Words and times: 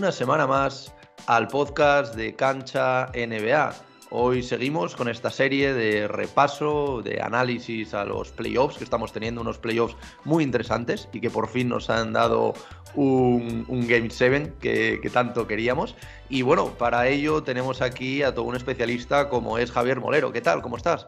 una 0.00 0.12
semana 0.12 0.46
más 0.46 0.94
al 1.26 1.46
podcast 1.48 2.14
de 2.14 2.34
Cancha 2.34 3.12
NBA. 3.14 3.74
Hoy 4.10 4.42
seguimos 4.42 4.96
con 4.96 5.10
esta 5.10 5.28
serie 5.28 5.74
de 5.74 6.08
repaso, 6.08 7.02
de 7.02 7.20
análisis 7.20 7.92
a 7.92 8.06
los 8.06 8.30
playoffs, 8.30 8.78
que 8.78 8.84
estamos 8.84 9.12
teniendo 9.12 9.42
unos 9.42 9.58
playoffs 9.58 9.94
muy 10.24 10.42
interesantes 10.42 11.06
y 11.12 11.20
que 11.20 11.28
por 11.28 11.48
fin 11.48 11.68
nos 11.68 11.90
han 11.90 12.14
dado 12.14 12.54
un, 12.94 13.66
Game 13.68 14.08
7 14.08 14.54
que, 14.58 15.10
tanto 15.12 15.46
queríamos. 15.46 15.94
Y 16.30 16.40
bueno, 16.40 16.68
para 16.78 17.06
ello 17.06 17.42
tenemos 17.42 17.82
aquí 17.82 18.22
a 18.22 18.34
todo 18.34 18.46
un 18.46 18.56
especialista 18.56 19.28
como 19.28 19.58
es 19.58 19.70
Javier 19.70 20.00
Molero. 20.00 20.32
¿Qué 20.32 20.40
tal? 20.40 20.62
¿Cómo 20.62 20.78
estás? 20.78 21.04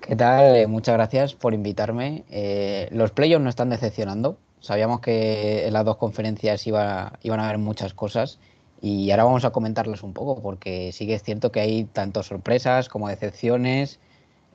¿Qué 0.00 0.16
tal? 0.16 0.56
Eh, 0.56 0.66
muchas 0.66 0.96
gracias 0.96 1.34
por 1.34 1.54
invitarme. 1.54 2.24
Eh, 2.30 2.88
los 2.90 3.12
playoffs 3.12 3.44
no 3.44 3.48
están 3.48 3.70
decepcionando. 3.70 4.38
Sabíamos 4.60 5.00
que 5.00 5.66
en 5.66 5.72
las 5.72 5.84
dos 5.84 5.96
conferencias 5.96 6.66
iba, 6.66 7.12
iban 7.22 7.40
a 7.40 7.44
haber 7.44 7.58
muchas 7.58 7.94
cosas 7.94 8.38
y 8.80 9.10
ahora 9.10 9.24
vamos 9.24 9.44
a 9.44 9.50
comentarlas 9.50 10.02
un 10.02 10.12
poco, 10.12 10.40
porque 10.42 10.92
sí 10.92 11.06
que 11.06 11.14
es 11.14 11.22
cierto 11.22 11.50
que 11.52 11.60
hay 11.60 11.84
tanto 11.84 12.22
sorpresas 12.22 12.88
como 12.88 13.08
decepciones, 13.08 13.98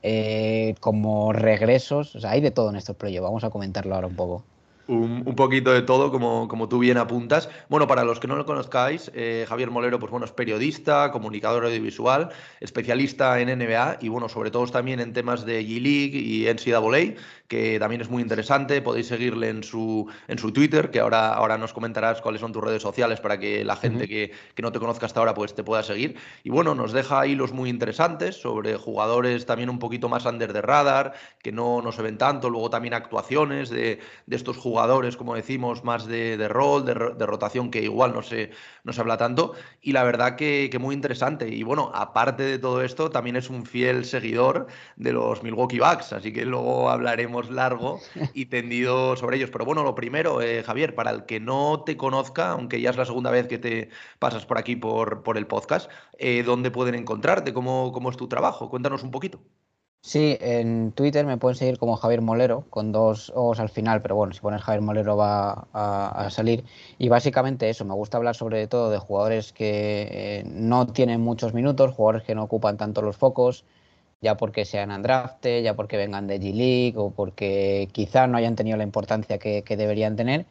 eh, 0.02 0.74
como 0.80 1.32
regresos, 1.32 2.14
o 2.16 2.20
sea, 2.20 2.32
hay 2.32 2.40
de 2.40 2.50
todo 2.50 2.70
en 2.70 2.76
estos 2.76 2.96
proyectos. 2.96 3.28
Vamos 3.28 3.44
a 3.44 3.50
comentarlo 3.50 3.94
ahora 3.94 4.06
un 4.06 4.16
poco. 4.16 4.44
Un, 4.86 5.34
poquito 5.34 5.72
de 5.72 5.80
todo, 5.82 6.10
como, 6.10 6.46
como 6.46 6.68
tú 6.68 6.78
bien 6.78 6.98
apuntas. 6.98 7.48
Bueno, 7.68 7.86
para 7.86 8.04
los 8.04 8.20
que 8.20 8.28
no 8.28 8.36
lo 8.36 8.44
conozcáis, 8.44 9.10
eh, 9.14 9.46
Javier 9.48 9.70
Molero, 9.70 9.98
pues 9.98 10.10
bueno, 10.10 10.26
es 10.26 10.32
periodista, 10.32 11.10
comunicador 11.10 11.64
audiovisual, 11.64 12.28
especialista 12.60 13.40
en 13.40 13.58
NBA 13.58 13.98
y 14.02 14.08
bueno, 14.08 14.28
sobre 14.28 14.50
todo 14.50 14.66
también 14.66 15.00
en 15.00 15.12
temas 15.12 15.46
de 15.46 15.62
G-League 15.62 16.18
y 16.18 16.46
NCAA 16.52 17.14
que 17.48 17.78
también 17.78 18.00
es 18.00 18.08
muy 18.08 18.22
interesante. 18.22 18.80
Podéis 18.82 19.06
seguirle 19.06 19.48
en 19.48 19.62
su, 19.62 20.10
en 20.28 20.38
su 20.38 20.52
Twitter, 20.52 20.90
que 20.90 21.00
ahora, 21.00 21.34
ahora 21.34 21.58
nos 21.58 21.72
comentarás 21.72 22.20
cuáles 22.20 22.40
son 22.40 22.52
tus 22.52 22.62
redes 22.62 22.82
sociales 22.82 23.20
para 23.20 23.38
que 23.38 23.64
la 23.64 23.76
gente 23.76 24.08
que, 24.08 24.32
no 24.62 24.72
te 24.72 24.80
conozca 24.80 25.06
hasta 25.06 25.20
ahora 25.20 25.34
pues 25.34 25.54
te 25.54 25.62
pueda 25.62 25.82
seguir. 25.82 26.16
Y 26.42 26.50
bueno, 26.50 26.74
nos 26.74 26.92
deja 26.92 27.26
hilos 27.26 27.52
muy 27.52 27.68
interesantes 27.68 28.40
sobre 28.40 28.76
jugadores 28.76 29.44
también 29.46 29.68
un 29.68 29.78
poquito 29.78 30.08
más 30.08 30.24
under 30.24 30.52
the 30.52 30.62
radar, 30.62 31.12
que 31.42 31.52
no, 31.52 31.82
no 31.82 31.92
se 31.92 32.02
ven 32.02 32.18
tanto. 32.18 32.48
Luego 32.48 32.70
también 32.70 32.94
actuaciones 32.94 33.68
de, 33.70 34.00
estos 34.30 34.56
jugadores, 34.56 34.73
como 35.16 35.34
decimos, 35.34 35.84
más 35.84 36.06
de, 36.06 36.48
rol, 36.48 36.84
de, 36.84 36.94
rotación, 36.94 37.70
que 37.70 37.82
igual 37.82 38.12
no 38.12 38.22
se, 38.22 38.50
no 38.82 38.92
se 38.92 39.00
habla 39.00 39.16
tanto. 39.16 39.54
Y 39.80 39.92
la 39.92 40.04
verdad 40.04 40.36
que, 40.36 40.68
que 40.70 40.78
muy 40.78 40.94
interesante. 40.94 41.48
Y 41.48 41.62
bueno, 41.62 41.90
aparte 41.94 42.42
de 42.42 42.58
todo 42.58 42.82
esto, 42.82 43.10
también 43.10 43.36
es 43.36 43.50
un 43.50 43.66
fiel 43.66 44.04
seguidor 44.04 44.66
de 44.96 45.12
los 45.12 45.42
Milwaukee 45.42 45.78
Bucks, 45.78 46.12
así 46.12 46.32
que 46.32 46.44
luego 46.44 46.90
hablaremos 46.90 47.50
largo 47.50 48.00
y 48.34 48.46
tendido 48.46 49.16
sobre 49.16 49.36
ellos. 49.36 49.50
Pero 49.50 49.64
bueno, 49.64 49.82
lo 49.82 49.94
primero, 49.94 50.42
eh, 50.42 50.62
Javier, 50.62 50.94
para 50.94 51.10
el 51.10 51.24
que 51.26 51.40
no 51.40 51.82
te 51.84 51.96
conozca, 51.96 52.50
aunque 52.50 52.80
ya 52.80 52.90
es 52.90 52.96
la 52.96 53.06
segunda 53.06 53.30
vez 53.30 53.46
que 53.48 53.58
te 53.58 53.90
pasas 54.18 54.46
por 54.46 54.58
aquí 54.58 54.76
por, 54.76 55.22
por 55.22 55.38
el 55.38 55.46
podcast, 55.46 55.90
eh, 56.18 56.42
¿dónde 56.42 56.70
pueden 56.70 56.94
encontrarte? 56.94 57.52
¿Cómo, 57.54 57.92
¿Cómo 57.92 58.10
es 58.10 58.16
tu 58.16 58.28
trabajo? 58.28 58.70
Cuéntanos 58.70 59.02
un 59.02 59.10
poquito. 59.10 59.40
Sí, 60.06 60.36
en 60.42 60.92
Twitter 60.92 61.24
me 61.24 61.38
pueden 61.38 61.56
seguir 61.56 61.78
como 61.78 61.96
Javier 61.96 62.20
Molero, 62.20 62.66
con 62.68 62.92
dos 62.92 63.32
O's 63.34 63.58
al 63.58 63.70
final, 63.70 64.02
pero 64.02 64.14
bueno, 64.16 64.34
si 64.34 64.40
pones 64.40 64.60
Javier 64.60 64.82
Molero 64.82 65.16
va 65.16 65.66
a, 65.72 66.28
salir. 66.30 66.62
Y 66.98 67.08
básicamente 67.08 67.70
eso, 67.70 67.86
me 67.86 67.94
gusta 67.94 68.18
hablar 68.18 68.34
sobre 68.34 68.66
todo 68.66 68.90
de 68.90 68.98
jugadores 68.98 69.54
que 69.54 70.08
eh, 70.10 70.44
no 70.46 70.86
tienen 70.88 71.22
muchos 71.22 71.54
minutos, 71.54 71.94
jugadores 71.94 72.22
que 72.22 72.34
no 72.34 72.42
ocupan 72.42 72.76
tanto 72.76 73.00
los 73.00 73.16
focos, 73.16 73.64
ya 74.20 74.36
porque 74.36 74.66
sean 74.66 74.90
andrafte, 74.90 75.62
ya 75.62 75.74
porque 75.74 75.96
vengan 75.96 76.26
de 76.26 76.38
G-League 76.38 76.98
o 76.98 77.10
porque 77.10 77.88
quizá 77.92 78.26
no 78.26 78.36
hayan 78.36 78.56
tenido 78.56 78.76
la 78.76 78.84
importancia 78.84 79.38
que, 79.38 79.62
deberían 79.64 80.16
tener. 80.16 80.44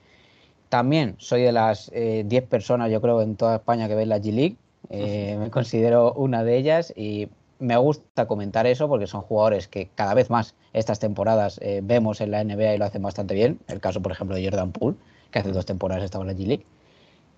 También 0.69 1.16
soy 1.19 1.44
de 1.44 1.52
las 1.52 1.92
10 1.92 2.34
eh, 2.34 2.42
personas, 2.50 2.92
yo 2.92 3.02
creo, 3.02 3.22
en 3.22 3.36
toda 3.36 3.58
España 3.58 3.88
que 3.88 3.94
ven 3.96 4.09
la 4.09 4.18
G-League. 4.18 4.58
Eh, 4.90 5.38
me 5.40 5.52
considero 5.52 6.13
una 6.13 6.44
de 6.44 6.58
ellas 6.58 6.92
y 6.96 7.30
me 7.59 7.78
gusta 7.78 8.28
comentar 8.28 8.68
eso 8.68 8.88
porque 8.88 9.08
son 9.08 9.22
jugadores 9.22 9.68
que 9.68 9.90
cada 9.96 10.14
vez 10.14 10.30
más 10.30 10.56
estas 10.74 11.00
temporadas 11.00 11.59
eh, 11.62 11.81
vemos 11.84 12.22
en 12.22 12.31
la 12.31 12.44
NBA 12.44 12.75
y 12.75 12.78
lo 12.78 12.86
hacen 12.86 13.02
bastante 13.02 13.34
bien. 13.34 13.59
El 13.68 13.80
caso, 13.80 14.02
por 14.02 14.12
ejemplo, 14.12 14.36
de 14.36 14.44
Jordan 14.44 14.72
Poole, 14.72 14.97
que 15.31 15.40
hace 15.40 15.52
dos 15.52 15.66
temporadas 15.66 16.03
estaba 16.03 16.24
en 16.24 16.30
la 16.30 16.34
G-League. 16.34 16.66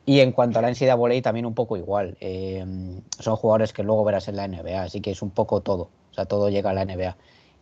Y 0.05 0.19
en 0.19 0.31
cuanto 0.31 0.59
a 0.59 0.61
la 0.61 0.69
NCAA 0.69 1.21
también 1.21 1.45
un 1.45 1.55
poco 1.55 1.77
igual. 1.77 2.15
son 3.19 3.35
jugadores 3.35 3.73
que 3.73 3.83
luego 3.83 4.03
verás 4.03 4.27
en 4.27 4.35
la 4.35 4.47
NBA, 4.47 4.83
así 4.83 5.01
que 5.01 5.11
es 5.11 5.21
un 5.21 5.31
poco 5.31 5.61
todo. 5.61 5.89
O 6.11 6.13
sea, 6.13 6.25
todo 6.25 6.49
llega 6.49 6.69
a 6.69 6.73
la 6.73 6.85
NBA. 6.85 7.17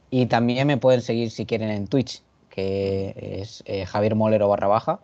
Y 0.10 0.28
también 0.28 0.68
me 0.68 0.78
pueden 0.78 1.02
seguir 1.02 1.32
si 1.32 1.46
quieren 1.46 1.70
en 1.70 1.88
Twitch, 1.88 2.22
que 2.50 3.40
es 3.42 3.64
eh, 3.66 3.86
Javier 3.88 4.14
Molero 4.14 4.48
barra 4.48 4.68
baja, 4.68 5.00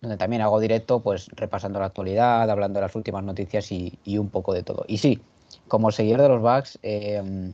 donde 0.00 0.16
también 0.16 0.42
hago 0.42 0.58
directo, 0.58 0.98
pues 0.98 1.28
repasando 1.36 1.78
la 1.78 1.86
actualidad, 1.86 2.50
hablando 2.50 2.80
de 2.80 2.86
las 2.86 2.96
últimas 2.96 3.22
noticias 3.22 3.70
y, 3.70 3.96
un 4.18 4.30
poco 4.30 4.52
de 4.52 4.64
todo. 4.64 4.84
Y 4.88 4.98
sí, 4.98 5.20
como 5.68 5.90
seguidor 5.92 6.22
de 6.22 6.28
los 6.28 6.40
Bucks, 6.40 6.78
eh, 6.82 7.52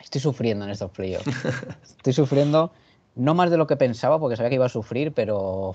estoy 0.00 0.20
sufriendo 0.20 0.64
en 0.64 0.70
estos 0.70 0.90
playoffs. 0.90 1.26
estoy 1.96 2.12
sufriendo 2.12 2.72
no 3.14 3.34
más 3.34 3.50
de 3.50 3.56
lo 3.56 3.66
que 3.66 3.76
pensaba, 3.76 4.18
porque 4.18 4.36
sabía 4.36 4.50
que 4.50 4.54
iba 4.56 4.66
a 4.66 4.70
sufrir, 4.70 5.12
pero 5.12 5.74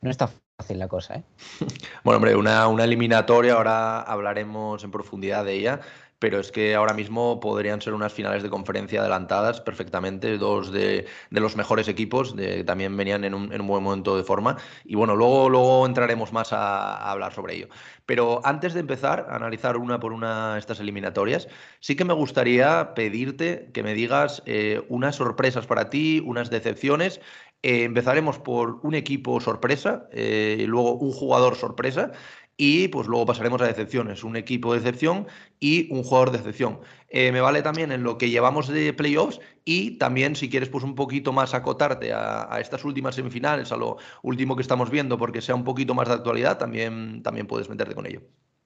no 0.00 0.10
está 0.10 0.30
fácil 0.58 0.78
la 0.78 0.88
cosa. 0.88 1.16
¿eh? 1.16 1.22
Bueno, 2.04 2.16
hombre, 2.16 2.36
una, 2.36 2.66
una 2.68 2.84
eliminatoria, 2.84 3.54
ahora 3.54 4.00
hablaremos 4.00 4.82
en 4.84 4.90
profundidad 4.90 5.44
de 5.44 5.54
ella, 5.54 5.80
pero 6.20 6.38
es 6.38 6.52
que 6.52 6.74
ahora 6.74 6.92
mismo 6.94 7.40
podrían 7.40 7.80
ser 7.80 7.94
unas 7.94 8.12
finales 8.12 8.42
de 8.44 8.50
conferencia 8.50 9.00
adelantadas 9.00 9.60
perfectamente, 9.60 10.38
dos 10.38 10.70
de, 10.70 11.06
los 11.30 11.56
mejores 11.56 11.88
equipos, 11.88 12.36
de, 12.36 12.62
también 12.62 12.96
venían 12.96 13.24
en 13.24 13.34
un, 13.34 13.48
buen 13.66 13.82
momento 13.82 14.16
de 14.16 14.22
forma, 14.22 14.58
y 14.84 14.94
bueno, 14.94 15.16
luego, 15.16 15.48
luego 15.48 15.86
entraremos 15.86 16.32
más 16.32 16.52
a, 16.52 17.10
hablar 17.10 17.32
sobre 17.32 17.56
ello. 17.56 17.68
Pero 18.04 18.42
antes 18.44 18.74
de 18.74 18.80
empezar 18.80 19.26
a 19.30 19.36
analizar 19.36 19.78
una 19.78 19.98
por 19.98 20.12
una 20.12 20.58
estas 20.58 20.78
eliminatorias, 20.78 21.48
sí 21.80 21.96
que 21.96 22.04
me 22.04 22.14
gustaría 22.14 22.92
pedirte 22.94 23.70
que 23.72 23.82
me 23.82 23.94
digas 23.94 24.42
eh, 24.44 24.82
unas 24.88 25.16
sorpresas 25.16 25.66
para 25.66 25.88
ti, 25.88 26.22
unas 26.24 26.50
decepciones. 26.50 27.20
Eh, 27.62 27.84
empezaremos 27.84 28.38
por 28.38 28.80
un 28.82 28.94
equipo 28.94 29.40
sorpresa, 29.40 30.08
eh, 30.12 30.64
luego 30.66 30.94
un 30.94 31.12
jugador 31.12 31.56
sorpresa 31.56 32.12
y 32.56 32.88
pues 32.88 33.06
luego 33.06 33.26
pasaremos 33.26 33.60
a 33.62 33.66
decepciones, 33.66 34.22
un 34.22 34.36
equipo 34.36 34.72
de 34.72 34.80
decepción 34.80 35.26
y 35.58 35.90
un 35.92 36.02
jugador 36.02 36.30
de 36.30 36.38
decepción. 36.38 36.80
Eh, 37.08 37.32
me 37.32 37.40
vale 37.40 37.62
también 37.62 37.90
en 37.90 38.02
lo 38.02 38.18
que 38.18 38.30
llevamos 38.30 38.68
de 38.68 38.92
playoffs 38.92 39.40
y 39.64 39.92
también 39.98 40.36
si 40.36 40.50
quieres 40.50 40.68
pues 40.68 40.84
un 40.84 40.94
poquito 40.94 41.32
más 41.32 41.54
acotarte 41.54 42.12
a, 42.12 42.58
estas 42.60 42.84
últimas 42.84 43.14
semifinales, 43.14 43.72
a 43.72 43.76
lo 43.76 43.96
último 44.22 44.56
que 44.56 44.62
estamos 44.62 44.90
viendo, 44.90 45.16
porque 45.16 45.40
sea 45.40 45.54
un 45.54 45.64
poquito 45.64 45.94
más 45.94 46.08
de 46.08 46.14
actualidad, 46.14 46.58
también, 46.58 47.22
también 47.22 47.46
puedes 47.46 47.68
meterte 47.68 47.94
con 47.94 48.06
ello. 48.06 48.20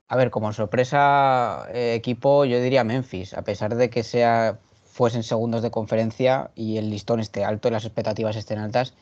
A 0.08 0.16
ver, 0.16 0.30
como 0.30 0.52
sorpresa 0.52 1.66
eh, 1.72 1.94
equipo, 1.94 2.44
yo 2.44 2.60
diría 2.60 2.84
Memphis, 2.84 3.32
a 3.32 3.42
pesar 3.42 3.74
de 3.74 3.90
que 3.90 4.02
sea 4.02 4.58
fuesen 4.94 5.24
segundos 5.24 5.62
de 5.62 5.72
conferencia 5.72 6.50
y 6.54 6.76
el 6.76 6.88
listón 6.88 7.18
esté 7.18 7.44
alto 7.44 7.66
y 7.66 7.72
las 7.72 7.84
expectativas 7.84 8.36
estén 8.36 8.58
altas, 8.58 8.94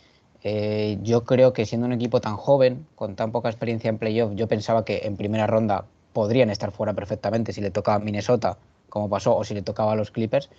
eh, 0.44 0.98
yo 1.02 1.24
creo 1.24 1.52
que 1.52 1.66
siendo 1.66 1.86
un 1.86 1.92
equipo 1.92 2.20
tan 2.20 2.36
joven, 2.36 2.86
con 2.96 3.14
tan 3.14 3.30
poca 3.30 3.48
experiencia 3.48 3.88
en 3.88 3.98
playoff, 3.98 4.32
yo 4.34 4.48
pensaba 4.48 4.84
que 4.84 5.02
en 5.04 5.16
primera 5.16 5.46
ronda 5.46 5.84
podrían 6.12 6.50
estar 6.50 6.72
fuera 6.72 6.94
perfectamente 6.94 7.52
si 7.52 7.60
le 7.60 7.70
tocaba 7.70 7.96
a 7.96 8.00
Minnesota, 8.00 8.58
como 8.88 9.08
pasó, 9.08 9.36
o 9.36 9.44
si 9.44 9.54
le 9.54 9.62
tocaba 9.62 9.92
a 9.92 9.96
los 9.96 10.10
Clippers. 10.10 10.50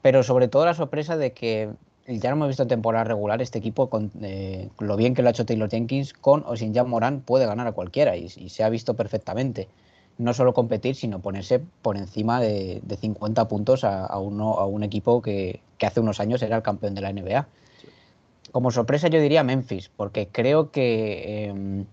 Pero 0.00 0.22
sobre 0.22 0.48
todo 0.48 0.64
la 0.64 0.74
sorpresa 0.74 1.16
de 1.16 1.32
que 1.32 1.70
ya 2.06 2.30
no 2.30 2.36
hemos 2.36 2.48
visto 2.48 2.62
en 2.62 2.68
temporada 2.68 3.04
regular 3.04 3.42
este 3.42 3.58
equipo, 3.58 3.90
con 3.90 4.12
eh, 4.22 4.68
lo 4.78 4.96
bien 4.96 5.14
que 5.14 5.22
lo 5.22 5.28
ha 5.28 5.32
hecho 5.32 5.44
Taylor 5.44 5.68
Jenkins, 5.68 6.12
con 6.12 6.44
o 6.46 6.56
sin 6.56 6.72
Jan 6.72 6.88
Morán 6.88 7.20
puede 7.20 7.46
ganar 7.46 7.66
a 7.66 7.72
cualquiera 7.72 8.16
y, 8.16 8.28
se 8.28 8.62
ha 8.62 8.68
visto 8.68 8.94
perfectamente. 8.94 9.68
No 10.18 10.32
solo 10.32 10.54
competir, 10.54 10.94
sino 10.94 11.18
ponerse 11.20 11.60
por 11.82 11.96
encima 11.96 12.40
de, 12.40 12.80
50 13.00 13.48
puntos 13.48 13.82
a, 13.84 14.18
uno, 14.18 14.54
a 14.54 14.66
un 14.66 14.84
equipo 14.84 15.20
que, 15.20 15.60
que 15.78 15.86
hace 15.86 16.00
unos 16.00 16.20
años 16.20 16.40
era 16.42 16.56
el 16.56 16.62
campeón 16.62 16.94
de 16.94 17.00
la 17.00 17.12
NBA 17.12 17.46
como 18.56 18.70
sorpresa 18.70 19.08
yo 19.08 19.20
diría 19.20 19.44
Memphis, 19.44 19.90
porque 19.94 20.28
creo 20.28 20.70
que 20.70 21.44
em, 21.44 21.84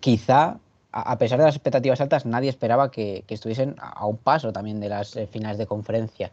quizá, 0.00 0.58
a 0.90 1.16
pesar 1.18 1.38
de 1.38 1.44
las 1.44 1.54
expectativas 1.54 2.00
altas, 2.00 2.26
nadie 2.26 2.50
esperaba 2.50 2.90
que, 2.90 3.22
estuviesen 3.28 3.76
a 3.78 4.04
un 4.06 4.16
paso 4.16 4.52
también 4.52 4.80
de 4.80 4.88
las 4.88 5.14
eh, 5.14 5.28
finales 5.28 5.56
de 5.56 5.68
conferencia. 5.68 6.32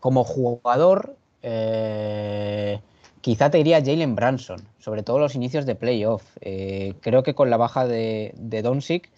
Como 0.00 0.24
jugador, 0.24 1.14
eh, 1.42 2.80
quizá 3.20 3.48
te 3.48 3.58
diría 3.58 3.78
Jalen 3.78 4.16
Branson, 4.16 4.60
sobre 4.80 5.04
todo 5.04 5.20
los 5.20 5.36
inicios 5.36 5.64
de 5.64 5.76
playoff. 5.76 6.24
Eh, 6.40 6.94
creo 7.02 7.22
que 7.22 7.36
con 7.36 7.48
la 7.48 7.58
baja 7.58 7.86
de, 7.86 8.34
de 8.36 8.60
Doncic 8.60 9.08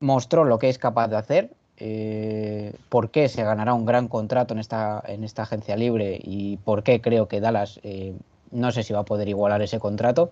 mostró 0.00 0.42
lo 0.42 0.58
que 0.58 0.70
es 0.70 0.78
capaz 0.78 1.06
de 1.06 1.18
hacer 1.18 1.50
eh, 1.78 2.74
por 2.88 3.10
qué 3.10 3.28
se 3.28 3.42
ganará 3.42 3.74
un 3.74 3.86
gran 3.86 4.08
contrato 4.08 4.54
en 4.54 4.60
esta, 4.60 5.02
en 5.06 5.24
esta 5.24 5.42
agencia 5.42 5.76
libre 5.76 6.18
y 6.22 6.58
por 6.58 6.82
qué 6.82 7.00
creo 7.00 7.28
que 7.28 7.40
Dallas 7.40 7.80
eh, 7.82 8.14
no 8.50 8.70
sé 8.72 8.82
si 8.82 8.92
va 8.92 9.00
a 9.00 9.04
poder 9.04 9.28
igualar 9.28 9.62
ese 9.62 9.80
contrato. 9.80 10.30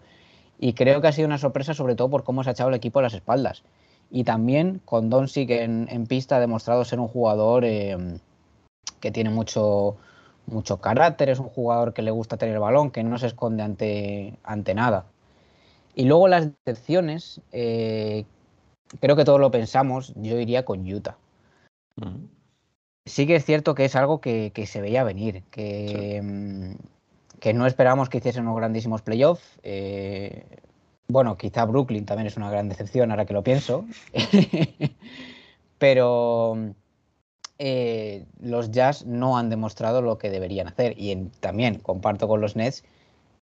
Y 0.58 0.74
creo 0.74 1.00
que 1.00 1.08
ha 1.08 1.12
sido 1.12 1.26
una 1.26 1.38
sorpresa 1.38 1.72
sobre 1.74 1.94
todo 1.94 2.10
por 2.10 2.24
cómo 2.24 2.44
se 2.44 2.50
ha 2.50 2.52
echado 2.52 2.68
el 2.68 2.74
equipo 2.74 2.98
a 2.98 3.02
las 3.02 3.14
espaldas. 3.14 3.62
Y 4.10 4.24
también 4.24 4.80
con 4.84 5.08
Doncic 5.08 5.50
en, 5.50 5.88
en 5.90 6.06
pista 6.06 6.36
ha 6.36 6.40
demostrado 6.40 6.84
ser 6.84 7.00
un 7.00 7.08
jugador 7.08 7.64
eh, 7.64 7.96
que 9.00 9.10
tiene 9.10 9.30
mucho, 9.30 9.96
mucho 10.46 10.80
carácter, 10.80 11.30
es 11.30 11.38
un 11.38 11.48
jugador 11.48 11.94
que 11.94 12.02
le 12.02 12.10
gusta 12.10 12.36
tener 12.36 12.54
el 12.54 12.60
balón, 12.60 12.90
que 12.90 13.02
no 13.02 13.18
se 13.18 13.28
esconde 13.28 13.62
ante, 13.62 14.38
ante 14.42 14.74
nada. 14.74 15.06
Y 15.94 16.04
luego 16.04 16.28
las 16.28 16.48
decepciones, 16.64 17.40
creo 17.50 19.16
que 19.16 19.24
todos 19.24 19.40
lo 19.40 19.50
pensamos, 19.50 20.12
yo 20.16 20.38
iría 20.38 20.64
con 20.64 20.86
Utah. 20.86 21.16
Sí 23.06 23.26
que 23.26 23.36
es 23.36 23.44
cierto 23.44 23.74
que 23.74 23.84
es 23.84 23.96
algo 23.96 24.20
que, 24.20 24.52
se 24.66 24.80
veía 24.80 25.04
venir, 25.04 25.42
que, 25.50 26.20
mm, 26.22 27.38
que, 27.40 27.54
no 27.54 27.66
esperábamos 27.66 28.08
que 28.08 28.18
hiciesen 28.18 28.44
unos 28.44 28.56
grandísimos 28.56 29.02
playoffs. 29.02 29.58
Eh, 29.62 30.44
bueno, 31.08 31.36
quizá 31.36 31.64
Brooklyn 31.64 32.06
también 32.06 32.26
es 32.26 32.36
una 32.36 32.50
gran 32.50 32.68
decepción 32.68 33.10
ahora 33.10 33.26
que 33.26 33.34
lo 33.34 33.42
pienso. 33.42 33.84
Pero 35.78 36.56
eh, 37.58 38.26
los 38.40 38.70
Jazz 38.70 39.04
no 39.06 39.36
han 39.36 39.50
demostrado 39.50 40.02
lo 40.02 40.18
que 40.18 40.30
deberían 40.30 40.68
hacer. 40.68 40.94
Y 40.96 41.16
también 41.40 41.78
comparto 41.78 42.28
con 42.28 42.40
los 42.40 42.54
Nets 42.56 42.84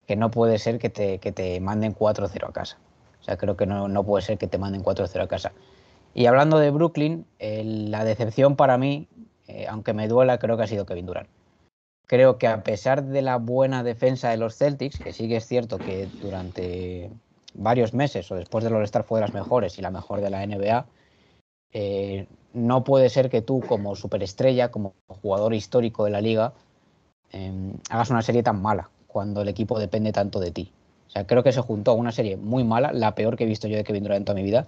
que 0.06 0.16
no 0.16 0.30
puede 0.30 0.58
ser 0.58 0.78
que 0.78 0.90
te, 0.90 1.18
que 1.18 1.32
te 1.32 1.60
manden 1.60 1.94
4-0 1.94 2.48
a 2.48 2.52
casa. 2.52 2.78
O 3.20 3.24
sea, 3.24 3.36
creo 3.36 3.56
que 3.56 3.66
no, 3.66 3.88
no 3.88 4.04
puede 4.04 4.24
ser 4.24 4.36
que 4.36 4.46
te 4.46 4.58
manden 4.58 4.82
4-0 4.82 5.22
a 5.22 5.28
casa. 5.28 5.52
Y 6.14 6.26
hablando 6.26 6.58
de 6.58 6.70
Brooklyn, 6.70 7.26
la 7.40 8.04
decepción 8.04 8.54
para 8.54 8.78
mí, 8.78 9.08
eh, 9.48 9.66
aunque 9.68 9.92
me 9.92 10.08
duela, 10.08 10.38
creo 10.38 10.56
que 10.56 10.62
ha 10.62 10.68
sido 10.68 10.86
Kevin 10.86 11.06
Durant. 11.06 11.28
Creo 12.06 12.38
que 12.38 12.46
a 12.46 12.62
pesar 12.62 13.04
de 13.04 13.22
la 13.22 13.36
buena 13.36 13.82
defensa 13.82 14.30
de 14.30 14.36
los 14.36 14.56
Celtics, 14.56 14.98
que 14.98 15.12
sí 15.12 15.28
que 15.28 15.36
es 15.36 15.46
cierto 15.46 15.78
que 15.78 16.08
durante 16.20 17.10
varios 17.54 17.94
meses 17.94 18.30
o 18.30 18.36
después 18.36 18.62
de 18.64 18.72
All-Star 18.72 19.04
fue 19.04 19.18
de 19.18 19.26
las 19.26 19.34
mejores 19.34 19.78
y 19.78 19.82
la 19.82 19.90
mejor 19.90 20.20
de 20.20 20.30
la 20.30 20.46
NBA, 20.46 20.86
eh, 21.72 22.26
no 22.52 22.84
puede 22.84 23.08
ser 23.08 23.30
que 23.30 23.42
tú 23.42 23.60
como 23.62 23.96
superestrella, 23.96 24.70
como 24.70 24.94
jugador 25.08 25.54
histórico 25.54 26.04
de 26.04 26.10
la 26.10 26.20
liga, 26.20 26.52
em, 27.32 27.72
hagas 27.90 28.10
una 28.10 28.22
serie 28.22 28.42
tan 28.42 28.62
mala 28.62 28.90
cuando 29.08 29.42
el 29.42 29.48
equipo 29.48 29.78
depende 29.78 30.12
tanto 30.12 30.38
de 30.38 30.52
ti. 30.52 30.70
O 31.08 31.10
sea, 31.10 31.26
creo 31.26 31.42
que 31.42 31.52
se 31.52 31.60
juntó 31.60 31.92
a 31.92 31.94
una 31.94 32.12
serie 32.12 32.36
muy 32.36 32.64
mala, 32.64 32.92
la 32.92 33.14
peor 33.14 33.36
que 33.36 33.44
he 33.44 33.46
visto 33.46 33.66
yo 33.66 33.76
de 33.76 33.84
Kevin 33.84 34.04
Durant 34.04 34.18
en 34.18 34.24
toda 34.24 34.36
mi 34.36 34.42
vida, 34.42 34.66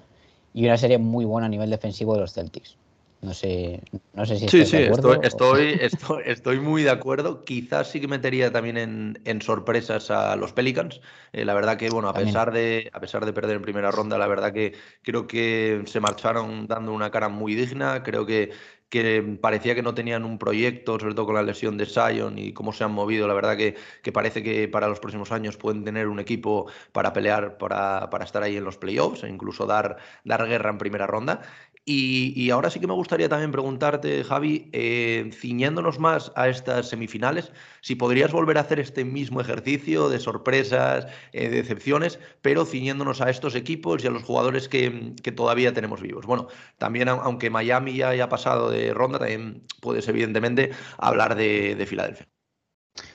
y 0.57 0.65
una 0.65 0.79
serie 0.79 0.97
muy 0.97 1.27
buena 1.27 1.47
a 1.47 1.51
nivel 1.51 1.69
defensivo 1.69 2.15
de 2.15 2.21
los 2.21 2.33
Celtics. 2.33 2.79
No 3.23 3.33
sé, 3.33 3.83
no 4.13 4.27
sé 4.27 4.39
si 4.39 4.49
sí, 4.49 4.67
sí, 4.67 4.77
estoy, 4.77 5.79
estoy, 5.81 6.23
estoy, 6.27 6.61
muy 6.61 6.83
de 6.83 6.91
acuerdo. 6.91 7.45
Quizás 7.45 7.91
sí 7.91 8.01
que 8.01 8.09
metería 8.09 8.53
también 8.53 9.19
en, 9.25 9.43
sorpresas 9.43 10.11
a 10.11 10.37
los 10.37 10.53
Pelicans. 10.53 11.01
Eh, 11.33 11.45
la 11.45 11.55
verdad 11.55 11.79
que, 11.79 11.89
bueno, 11.89 12.09
a 12.09 12.15
pesar, 12.15 12.53
de, 12.53 12.91
a 12.93 13.01
pesar 13.01 13.25
de 13.25 13.33
perder 13.33 13.57
en 13.57 13.63
primera 13.63 13.91
ronda, 13.91 14.19
la 14.19 14.27
verdad 14.27 14.53
que 14.53 14.75
creo 15.03 15.27
que 15.27 15.83
se 15.87 15.99
marcharon 15.99 16.67
dando 16.67 16.93
una 16.93 17.11
cara 17.11 17.29
muy 17.29 17.55
digna. 17.55 18.03
Creo 18.03 18.27
que, 18.27 18.53
que 18.89 19.39
parecía 19.41 19.75
que 19.75 19.83
no 19.83 19.95
tenían 19.95 20.25
un 20.25 20.39
proyecto, 20.39 20.99
sobre 20.99 21.15
todo 21.15 21.27
con 21.27 21.35
la 21.35 21.43
lesión 21.43 21.77
de 21.77 21.87
Sion 21.87 22.39
y 22.39 22.53
cómo 22.53 22.73
se 22.73 22.85
han 22.85 22.93
movido. 22.93 23.27
La 23.27 23.35
verdad 23.35 23.57
que, 23.57 23.75
que 24.03 24.13
parece 24.13 24.43
que 24.43 24.69
para 24.69 24.89
los 24.89 25.01
próximos 25.01 25.33
años 25.33 25.57
pueden 25.57 25.85
tener 25.85 26.07
un 26.07 26.21
equipo 26.21 26.71
para 26.93 27.13
pelear, 27.13 27.59
para, 27.59 28.09
para 28.11 28.25
estar 28.25 28.43
ahí 28.43 28.57
en 28.57 28.65
los 28.65 28.79
playoffs 28.79 29.25
e 29.25 29.29
incluso 29.29 29.67
dar, 29.67 29.97
dar 30.25 30.47
guerra 30.47 30.71
en 30.71 30.79
primera 30.79 31.07
ronda. 31.07 31.43
Y, 31.89 32.51
ahora 32.51 32.69
sí 32.69 32.81
que 32.81 32.89
me 32.89 32.95
gustaría 32.95 33.29
también 33.29 33.53
preguntarte, 33.53 34.25
Javi, 34.25 34.69
eh, 34.73 35.31
ciñéndonos 35.33 36.01
más 36.01 36.33
a 36.35 36.49
estas 36.49 36.89
semifinales, 36.89 37.53
si 37.81 37.95
podrías 37.95 38.33
volver 38.33 38.59
a 38.59 38.63
hacer 38.63 38.81
este 38.81 39.05
mismo 39.05 39.41
ejercicio 39.41 40.09
de 40.09 40.19
sorpresas, 40.19 41.07
eh, 41.33 41.49
de 41.49 41.63
decepciones, 41.63 42.19
pero 42.43 42.65
ciñéndonos 42.65 43.21
a 43.21 43.31
estos 43.31 43.55
equipos 43.55 44.03
y 44.03 44.09
a 44.09 44.11
los 44.11 44.25
jugadores 44.25 44.69
que, 44.69 45.15
todavía 45.37 45.73
tenemos 45.73 46.03
vivos. 46.03 46.27
Bueno, 46.27 46.49
también 46.77 47.09
aunque 47.09 47.51
Miami 47.51 47.97
ya 47.97 48.09
haya 48.09 48.29
pasado 48.29 48.69
de 48.69 48.93
ronda, 48.93 49.21
también 49.21 49.63
puedes 49.81 50.09
evidentemente 50.09 50.73
hablar 50.99 51.37
de, 51.37 51.87
Filadelfia. 51.87 52.27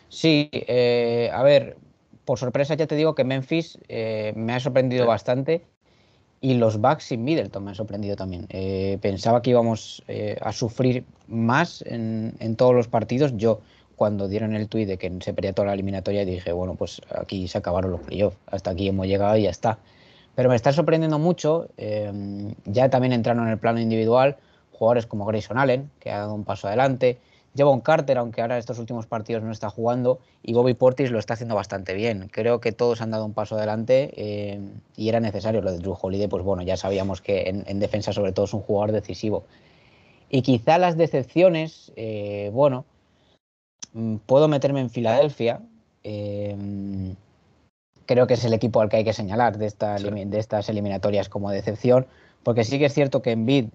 Sí, 0.08 0.50
eh, 0.54 1.30
a 1.34 1.44
ver, 1.44 1.76
por 2.24 2.40
sorpresa 2.40 2.76
ya 2.76 2.88
te 2.88 2.96
digo 2.96 3.16
que 3.16 3.26
Memphis 3.26 3.78
me 3.90 4.54
ha 4.54 4.60
sorprendido 4.62 5.06
bastante 5.06 5.66
y 6.42 6.56
los 6.56 6.82
Bucks 6.82 7.06
sin 7.06 7.24
Middleton 7.24 7.64
me 7.64 7.70
han 7.70 7.76
sorprendido 7.76 8.16
también. 8.16 8.48
Eh, 8.50 8.98
pensaba 9.02 9.44
que 9.44 9.52
íbamos 9.52 10.04
eh, 10.08 10.38
a 10.42 10.52
sufrir 10.52 11.06
más 11.28 11.84
en, 11.86 12.56
todos 12.58 12.74
los 12.74 12.88
partidos. 12.88 13.38
Yo, 13.38 13.62
cuando 13.96 14.28
dieron 14.28 14.56
el 14.56 14.68
tuit 14.68 14.88
de 14.88 14.98
que 14.98 15.12
se 15.22 15.34
perdía 15.34 15.54
toda 15.54 15.68
la 15.68 15.74
eliminatoria, 15.76 16.26
dije, 16.26 16.52
bueno, 16.52 16.74
pues 16.74 17.00
aquí 17.16 17.48
se 17.48 17.60
acabaron 17.60 17.92
los 17.92 18.02
playoffs. 18.02 18.38
Hasta 18.48 18.72
aquí 18.72 18.88
hemos 18.88 19.06
llegado 19.06 19.38
y 19.38 19.44
ya 19.44 19.52
está. 19.52 19.78
Pero 20.34 20.50
me 20.50 20.56
está 20.56 20.74
sorprendiendo 20.74 21.20
mucho. 21.20 21.70
Eh, 21.78 22.12
ya 22.66 22.90
también 22.90 23.14
entraron 23.14 23.46
en 23.46 23.52
el 23.52 23.60
plano 23.60 23.80
individual 23.80 24.38
jugadores 24.72 25.06
como 25.06 25.26
Grayson 25.26 25.60
Allen, 25.60 25.92
que 26.00 26.10
ha 26.10 26.18
dado 26.18 26.34
un 26.34 26.44
paso 26.44 26.68
adelante. 26.68 27.20
Un 27.60 27.82
Carter, 27.82 28.18
aunque 28.18 28.42
ahora 28.42 28.58
estos 28.58 28.80
últimos 28.80 29.06
partidos 29.06 29.44
no 29.44 29.52
está 29.52 29.70
jugando, 29.70 30.20
y 30.42 30.54
Bobby 30.54 30.74
Portis 30.74 31.12
lo 31.12 31.20
está 31.20 31.34
haciendo 31.34 31.56
bastante 31.56 31.94
bien. 31.94 32.30
Creo 32.32 32.60
que 32.62 32.72
todos 32.72 33.02
han 33.02 33.12
dado 33.12 33.26
un 33.26 33.34
paso 33.34 33.56
adelante 33.56 34.12
eh, 34.16 34.60
y 34.96 35.10
era 35.10 35.20
necesario. 35.20 35.62
Lo 35.62 35.72
de 35.72 35.80
Drew 35.80 35.98
Holiday, 36.00 36.28
pues 36.28 36.44
bueno, 36.44 36.64
ya 36.64 36.78
sabíamos 36.78 37.22
que 37.22 37.50
en, 37.50 37.80
defensa 37.80 38.14
sobre 38.14 38.32
todo 38.32 38.46
es 38.46 38.54
un 38.54 38.62
jugador 38.62 38.94
decisivo. 38.94 39.44
Y 40.30 40.44
quizá 40.44 40.78
las 40.78 40.98
decepciones, 40.98 41.92
eh, 41.96 42.50
bueno, 42.54 42.86
mm, 43.94 44.18
puedo 44.26 44.48
meterme 44.48 44.80
en 44.80 44.90
Filadelfia. 44.90 45.62
Eh, 46.04 46.56
creo 48.06 48.28
que 48.28 48.36
es 48.36 48.46
el 48.46 48.54
equipo 48.54 48.82
al 48.82 48.90
que 48.90 48.98
hay 48.98 49.04
que 49.04 49.14
señalar 49.14 49.58
de, 49.58 49.70
de 50.26 50.40
estas 50.40 50.70
eliminatorias 50.70 51.30
como 51.30 51.52
decepción, 51.52 52.08
porque 52.44 52.64
sí 52.64 52.80
que 52.80 52.86
es 52.86 52.94
cierto 52.94 53.22
que 53.22 53.32
Envid, 53.32 53.68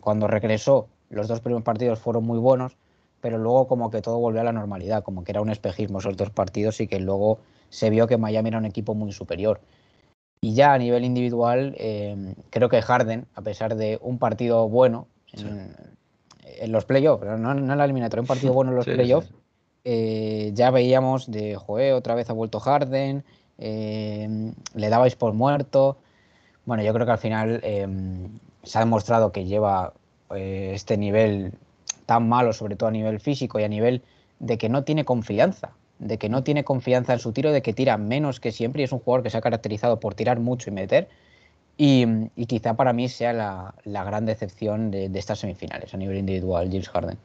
cuando 0.00 0.28
regresó, 0.28 0.86
los 1.10 1.28
dos 1.28 1.40
primeros 1.40 1.64
partidos 1.64 1.98
fueron 1.98 2.24
muy 2.24 2.38
buenos, 2.38 2.76
pero 3.20 3.38
luego 3.38 3.66
como 3.66 3.90
que 3.90 4.00
todo 4.02 4.18
volvió 4.18 4.40
a 4.40 4.44
la 4.44 4.52
normalidad, 4.52 5.02
como 5.02 5.24
que 5.24 5.32
era 5.32 5.40
un 5.40 5.50
espejismo 5.50 5.98
esos 5.98 6.16
dos 6.16 6.30
partidos 6.30 6.80
y 6.80 6.86
que 6.86 7.00
luego 7.00 7.38
se 7.68 7.90
vio 7.90 8.06
que 8.06 8.16
Miami 8.16 8.48
era 8.48 8.58
un 8.58 8.64
equipo 8.64 8.94
muy 8.94 9.12
superior. 9.12 9.60
Y 10.42 10.54
ya 10.54 10.72
a 10.72 10.78
nivel 10.78 11.04
individual, 11.04 11.74
eh, 11.78 12.34
creo 12.48 12.68
que 12.68 12.80
Harden, 12.80 13.26
a 13.34 13.42
pesar 13.42 13.76
de 13.76 13.98
un 14.00 14.18
partido 14.18 14.68
bueno 14.68 15.06
en, 15.32 15.74
los 16.72 16.86
playoffs, 16.86 17.24
no, 17.24 17.36
no 17.36 17.72
en 17.72 17.78
la 17.78 17.84
eliminatoria, 17.84 18.22
un 18.22 18.26
partido 18.26 18.54
bueno 18.54 18.70
en 18.70 18.76
los 18.76 18.86
playoffs, 18.86 19.30
eh, 19.84 20.50
ya 20.54 20.70
veíamos 20.70 21.30
de, 21.30 21.56
joder, 21.56 21.92
otra 21.92 22.14
vez 22.14 22.30
ha 22.30 22.32
vuelto 22.32 22.58
Harden, 22.58 23.22
eh, 23.58 24.52
le 24.74 24.88
dabais 24.88 25.14
por 25.14 25.34
muerto. 25.34 25.98
Bueno, 26.64 26.82
yo 26.82 26.94
creo 26.94 27.04
que 27.04 27.12
al 27.12 27.18
final 27.18 27.60
se 28.62 28.78
ha 28.78 28.80
demostrado 28.80 29.32
que 29.32 29.44
lleva 29.44 29.92
este 30.30 30.96
nivel 30.96 31.52
tan 32.10 32.28
malo, 32.28 32.52
sobre 32.52 32.74
todo 32.74 32.88
a 32.88 32.90
nivel 32.90 33.20
físico 33.20 33.60
y 33.60 33.62
a 33.62 33.68
nivel 33.68 34.02
de 34.40 34.58
que 34.58 34.68
no 34.68 34.82
tiene 34.82 35.04
confianza, 35.04 35.70
de 36.00 36.18
que 36.18 36.28
no 36.28 36.42
tiene 36.42 36.64
confianza 36.64 37.12
en 37.12 37.20
su 37.20 37.30
tiro, 37.30 37.52
de 37.52 37.62
que 37.62 37.72
tira 37.72 37.96
menos 37.98 38.40
que 38.40 38.50
siempre 38.50 38.82
y 38.82 38.84
es 38.84 38.90
un 38.90 38.98
jugador 38.98 39.22
que 39.22 39.30
se 39.30 39.38
ha 39.38 39.40
caracterizado 39.40 40.00
por 40.00 40.16
tirar 40.16 40.40
mucho 40.40 40.70
y 40.70 40.72
meter. 40.72 41.08
Y, 41.76 42.04
quizá 42.48 42.74
para 42.74 42.92
mí 42.92 43.08
sea 43.08 43.32
la, 43.32 44.04
gran 44.04 44.26
decepción 44.26 44.90
de, 44.90 45.08
de, 45.08 45.18
estas 45.20 45.38
semifinales 45.38 45.94
a 45.94 45.98
nivel 45.98 46.16
individual, 46.16 46.66
James 46.68 46.88
Harden. 46.88 47.16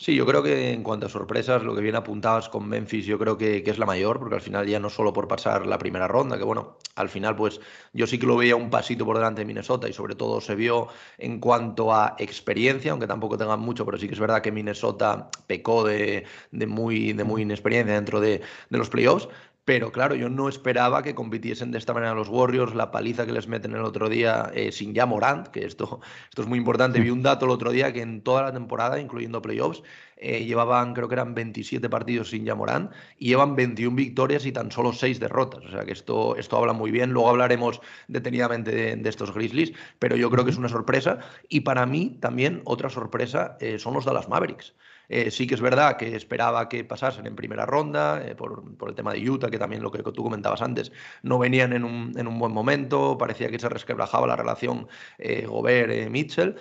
Sí, 0.00 0.14
yo 0.14 0.24
creo 0.26 0.44
que 0.44 0.70
en 0.72 0.84
cuanto 0.84 1.06
a 1.06 1.08
sorpresas, 1.08 1.64
lo 1.64 1.74
que 1.74 1.80
bien 1.80 1.96
apuntabas 1.96 2.48
con 2.48 2.68
Memphis, 2.68 3.04
yo 3.04 3.18
creo 3.18 3.36
que, 3.36 3.64
es 3.66 3.78
la 3.78 3.86
mayor, 3.86 4.20
porque 4.20 4.36
al 4.36 4.40
final 4.40 4.64
ya 4.68 4.78
no 4.78 4.90
solo 4.90 5.12
por 5.12 5.26
pasar 5.26 5.66
la 5.66 5.76
primera 5.76 6.06
ronda, 6.06 6.38
que 6.38 6.44
bueno, 6.44 6.76
al 6.94 7.08
final 7.08 7.34
pues 7.34 7.60
yo 7.92 8.06
sí 8.06 8.16
que 8.16 8.26
lo 8.26 8.36
veía 8.36 8.54
un 8.54 8.70
pasito 8.70 9.04
por 9.04 9.16
delante 9.16 9.40
de 9.40 9.44
Minnesota 9.46 9.88
y 9.88 9.92
sobre 9.92 10.14
todo 10.14 10.40
se 10.40 10.54
vio 10.54 10.86
en 11.18 11.40
cuanto 11.40 11.92
a 11.92 12.14
experiencia, 12.20 12.92
aunque 12.92 13.08
tampoco 13.08 13.36
tengan 13.36 13.58
mucho, 13.58 13.84
pero 13.84 13.98
sí 13.98 14.06
que 14.06 14.14
es 14.14 14.20
verdad 14.20 14.40
que 14.40 14.52
Minnesota 14.52 15.30
pecó 15.48 15.82
de, 15.82 16.24
muy, 16.52 17.12
de 17.12 17.24
muy 17.24 17.42
inexperiencia 17.42 17.94
dentro 17.94 18.20
de, 18.20 18.40
de 18.70 18.78
los 18.78 18.90
playoffs, 18.90 19.28
pero 19.68 19.92
claro, 19.92 20.14
yo 20.14 20.30
no 20.30 20.48
esperaba 20.48 21.02
que 21.02 21.14
compitiesen 21.14 21.72
de 21.72 21.76
esta 21.76 21.92
manera 21.92 22.14
los 22.14 22.30
Warriors, 22.30 22.74
la 22.74 22.90
paliza 22.90 23.26
que 23.26 23.32
les 23.32 23.48
meten 23.48 23.74
el 23.74 23.82
otro 23.82 24.08
día 24.08 24.50
eh, 24.54 24.72
sin 24.72 24.94
ya 24.94 25.04
Morant, 25.04 25.48
que 25.48 25.66
esto, 25.66 26.00
esto 26.30 26.40
es 26.40 26.48
muy 26.48 26.58
importante. 26.58 27.00
Vi 27.00 27.10
un 27.10 27.22
dato 27.22 27.44
el 27.44 27.50
otro 27.50 27.70
día 27.70 27.92
que 27.92 28.00
en 28.00 28.22
toda 28.22 28.44
la 28.44 28.50
temporada, 28.50 28.98
incluyendo 28.98 29.42
playoffs, 29.42 29.82
eh, 30.16 30.46
llevaban, 30.46 30.94
creo 30.94 31.06
que 31.06 31.16
eran 31.16 31.34
27 31.34 31.90
partidos 31.90 32.30
sin 32.30 32.46
ya 32.46 32.54
Morant 32.54 32.92
y 33.18 33.28
llevan 33.28 33.56
21 33.56 33.94
victorias 33.94 34.46
y 34.46 34.52
tan 34.52 34.72
solo 34.72 34.94
6 34.94 35.20
derrotas. 35.20 35.62
O 35.66 35.70
sea 35.70 35.84
que 35.84 35.92
esto, 35.92 36.36
esto 36.36 36.56
habla 36.56 36.72
muy 36.72 36.90
bien. 36.90 37.10
Luego 37.10 37.28
hablaremos 37.28 37.82
detenidamente 38.06 38.96
de, 38.96 39.06
estos 39.06 39.34
Grizzlies, 39.34 39.74
pero 39.98 40.16
yo 40.16 40.30
creo 40.30 40.46
que 40.46 40.50
es 40.50 40.56
una 40.56 40.70
sorpresa. 40.70 41.18
Y 41.50 41.60
para 41.60 41.84
mí 41.84 42.16
también 42.22 42.62
otra 42.64 42.88
sorpresa 42.88 43.58
eh, 43.60 43.78
son 43.78 43.92
los 43.92 44.06
Dallas 44.06 44.30
Mavericks. 44.30 44.72
Eh, 45.08 45.30
sí 45.30 45.46
que 45.46 45.54
es 45.54 45.60
verdad 45.60 45.96
que 45.96 46.14
esperaba 46.16 46.68
que 46.68 46.84
pasasen 46.84 47.26
en 47.26 47.36
primera 47.36 47.64
ronda, 47.66 48.22
eh, 48.24 48.34
por, 48.34 48.62
el 48.86 48.94
tema 48.94 49.12
de 49.12 49.28
Utah, 49.28 49.50
que 49.50 49.58
también 49.58 49.82
lo 49.82 49.90
que 49.90 50.02
tú 50.02 50.22
comentabas 50.22 50.62
antes, 50.62 50.92
no 51.22 51.38
venían 51.38 51.72
en 51.72 51.84
un, 51.84 52.12
en 52.16 52.26
un 52.26 52.38
buen 52.38 52.52
momento, 52.52 53.16
parecía 53.16 53.48
que 53.48 53.58
se 53.58 53.68
resquebrajaba 53.68 54.26
la 54.26 54.36
relación 54.36 54.88
eh, 55.18 55.46
Gobert-Mitchell. 55.46 56.56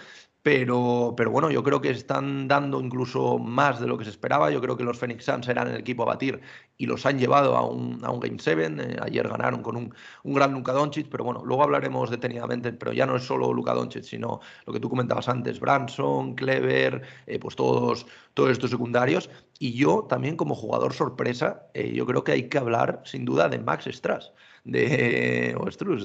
Pero, 0.48 1.14
pero 1.18 1.30
bueno, 1.30 1.52
yo 1.52 1.62
creo 1.62 1.82
que 1.82 1.90
están 1.90 2.48
dando 2.48 2.80
incluso 2.80 3.38
más 3.38 3.82
de 3.82 3.88
lo 3.88 3.98
que 3.98 4.06
se 4.06 4.12
esperaba. 4.12 4.50
Yo 4.50 4.62
creo 4.62 4.78
que 4.78 4.86
los 4.86 4.98
Phoenix 4.98 5.26
Suns 5.26 5.46
eran 5.50 5.68
el 5.68 5.76
equipo 5.76 6.04
a 6.04 6.06
batir 6.06 6.40
y 6.78 6.86
los 6.86 7.06
han 7.06 7.20
llevado 7.20 7.58
a 7.58 7.68
un, 7.68 8.00
a 8.02 8.12
un 8.12 8.22
Game 8.22 8.38
7. 8.40 8.66
Eh, 8.66 8.98
ayer 9.02 9.28
ganaron 9.28 9.62
con 9.62 9.76
un, 9.76 9.94
un, 10.24 10.34
gran 10.34 10.54
Luka 10.54 10.72
Doncic, 10.72 11.10
pero 11.10 11.26
bueno, 11.26 11.44
luego 11.44 11.64
hablaremos 11.64 12.10
detenidamente. 12.10 12.72
Pero 12.72 12.94
ya 12.94 13.06
no 13.06 13.18
es 13.18 13.24
solo 13.24 13.52
Luka 13.52 13.74
Doncic, 13.74 14.04
sino 14.04 14.40
lo 14.66 14.72
que 14.72 14.80
tú 14.80 14.90
comentabas 14.90 15.28
antes, 15.28 15.60
Branson, 15.60 16.34
Clever, 16.34 17.02
eh, 17.26 17.40
pues 17.40 17.58
todos, 17.58 18.06
todos 18.34 18.52
estos 18.52 18.70
secundarios. 18.70 19.30
Y 19.60 19.74
yo 19.74 20.06
también 20.08 20.38
como 20.38 20.56
jugador 20.56 20.94
sorpresa, 20.94 21.68
eh, 21.74 21.92
yo 21.92 22.06
creo 22.06 22.24
que 22.24 22.32
hay 22.32 22.48
que 22.48 22.58
hablar 22.58 23.02
sin 23.04 23.26
duda 23.26 23.50
de 23.50 23.60
Max 23.60 23.86
Strass 23.92 24.32
de, 24.68 25.56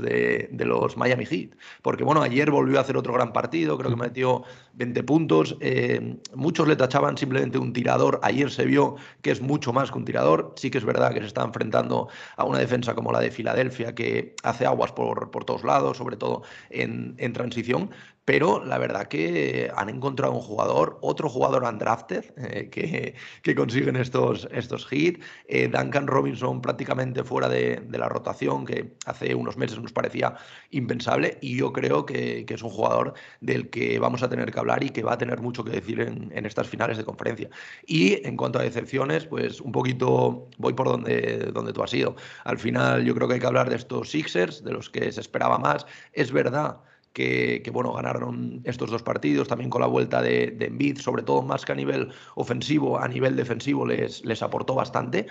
de, 0.00 0.48
de, 0.50 0.64
los 0.64 0.96
Miami 0.96 1.26
Heat. 1.26 1.50
Porque 1.82 2.04
bueno, 2.04 2.22
ayer 2.22 2.50
volvió 2.50 2.78
a 2.78 2.82
hacer 2.82 2.96
otro 2.96 3.12
gran 3.12 3.32
partido, 3.32 3.76
creo 3.76 3.90
que 3.90 3.96
metió 3.96 4.44
20 4.74 5.02
puntos. 5.02 5.56
Eh, 5.60 6.16
muchos 6.34 6.68
le 6.68 6.76
tachaban 6.76 7.18
simplemente 7.18 7.58
un 7.58 7.72
tirador. 7.72 8.20
Ayer 8.22 8.50
se 8.50 8.64
vio 8.64 8.96
que 9.20 9.32
es 9.32 9.40
mucho 9.40 9.72
más 9.72 9.90
que 9.90 9.98
un 9.98 10.04
tirador. 10.04 10.54
Sí 10.56 10.70
que 10.70 10.78
es 10.78 10.84
verdad 10.84 11.12
que 11.12 11.20
se 11.20 11.26
está 11.26 11.42
enfrentando 11.42 12.08
a 12.36 12.44
una 12.44 12.58
defensa 12.58 12.94
como 12.94 13.12
la 13.12 13.20
de 13.20 13.30
Filadelfia, 13.30 13.94
que 13.94 14.34
hace 14.42 14.64
aguas 14.64 14.92
por, 14.92 15.30
por 15.30 15.44
todos 15.44 15.64
lados, 15.64 15.96
sobre 15.96 16.16
todo 16.16 16.42
en, 16.70 17.14
en 17.18 17.32
transición 17.32 17.90
pero 18.24 18.64
la 18.64 18.78
verdad 18.78 19.08
que 19.08 19.70
han 19.74 19.88
encontrado 19.88 20.32
un 20.32 20.40
jugador, 20.40 20.98
otro 21.02 21.28
jugador 21.28 21.64
undrafted 21.64 22.24
eh, 22.36 22.70
que, 22.70 23.54
consiguen 23.54 23.96
estos, 23.96 24.48
estos 24.52 24.86
hits. 24.90 25.24
Eh, 25.48 25.68
Duncan 25.68 26.06
Robinson 26.06 26.62
prácticamente 26.62 27.24
fuera 27.24 27.48
de, 27.48 27.82
la 27.90 28.08
rotación, 28.08 28.64
que 28.64 28.94
hace 29.06 29.34
unos 29.34 29.56
meses 29.56 29.78
nos 29.80 29.92
parecía 29.92 30.36
impensable, 30.70 31.38
y 31.40 31.56
yo 31.56 31.72
creo 31.72 32.06
que, 32.06 32.46
es 32.52 32.62
un 32.62 32.70
jugador 32.70 33.14
del 33.40 33.70
que 33.70 33.98
vamos 33.98 34.22
a 34.22 34.28
tener 34.28 34.52
que 34.52 34.58
hablar 34.58 34.84
y 34.84 34.90
que 34.90 35.02
va 35.02 35.14
a 35.14 35.18
tener 35.18 35.40
mucho 35.40 35.64
que 35.64 35.70
decir 35.70 36.00
en, 36.00 36.30
en, 36.34 36.44
estas 36.44 36.68
finales 36.68 36.98
de 36.98 37.04
conferencia. 37.04 37.48
Y 37.86 38.26
en 38.26 38.36
cuanto 38.36 38.58
a 38.58 38.62
decepciones, 38.62 39.24
pues 39.24 39.60
un 39.60 39.72
poquito 39.72 40.50
voy 40.58 40.74
por 40.74 40.88
donde, 40.88 41.50
donde 41.52 41.72
tú 41.72 41.82
has 41.82 41.94
ido. 41.94 42.14
Al 42.44 42.58
final 42.58 43.04
yo 43.04 43.14
creo 43.14 43.26
que 43.26 43.34
hay 43.34 43.40
que 43.40 43.46
hablar 43.46 43.70
de 43.70 43.76
estos 43.76 44.10
Sixers, 44.10 44.62
de 44.62 44.72
los 44.72 44.90
que 44.90 45.10
se 45.10 45.20
esperaba 45.22 45.58
más. 45.58 45.86
Es 46.12 46.30
verdad 46.30 46.80
que, 47.12 47.70
bueno, 47.72 47.92
ganaron 47.92 48.60
estos 48.64 48.90
dos 48.90 49.02
partidos, 49.02 49.48
también 49.48 49.70
con 49.70 49.80
la 49.80 49.86
vuelta 49.86 50.22
de, 50.22 50.50
de 50.50 50.66
Embiid, 50.66 50.98
sobre 50.98 51.22
todo 51.22 51.42
más 51.42 51.64
que 51.64 51.72
a 51.72 51.74
nivel 51.74 52.10
ofensivo, 52.34 52.98
a 52.98 53.08
nivel 53.08 53.36
defensivo 53.36 53.86
les, 53.86 54.24
les 54.24 54.42
aportó 54.42 54.74
bastante. 54.74 55.26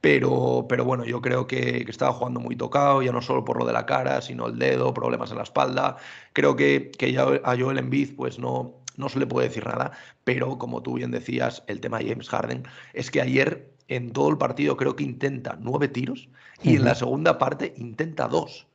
Pero, 0.00 0.66
pero 0.68 0.84
bueno, 0.84 1.04
yo 1.06 1.22
creo 1.22 1.46
que, 1.46 1.84
estaba 1.88 2.12
jugando 2.12 2.38
muy 2.38 2.56
tocado, 2.56 3.02
ya 3.02 3.10
no 3.10 3.22
solo 3.22 3.44
por 3.44 3.58
lo 3.58 3.64
de 3.64 3.72
la 3.72 3.86
cara, 3.86 4.20
sino 4.20 4.48
el 4.48 4.58
dedo, 4.58 4.92
problemas 4.92 5.30
en 5.30 5.38
la 5.38 5.44
espalda. 5.44 5.96
Creo 6.34 6.56
que, 6.56 6.90
que 6.90 7.10
ya 7.10 7.22
a 7.42 7.56
Joel 7.56 7.78
Embiid 7.78 8.14
pues 8.14 8.38
no, 8.38 8.74
no 8.96 9.08
se 9.08 9.18
le 9.18 9.26
puede 9.26 9.48
decir 9.48 9.66
nada, 9.66 9.92
pero 10.24 10.58
como 10.58 10.82
tú 10.82 10.94
bien 10.94 11.10
decías, 11.10 11.62
el 11.68 11.80
tema 11.80 11.98
de 11.98 12.10
James 12.10 12.28
Harden 12.28 12.64
es 12.92 13.10
que 13.10 13.22
ayer 13.22 13.72
en 13.88 14.12
todo 14.12 14.28
el 14.28 14.38
partido 14.38 14.76
creo 14.76 14.96
que 14.96 15.04
intenta 15.04 15.58
nueve 15.60 15.88
tiros 15.88 16.28
y 16.62 16.76
en 16.76 16.84
la 16.84 16.94
segunda 16.94 17.38
parte 17.38 17.74
intenta 17.76 18.28
dos. 18.28 18.66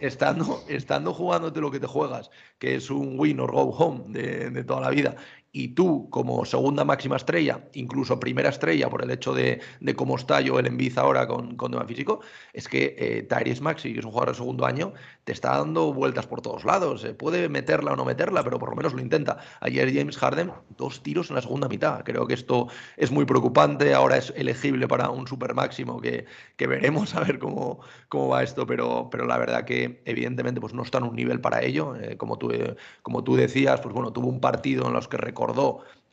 Estando, 0.00 0.62
estando 0.68 1.14
jugándote 1.14 1.60
lo 1.60 1.70
que 1.70 1.80
te 1.80 1.86
juegas, 1.86 2.30
que 2.58 2.74
es 2.74 2.90
un 2.90 3.18
win 3.18 3.40
or 3.40 3.52
go 3.52 3.70
home 3.70 4.04
de, 4.08 4.50
de 4.50 4.64
toda 4.64 4.82
la 4.82 4.90
vida, 4.90 5.16
y 5.56 5.68
tú 5.68 6.10
como 6.10 6.44
segunda 6.44 6.84
máxima 6.84 7.16
estrella, 7.16 7.64
incluso 7.72 8.20
primera 8.20 8.50
estrella 8.50 8.90
por 8.90 9.02
el 9.02 9.10
hecho 9.10 9.32
de, 9.32 9.62
cómo 9.96 10.16
está 10.16 10.42
yo 10.42 10.58
el 10.58 10.66
Embiid 10.66 10.98
ahora 10.98 11.26
con, 11.26 11.56
con 11.56 11.70
tema 11.70 11.86
físico, 11.86 12.20
es 12.52 12.68
que 12.68 12.94
eh, 12.98 13.22
Tyrese 13.22 13.62
Maxi, 13.62 13.94
que 13.94 14.00
es 14.00 14.04
un 14.04 14.10
jugador 14.10 14.34
de 14.34 14.36
segundo 14.36 14.66
año, 14.66 14.92
te 15.24 15.32
está 15.32 15.56
dando 15.56 15.94
vueltas 15.94 16.26
por 16.26 16.42
todos 16.42 16.66
lados. 16.66 17.00
Se 17.00 17.14
puede 17.14 17.48
meterla 17.48 17.94
o 17.94 17.96
no 17.96 18.04
meterla, 18.04 18.44
pero 18.44 18.58
por 18.58 18.68
lo 18.68 18.76
menos 18.76 18.92
lo 18.92 19.00
intenta. 19.00 19.38
Ayer 19.60 19.92
James 19.94 20.18
Harden, 20.18 20.52
dos 20.76 21.02
tiros 21.02 21.30
en 21.30 21.36
la 21.36 21.42
segunda 21.42 21.68
mitad. 21.68 22.04
Creo 22.04 22.26
que 22.26 22.34
esto 22.34 22.68
es 22.98 23.10
muy 23.10 23.24
preocupante. 23.24 23.94
Ahora 23.94 24.18
es 24.18 24.34
elegible 24.36 24.86
para 24.86 25.08
un 25.08 25.26
super 25.26 25.54
máximo 25.54 26.02
que, 26.02 26.26
que 26.56 26.66
veremos 26.66 27.14
a 27.14 27.20
ver 27.20 27.38
cómo, 27.38 27.80
cómo 28.10 28.28
va 28.28 28.42
esto, 28.42 28.66
pero, 28.66 29.08
pero 29.10 29.24
la 29.24 29.38
verdad 29.38 29.64
que 29.64 30.02
evidentemente 30.04 30.60
pues 30.60 30.74
no 30.74 30.82
está 30.82 30.98
en 30.98 31.04
un 31.04 31.16
nivel 31.16 31.40
para 31.40 31.62
ello. 31.62 31.96
Eh, 31.96 32.18
como, 32.18 32.36
tú, 32.36 32.52
como 33.00 33.24
tú 33.24 33.36
decías, 33.36 33.80
pues 33.80 33.94
bueno, 33.94 34.12
tuvo 34.12 34.28
un 34.28 34.40
partido 34.40 34.86
en 34.86 34.92
los 34.92 35.08
que 35.08 35.16
recordó 35.16 35.45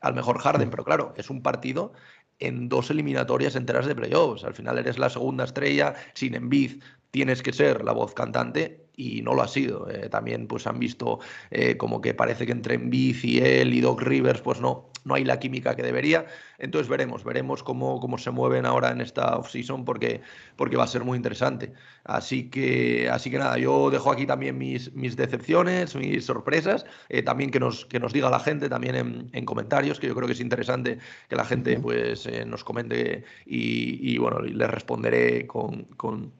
al 0.01 0.13
mejor 0.13 0.39
Harden, 0.39 0.69
pero 0.69 0.83
claro, 0.83 1.13
es 1.17 1.29
un 1.29 1.41
partido 1.41 1.93
en 2.39 2.67
dos 2.67 2.89
eliminatorias 2.89 3.55
enteras 3.55 3.85
de 3.85 3.95
playoffs. 3.95 4.43
Al 4.43 4.53
final 4.53 4.77
eres 4.77 4.97
la 4.97 5.09
segunda 5.09 5.45
estrella, 5.45 5.95
sin 6.13 6.35
Embiid 6.35 6.83
tienes 7.11 7.41
que 7.41 7.53
ser 7.53 7.83
la 7.83 7.91
voz 7.91 8.13
cantante 8.13 8.87
y 8.95 9.21
no 9.21 9.33
lo 9.33 9.43
ha 9.43 9.47
sido. 9.47 9.89
Eh, 9.89 10.09
también 10.09 10.47
pues 10.47 10.67
han 10.67 10.79
visto 10.79 11.19
eh, 11.51 11.77
como 11.77 12.01
que 12.01 12.13
parece 12.13 12.45
que 12.45 12.51
entre 12.51 12.75
Embiid 12.75 13.23
y 13.23 13.39
él 13.39 13.73
y 13.73 13.81
Doc 13.81 14.01
Rivers 14.01 14.41
pues 14.41 14.59
no, 14.59 14.89
no 15.03 15.15
hay 15.15 15.23
la 15.23 15.39
química 15.39 15.75
que 15.75 15.83
debería. 15.83 16.25
Entonces 16.57 16.87
veremos, 16.87 17.23
veremos 17.23 17.63
cómo, 17.63 17.99
cómo 17.99 18.17
se 18.17 18.31
mueven 18.31 18.65
ahora 18.65 18.91
en 18.91 19.01
esta 19.01 19.37
off-season 19.37 19.85
porque, 19.85 20.21
porque 20.55 20.77
va 20.77 20.83
a 20.83 20.87
ser 20.87 21.03
muy 21.03 21.17
interesante. 21.17 21.73
Así 22.03 22.49
que, 22.49 23.09
así 23.09 23.29
que 23.29 23.37
nada, 23.37 23.57
yo 23.57 23.89
dejo 23.89 24.11
aquí 24.11 24.25
también 24.25 24.57
mis, 24.57 24.93
mis 24.93 25.15
decepciones, 25.15 25.95
mis 25.95 26.25
sorpresas, 26.25 26.85
eh, 27.09 27.23
también 27.23 27.51
que 27.51 27.59
nos, 27.59 27.85
que 27.85 27.99
nos 27.99 28.13
diga 28.13 28.29
la 28.29 28.39
gente 28.39 28.69
también 28.69 28.95
en, 28.95 29.29
en, 29.31 29.45
comentarios, 29.45 29.99
que 29.99 30.07
yo 30.07 30.15
creo 30.15 30.27
que 30.27 30.33
es 30.33 30.39
interesante 30.39 30.99
que 31.29 31.35
la 31.35 31.45
gente 31.45 31.79
pues 31.79 32.27
nos 32.45 32.63
comente 32.63 33.23
y, 33.45 34.13
y 34.13 34.17
bueno, 34.17 34.39
les 34.41 34.69
responderé 34.69 35.47
con, 35.47 35.83
con, 35.95 36.31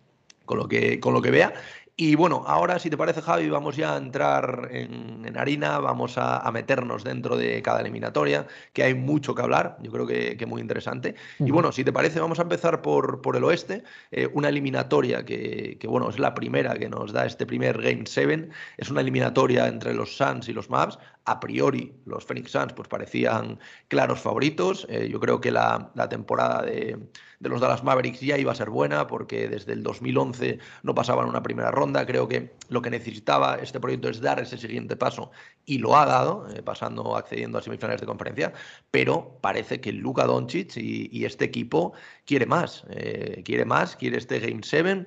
con, 0.45 0.57
lo 0.57 0.67
que, 0.67 0.99
con 0.99 1.13
lo 1.13 1.21
que 1.21 1.31
vea. 1.31 1.53
Y 1.95 2.15
bueno, 2.15 2.43
ahora 2.47 2.79
si 2.79 2.89
te 2.89 2.97
parece 2.97 3.21
Javi, 3.21 3.49
vamos 3.49 3.75
ya 3.75 3.93
a 3.93 3.97
entrar 3.97 4.69
en, 4.71 5.37
harina, 5.37 5.77
vamos 5.77 6.15
a, 6.17 6.49
meternos 6.51 7.03
dentro 7.03 7.37
de 7.37 7.61
cada 7.61 7.81
eliminatoria, 7.81 8.47
que 8.73 8.83
hay 8.83 8.95
mucho 8.95 9.35
que 9.35 9.43
hablar, 9.43 9.77
yo 9.79 9.91
creo 9.91 10.07
que, 10.07 10.45
muy 10.47 10.59
interesante. 10.59 11.13
Y 11.37 11.51
bueno, 11.51 11.71
si 11.71 11.83
te 11.83 11.93
parece, 11.93 12.19
vamos 12.19 12.39
a 12.39 12.43
empezar 12.43 12.81
por, 12.81 13.21
por 13.21 13.35
el 13.35 13.43
oeste, 13.43 13.83
eh, 14.11 14.27
una 14.33 14.49
eliminatoria 14.49 15.23
que, 15.23 15.77
que, 15.79 15.87
bueno, 15.87 16.09
es 16.09 16.17
la 16.17 16.33
primera 16.33 16.73
que 16.75 16.89
nos 16.89 17.13
da 17.13 17.27
este 17.27 17.45
primer 17.45 17.79
Game 17.79 18.05
7, 18.05 18.49
es 18.77 18.89
una 18.89 19.01
eliminatoria 19.01 19.67
entre 19.67 19.93
los 19.93 20.17
Suns 20.17 20.49
y 20.49 20.53
los 20.53 20.71
Mavs, 20.71 20.97
a 21.25 21.39
priori 21.39 21.93
los 22.05 22.25
Phoenix 22.25 22.51
Suns 22.51 22.73
pues 22.73 22.87
parecían 22.87 23.59
claros 23.87 24.19
favoritos. 24.19 24.85
Eh, 24.89 25.07
yo 25.09 25.19
creo 25.19 25.39
que 25.39 25.51
la, 25.51 25.91
temporada 26.09 26.63
de, 26.63 26.97
los 27.39 27.61
Dallas 27.61 27.83
Mavericks 27.83 28.19
ya 28.19 28.37
iba 28.37 28.51
a 28.51 28.55
ser 28.55 28.69
buena 28.69 29.07
porque 29.07 29.47
desde 29.47 29.73
el 29.73 29.83
2011 29.83 30.59
no 30.83 30.93
pasaban 30.95 31.27
una 31.27 31.41
primera 31.41 31.71
ronda. 31.71 32.05
Creo 32.05 32.27
que 32.27 32.53
lo 32.69 32.81
que 32.81 32.89
necesitaba 32.89 33.55
este 33.55 33.79
proyecto 33.79 34.09
es 34.09 34.19
dar 34.19 34.39
ese 34.39 34.57
siguiente 34.57 34.95
paso 34.95 35.31
y 35.65 35.77
lo 35.77 35.97
ha 35.97 36.05
dado, 36.05 36.47
eh, 36.53 36.61
pasando, 36.61 37.15
accediendo 37.15 37.57
a 37.57 37.61
semifinales 37.61 38.01
de 38.01 38.07
conferencia. 38.07 38.53
Pero 38.91 39.37
parece 39.41 39.79
que 39.79 39.93
Luka 39.93 40.25
Doncic 40.25 40.75
y, 40.77 41.23
este 41.23 41.45
equipo 41.45 41.93
quiere 42.25 42.45
más, 42.45 42.83
eh, 42.89 43.43
quiere 43.45 43.63
más, 43.63 43.95
quiere 43.95 44.17
este 44.17 44.39
Game 44.39 44.61
7 44.61 45.05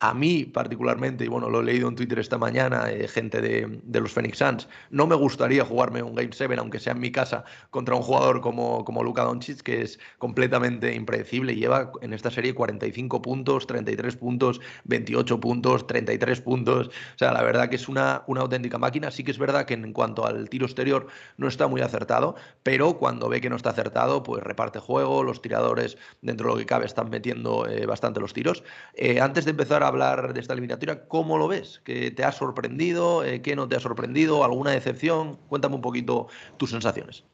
a 0.00 0.14
mí 0.14 0.44
particularmente, 0.44 1.24
y 1.24 1.28
bueno, 1.28 1.50
lo 1.50 1.60
he 1.60 1.64
leído 1.64 1.88
en 1.88 1.96
Twitter 1.96 2.18
esta 2.18 2.38
mañana, 2.38 2.90
eh, 2.90 3.08
gente 3.08 3.40
de, 3.40 4.00
los 4.00 4.12
Phoenix 4.12 4.38
Suns, 4.38 4.68
no 4.90 5.06
me 5.06 5.14
gustaría 5.16 5.64
jugarme 5.64 6.02
un 6.02 6.14
Game 6.14 6.30
7, 6.32 6.54
aunque 6.58 6.78
sea 6.78 6.92
en 6.92 7.00
mi 7.00 7.10
casa, 7.10 7.44
contra 7.70 7.94
un 7.94 8.02
jugador 8.02 8.40
como, 8.40 8.84
como 8.84 9.02
Luka 9.02 9.24
Doncic, 9.24 9.62
que 9.62 9.82
es 9.82 9.98
completamente 10.18 10.94
impredecible 10.94 11.56
lleva 11.56 11.90
en 12.02 12.12
esta 12.12 12.30
serie 12.30 12.54
45 12.54 13.22
puntos, 13.22 13.66
33 13.66 14.16
puntos, 14.16 14.60
28 14.84 15.40
puntos, 15.40 15.86
33 15.86 16.40
puntos. 16.40 16.88
O 16.88 17.18
sea, 17.18 17.32
la 17.32 17.42
verdad 17.42 17.68
que 17.68 17.76
es 17.76 17.88
una, 17.88 18.22
una 18.26 18.42
auténtica 18.42 18.78
máquina. 18.78 19.10
Sí 19.10 19.24
que 19.24 19.30
es 19.30 19.38
verdad 19.38 19.64
que 19.64 19.74
en 19.74 19.92
cuanto 19.92 20.26
al 20.26 20.48
tiro 20.48 20.66
exterior 20.66 21.06
no 21.36 21.48
está 21.48 21.66
muy 21.66 21.80
acertado, 21.80 22.36
pero 22.62 22.98
cuando 22.98 23.28
ve 23.28 23.40
que 23.40 23.50
no 23.50 23.56
está 23.56 23.70
acertado, 23.70 24.22
pues 24.22 24.42
reparte 24.42 24.78
juego, 24.78 25.22
los 25.22 25.42
tiradores 25.42 25.96
dentro 26.22 26.48
de 26.48 26.54
lo 26.54 26.58
que 26.58 26.66
cabe 26.66 26.86
están 26.86 27.10
metiendo 27.10 27.66
eh, 27.66 27.86
bastante 27.86 28.20
los 28.20 28.32
tiros. 28.32 28.62
Eh, 28.94 29.20
antes 29.20 29.44
de 29.44 29.52
empezar 29.52 29.82
hablar 29.86 30.34
de 30.34 30.40
esta 30.40 30.52
eliminatoria. 30.52 31.06
¿Cómo 31.08 31.38
lo 31.38 31.48
ves? 31.48 31.80
¿Qué 31.84 32.10
te 32.10 32.24
ha 32.24 32.32
sorprendido? 32.32 33.24
Eh, 33.24 33.42
¿Qué 33.42 33.56
no 33.56 33.68
te 33.68 33.76
ha 33.76 33.80
sorprendido? 33.80 34.44
¿Alguna 34.44 34.70
decepción? 34.70 35.38
Cuéntame 35.48 35.76
un 35.76 35.80
poquito 35.80 36.28
tus 36.56 36.70
sensaciones. 36.70 37.24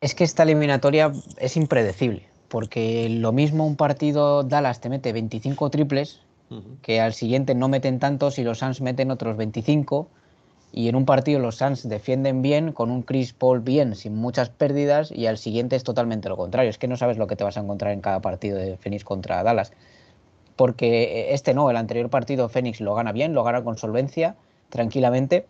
Es 0.00 0.14
que 0.14 0.24
esta 0.24 0.44
eliminatoria 0.44 1.12
es 1.36 1.56
impredecible, 1.56 2.26
porque 2.48 3.08
lo 3.10 3.32
mismo 3.32 3.66
un 3.66 3.76
partido 3.76 4.42
Dallas 4.42 4.80
te 4.80 4.88
mete 4.88 5.12
25 5.12 5.70
triples, 5.70 6.20
que 6.82 7.00
al 7.00 7.14
siguiente 7.14 7.54
no 7.54 7.68
meten 7.68 8.00
tantos 8.00 8.38
y 8.38 8.42
los 8.42 8.58
Suns 8.58 8.80
meten 8.80 9.10
otros 9.10 9.36
25, 9.36 10.08
y 10.72 10.88
en 10.88 10.96
un 10.96 11.04
partido 11.04 11.38
los 11.38 11.56
Suns 11.56 11.88
defienden 11.88 12.42
bien, 12.42 12.72
con 12.72 12.90
un 12.90 13.02
Chris 13.02 13.32
Paul 13.32 13.60
bien, 13.60 13.94
sin 13.94 14.16
muchas 14.16 14.48
pérdidas, 14.48 15.12
y 15.12 15.26
al 15.26 15.36
siguiente 15.36 15.76
es 15.76 15.84
totalmente 15.84 16.28
lo 16.28 16.36
contrario. 16.36 16.70
Es 16.70 16.78
que 16.78 16.88
no 16.88 16.96
sabes 16.96 17.18
lo 17.18 17.26
que 17.26 17.36
te 17.36 17.44
vas 17.44 17.56
a 17.56 17.60
encontrar 17.60 17.92
en 17.92 18.00
cada 18.00 18.20
partido 18.20 18.56
de 18.56 18.76
Phoenix 18.78 19.04
contra 19.04 19.42
Dallas 19.42 19.72
porque 20.56 21.32
este 21.32 21.54
no, 21.54 21.70
el 21.70 21.76
anterior 21.76 22.10
partido 22.10 22.48
Fénix 22.48 22.80
lo 22.80 22.94
gana 22.94 23.12
bien, 23.12 23.34
lo 23.34 23.44
gana 23.44 23.62
con 23.64 23.78
solvencia, 23.78 24.36
tranquilamente, 24.68 25.46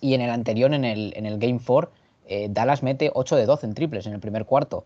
y 0.00 0.14
en 0.14 0.20
el 0.20 0.30
anterior, 0.30 0.72
en 0.72 0.84
el, 0.84 1.12
en 1.16 1.26
el 1.26 1.38
Game 1.38 1.60
4, 1.64 1.90
eh, 2.26 2.48
Dallas 2.48 2.82
mete 2.82 3.10
8 3.12 3.36
de 3.36 3.46
12 3.46 3.66
en 3.66 3.74
triples 3.74 4.06
en 4.06 4.12
el 4.14 4.20
primer 4.20 4.46
cuarto. 4.46 4.84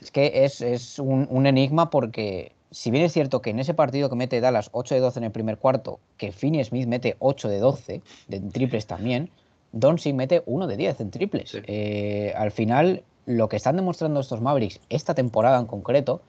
Es 0.00 0.10
que 0.10 0.44
es, 0.44 0.98
un, 0.98 1.46
enigma 1.46 1.90
porque 1.90 2.52
si 2.70 2.90
bien 2.90 3.04
es 3.04 3.12
cierto 3.12 3.40
que 3.40 3.50
en 3.50 3.58
ese 3.58 3.74
partido 3.74 4.08
que 4.08 4.16
mete 4.16 4.40
Dallas 4.40 4.70
8 4.72 4.96
de 4.96 5.00
12 5.00 5.18
en 5.20 5.24
el 5.24 5.30
primer 5.30 5.58
cuarto, 5.58 6.00
que 6.16 6.32
Finney 6.32 6.64
Smith 6.64 6.88
mete 6.88 7.16
8 7.18 7.48
de 7.48 7.58
12 7.58 8.02
en 8.30 8.50
triples 8.50 8.86
también, 8.86 9.30
Doncic 9.72 10.14
mete 10.14 10.42
1 10.46 10.66
de 10.66 10.76
10 10.76 11.00
en 11.00 11.10
triples. 11.10 11.58
Eh, 11.66 12.32
al 12.36 12.52
final, 12.52 13.02
lo 13.26 13.48
que 13.48 13.56
están 13.56 13.76
demostrando 13.76 14.20
estos 14.20 14.40
Mavericks 14.40 14.80
esta 14.88 15.14
temporada 15.14 15.58
en 15.58 15.66
concreto 15.66 16.22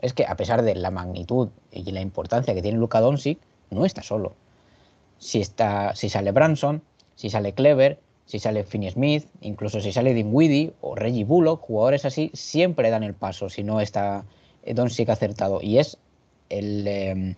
es 0.00 0.12
que 0.12 0.26
a 0.26 0.36
pesar 0.36 0.62
de 0.62 0.74
la 0.74 0.90
magnitud 0.90 1.48
y 1.72 1.90
la 1.90 2.00
importancia 2.00 2.54
que 2.54 2.62
tiene 2.62 2.78
Luka 2.78 3.00
Doncic, 3.00 3.38
no 3.70 3.84
está 3.84 4.02
solo. 4.02 4.34
Si, 5.18 5.40
está, 5.40 5.94
si 5.94 6.08
sale 6.08 6.32
Branson, 6.32 6.82
si 7.16 7.30
sale 7.30 7.52
Clever, 7.52 7.98
si 8.26 8.38
sale 8.38 8.64
Finney 8.64 8.90
Smith, 8.90 9.26
incluso 9.40 9.80
si 9.80 9.92
sale 9.92 10.14
Dinwiddie 10.14 10.74
o 10.80 10.94
Reggie 10.94 11.24
Bullock, 11.24 11.62
jugadores 11.62 12.04
así 12.04 12.30
siempre 12.34 12.90
dan 12.90 13.02
el 13.02 13.14
paso 13.14 13.48
si 13.48 13.64
no 13.64 13.80
está 13.80 14.24
Doncic 14.66 15.08
acertado. 15.08 15.60
Y 15.62 15.78
es 15.78 15.98
el, 16.48 16.86
em, 16.86 17.34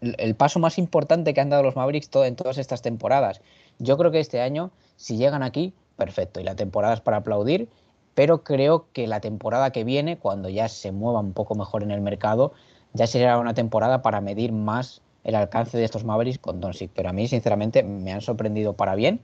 el 0.00 0.34
paso 0.34 0.58
más 0.58 0.78
importante 0.78 1.34
que 1.34 1.40
han 1.40 1.50
dado 1.50 1.62
los 1.62 1.76
Mavericks 1.76 2.10
en 2.14 2.36
todas 2.36 2.58
estas 2.58 2.82
temporadas. 2.82 3.40
Yo 3.78 3.96
creo 3.96 4.10
que 4.10 4.20
este 4.20 4.40
año, 4.40 4.70
si 4.96 5.16
llegan 5.16 5.42
aquí, 5.42 5.72
perfecto, 5.96 6.40
y 6.40 6.44
la 6.44 6.56
temporada 6.56 6.94
es 6.94 7.00
para 7.00 7.18
aplaudir, 7.18 7.68
pero 8.14 8.42
creo 8.42 8.86
que 8.92 9.06
la 9.06 9.20
temporada 9.20 9.70
que 9.70 9.84
viene, 9.84 10.18
cuando 10.18 10.48
ya 10.48 10.68
se 10.68 10.92
mueva 10.92 11.20
un 11.20 11.32
poco 11.32 11.54
mejor 11.54 11.82
en 11.82 11.90
el 11.90 12.00
mercado, 12.00 12.52
ya 12.92 13.06
será 13.06 13.38
una 13.38 13.54
temporada 13.54 14.02
para 14.02 14.20
medir 14.20 14.52
más 14.52 15.00
el 15.24 15.34
alcance 15.34 15.76
de 15.78 15.84
estos 15.84 16.04
Mavericks 16.04 16.38
con 16.38 16.60
Doncic. 16.60 16.90
Pero 16.94 17.10
a 17.10 17.12
mí, 17.12 17.28
sinceramente, 17.28 17.82
me 17.82 18.12
han 18.12 18.20
sorprendido 18.20 18.72
para 18.72 18.94
bien. 18.94 19.20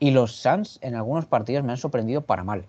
Y 0.00 0.10
los 0.10 0.36
Suns 0.36 0.78
en 0.82 0.94
algunos 0.94 1.26
partidos 1.26 1.64
me 1.64 1.72
han 1.72 1.78
sorprendido 1.78 2.22
para 2.22 2.44
mal, 2.44 2.66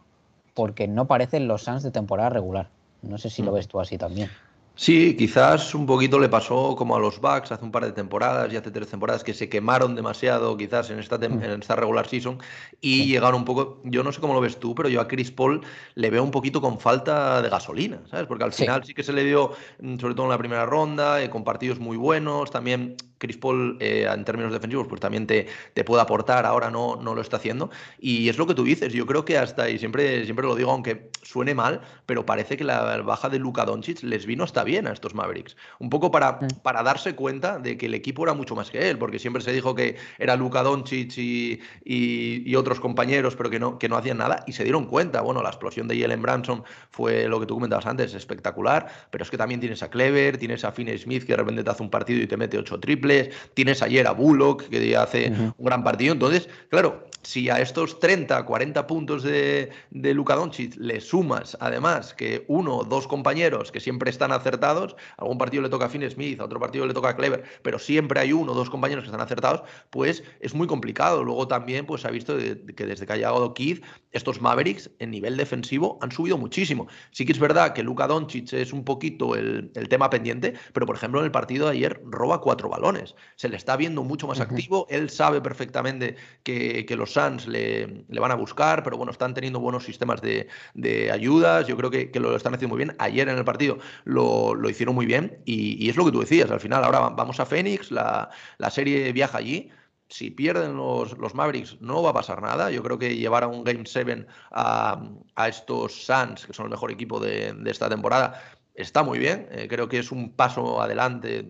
porque 0.54 0.88
no 0.88 1.08
parecen 1.08 1.48
los 1.48 1.64
Suns 1.64 1.84
de 1.84 1.92
temporada 1.92 2.30
regular. 2.30 2.70
No 3.02 3.18
sé 3.18 3.30
si 3.30 3.44
lo 3.44 3.52
mm. 3.52 3.56
ves 3.56 3.68
tú 3.68 3.80
así 3.80 3.98
también. 3.98 4.30
Sí, 4.78 5.16
quizás 5.18 5.74
un 5.74 5.86
poquito 5.86 6.20
le 6.20 6.28
pasó 6.28 6.76
como 6.76 6.98
a 6.98 7.00
los 7.00 7.22
Bucks 7.22 7.50
hace 7.54 7.64
un 7.64 7.72
par 7.72 7.86
de 7.86 7.94
temporadas 7.94 8.52
y 8.52 8.58
hace 8.58 8.72
tres 8.72 8.90
temporadas 8.90 9.24
que 9.24 9.34
se 9.34 9.48
quemaron 9.48 9.96
demasiado 9.96 10.58
quizás 10.58 10.90
en 10.90 11.00
esta, 11.00 11.18
mm. 11.18 11.44
en 11.44 11.62
esta 11.62 11.78
regular 11.78 12.08
season 12.08 12.40
y 12.82 13.06
llegaron 13.06 13.40
un 13.40 13.46
poco, 13.46 13.80
yo 13.86 14.04
no 14.04 14.12
sé 14.12 14.20
cómo 14.20 14.34
lo 14.34 14.42
ves 14.42 14.60
tú, 14.60 14.76
pero 14.76 14.90
yo 14.90 15.00
a 15.00 15.08
Chris 15.08 15.32
Paul 15.32 15.62
le 15.96 16.10
veo 16.10 16.24
un 16.24 16.32
poquito 16.32 16.60
con 16.60 16.78
falta 16.78 17.42
de 17.42 17.48
gasolina, 17.48 18.02
¿sabes? 18.12 18.28
Porque 18.28 18.44
al 18.44 18.52
final 18.52 18.84
sí, 18.84 18.94
que 18.94 19.04
se 19.04 19.14
le 19.14 19.24
dio, 19.24 19.52
mm, 19.80 19.98
sobre 19.98 20.14
todo 20.14 20.26
en 20.26 20.32
la 20.32 20.38
primera 20.38 20.66
ronda, 20.66 21.24
eh, 21.24 21.30
con 21.30 21.46
partidos 21.46 21.80
muy 21.80 21.96
buenos, 21.96 22.52
también 22.52 22.98
Chris 23.18 23.38
Paul 23.38 23.78
eh, 23.80 24.08
en 24.12 24.26
términos 24.26 24.52
defensivos 24.52 24.88
pues 24.88 25.02
también 25.02 25.28
te, 25.28 25.48
te, 25.74 25.84
puede 25.84 26.02
aportar, 26.02 26.46
ahora 26.46 26.70
no, 26.70 26.98
no 26.98 27.16
lo 27.16 27.22
está 27.22 27.38
haciendo. 27.38 27.70
Y 28.00 28.30
es 28.30 28.38
lo 28.38 28.48
que 28.48 28.54
tú 28.54 28.64
dices, 28.64 28.94
yo 28.94 29.06
creo 29.06 29.26
que 29.26 29.38
hasta, 29.38 29.70
y 29.70 29.80
siempre, 29.80 30.26
siempre 30.26 30.46
lo 30.46 30.56
digo 30.56 30.72
aunque 30.72 31.10
suene 31.22 31.56
mal, 31.56 31.82
pero 32.06 32.26
parece 32.26 32.58
que 32.58 32.64
la 32.64 33.02
baja 33.02 33.30
de 33.30 33.40
Luka 33.40 33.66
Doncic 33.66 34.04
les 34.04 34.26
vino 34.26 34.44
hasta 34.44 34.64
bien 34.64 34.88
a 34.88 34.94
estos 34.94 35.16
Mavericks. 35.16 35.56
Un 35.80 35.90
poco 35.90 36.12
para, 36.12 36.40
para 36.64 36.84
darse 36.84 37.16
cuenta 37.16 37.60
de 37.60 37.78
que 37.78 37.88
el 37.88 37.94
equipo 37.94 38.24
era 38.24 38.34
mucho 38.34 38.56
más 38.56 38.70
que 38.70 38.90
él, 38.90 38.98
porque 38.98 39.20
siempre 39.20 39.42
se 39.42 39.52
dijo 39.52 39.76
que 39.76 39.96
era 40.20 40.36
Luka 40.36 40.64
Doncic 40.64 41.18
y, 41.18 41.62
y, 41.84 42.56
otros 42.56 42.80
compañeros, 42.80 43.36
pero 43.36 43.50
que 43.50 43.60
no, 43.60 43.78
que 43.78 43.90
no 43.90 43.98
hacían 43.98 44.18
nada, 44.18 44.44
y 44.48 44.54
se 44.54 44.64
dieron 44.64 44.86
cuenta. 44.86 45.22
Bueno, 45.22 45.42
la 45.42 45.50
explosión 45.50 45.88
de 45.88 46.00
Jalen 46.00 46.22
Branson 46.22 46.64
fue 46.90 47.28
lo 47.28 47.40
que 47.40 47.46
tú 47.46 47.56
comentabas 47.56 47.86
antes, 47.86 48.14
espectacular, 48.14 48.88
pero 49.10 49.24
es 49.24 49.30
que 49.30 49.38
también 49.38 49.60
tienes 49.60 49.84
a 49.84 49.90
Clever, 49.90 50.38
tienes 50.38 50.64
a 50.64 50.72
Finney 50.72 50.98
Smith 50.98 51.24
que 51.24 51.34
de 51.34 51.38
repente 51.38 51.64
te 51.64 51.70
hace 51.70 51.84
un 51.84 51.90
partido 51.90 52.22
y 52.22 52.28
te 52.28 52.38
mete 52.38 52.58
ocho 52.58 52.80
triples 52.80 53.05
tienes 53.54 53.82
ayer 53.82 54.08
a 54.08 54.12
Bullock, 54.12 54.70
que 54.70 54.96
hace 54.96 55.32
un 55.58 55.66
gran 55.66 55.84
partido. 55.84 56.14
Entonces, 56.14 56.50
claro, 56.70 57.06
si 57.26 57.50
a 57.50 57.60
estos 57.60 58.00
30, 58.00 58.46
40 58.46 58.88
puntos 58.88 59.24
de, 59.24 59.72
de 59.90 60.14
Luka 60.14 60.36
Doncic 60.36 60.76
le 60.78 61.02
sumas 61.02 61.58
además 61.60 62.14
que 62.14 62.46
uno 62.48 62.78
o 62.78 62.84
dos 62.84 63.08
compañeros 63.08 63.72
que 63.72 63.80
siempre 63.80 64.12
están 64.12 64.32
acertados, 64.32 64.96
algún 65.18 65.38
partido 65.38 65.64
le 65.64 65.70
toca 65.70 65.86
a 65.86 65.90
Finn 65.90 66.08
Smith, 66.10 66.40
a 66.40 66.46
otro 66.46 66.60
partido 66.60 66.86
le 66.86 66.94
toca 66.94 67.10
a 67.10 67.16
Clever, 67.16 67.44
pero 67.64 67.80
siempre 67.80 68.20
hay 68.20 68.32
uno 68.32 68.52
o 68.52 68.56
dos 68.56 68.70
compañeros 68.70 69.04
que 69.04 69.08
están 69.08 69.22
acertados, 69.22 69.64
pues 69.90 70.24
es 70.40 70.54
muy 70.54 70.68
complicado. 70.68 71.24
Luego 71.24 71.48
también 71.48 71.86
pues, 71.86 72.02
se 72.02 72.08
ha 72.08 72.12
visto 72.12 72.38
que 72.38 72.86
desde 72.86 73.06
que 73.06 73.14
ha 73.14 73.18
llegado 73.18 73.54
Keith, 73.54 73.84
estos 74.12 74.40
Mavericks 74.40 74.92
en 75.00 75.12
nivel 75.12 75.36
defensivo 75.36 75.98
han 76.02 76.12
subido 76.12 76.38
muchísimo. 76.38 76.88
Sí 77.12 77.26
que 77.26 77.32
es 77.32 77.40
verdad 77.40 77.74
que 77.74 77.84
Luka 77.84 78.08
Doncic 78.08 78.54
es 78.54 78.72
un 78.72 78.86
poquito 78.86 79.36
el, 79.36 79.72
el 79.76 79.90
tema 79.90 80.10
pendiente, 80.10 80.54
pero 80.74 80.86
por 80.86 80.96
ejemplo 80.96 81.20
en 81.22 81.26
el 81.26 81.32
partido 81.32 81.66
de 81.66 81.74
ayer 81.74 82.02
roba 82.06 82.40
cuatro 82.40 82.70
balones. 82.70 82.95
Se 83.36 83.50
le 83.50 83.58
está 83.58 83.76
viendo 83.78 84.04
mucho 84.04 84.28
más 84.28 84.40
activo, 84.40 84.88
él 84.90 85.10
sabe 85.10 85.42
perfectamente 85.42 86.16
que, 86.44 86.86
que 86.86 86.96
los 86.96 87.14
Suns 87.14 87.48
le, 87.48 88.06
van 88.10 88.32
a 88.32 88.36
buscar, 88.36 88.84
pero 88.84 88.98
bueno, 88.98 89.12
están 89.12 89.34
teniendo 89.34 89.60
buenos 89.60 89.84
sistemas 89.84 90.22
de, 90.22 91.12
ayudas, 91.12 91.68
yo 91.68 91.78
creo 91.78 91.92
que, 91.92 92.12
lo 92.20 92.36
están 92.36 92.54
haciendo 92.54 92.76
muy 92.76 92.84
bien. 92.84 92.96
Ayer 93.00 93.28
en 93.30 93.38
el 93.38 93.46
partido 93.46 93.78
lo, 94.04 94.70
hicieron 94.70 94.96
muy 94.96 95.06
bien 95.06 95.40
y, 95.46 95.90
es 95.90 95.96
lo 95.96 96.06
que 96.06 96.12
tú 96.12 96.20
decías, 96.20 96.50
al 96.52 96.60
final 96.60 96.84
ahora 96.84 97.10
vamos 97.10 97.40
a 97.40 97.46
Phoenix, 97.46 97.92
la, 97.92 98.30
serie 98.70 99.12
viaja 99.14 99.38
allí 99.38 99.70
si 100.08 100.30
pierden 100.30 100.76
los, 100.76 101.18
los, 101.18 101.34
Mavericks 101.34 101.82
no 101.82 102.04
va 102.04 102.12
a 102.12 102.14
pasar 102.14 102.42
nada. 102.42 102.70
Yo 102.70 102.84
creo 102.84 103.00
que 103.00 103.16
llevar 103.16 103.44
a 103.44 103.48
un 103.48 103.64
Game 103.64 103.84
7 103.86 104.28
a, 104.52 105.02
estos 105.48 106.06
Suns, 106.06 106.46
que 106.46 106.54
son 106.54 106.66
el 106.66 106.72
mejor 106.72 106.92
equipo 106.92 107.20
de, 107.20 107.56
esta 107.66 107.90
temporada, 107.90 108.40
está 108.76 109.04
muy 109.04 109.18
bien. 109.18 109.48
Eh, 109.52 109.68
creo 109.68 109.90
que 109.90 110.00
es 110.00 110.12
un 110.12 110.34
paso 110.34 110.82
adelante 110.82 111.46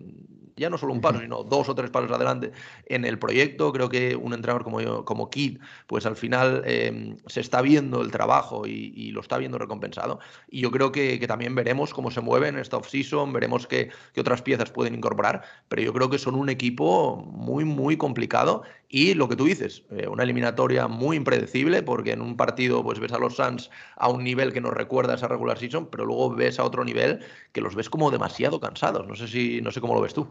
ya 0.56 0.70
no 0.70 0.78
solo 0.78 0.92
un 0.92 1.00
paso, 1.00 1.20
sino 1.20 1.44
dos 1.44 1.68
o 1.68 1.74
tres 1.74 1.90
pasos 1.90 2.10
adelante 2.10 2.52
en 2.86 3.04
el 3.04 3.18
proyecto. 3.18 3.72
Creo 3.72 3.88
que 3.88 4.16
un 4.16 4.32
entrenador 4.32 4.64
como 4.64 4.80
yo, 4.80 5.04
como 5.04 5.28
Kid, 5.28 5.58
pues 5.86 6.06
al 6.06 6.16
final 6.16 6.62
em, 6.64 7.16
se 7.26 7.40
está 7.40 7.60
viendo 7.60 8.00
el 8.02 8.10
trabajo 8.10 8.66
y, 8.66 9.10
lo 9.10 9.20
está 9.20 9.38
viendo 9.38 9.58
recompensado. 9.58 10.18
Y 10.50 10.60
yo 10.60 10.70
creo 10.70 10.92
que, 10.92 11.24
también 11.26 11.54
veremos 11.54 11.92
cómo 11.92 12.10
se 12.10 12.20
mueve 12.20 12.48
en 12.48 12.58
esta 12.58 12.76
off-season, 12.76 13.32
veremos 13.32 13.66
qué, 13.66 13.90
otras 14.16 14.42
piezas 14.42 14.70
pueden 14.70 14.94
incorporar, 14.94 15.42
pero 15.68 15.82
yo 15.82 15.92
creo 15.92 16.10
que 16.10 16.18
son 16.18 16.34
un 16.34 16.48
equipo 16.48 17.16
muy, 17.16 17.64
muy 17.64 17.96
complicado 17.96 18.62
y 18.88 19.14
lo 19.14 19.28
que 19.28 19.36
tú 19.36 19.44
dices, 19.44 19.82
eh, 19.90 20.06
una 20.06 20.22
eliminatoria 20.22 20.86
muy 20.86 21.16
impredecible, 21.16 21.82
porque 21.82 22.12
en 22.12 22.22
un 22.22 22.36
partido 22.36 22.84
pues 22.84 23.00
ves 23.00 23.12
a 23.12 23.18
los 23.18 23.36
Suns 23.36 23.70
a 23.96 24.08
un 24.08 24.22
nivel 24.22 24.52
que 24.52 24.60
nos 24.60 24.72
recuerda 24.74 25.14
esa 25.14 25.28
regular 25.28 25.58
season, 25.58 25.86
pero 25.86 26.04
luego 26.04 26.30
ves 26.30 26.58
a 26.58 26.64
otro 26.64 26.84
nivel 26.84 27.20
que 27.52 27.60
los 27.60 27.74
ves 27.74 27.90
como 27.90 28.10
demasiado 28.10 28.60
cansados. 28.60 29.06
No 29.06 29.16
sé 29.16 29.26
si, 29.26 29.60
no 29.60 29.72
sé 29.72 29.80
cómo 29.80 29.94
lo 29.94 30.00
ves 30.00 30.14
tú. 30.14 30.28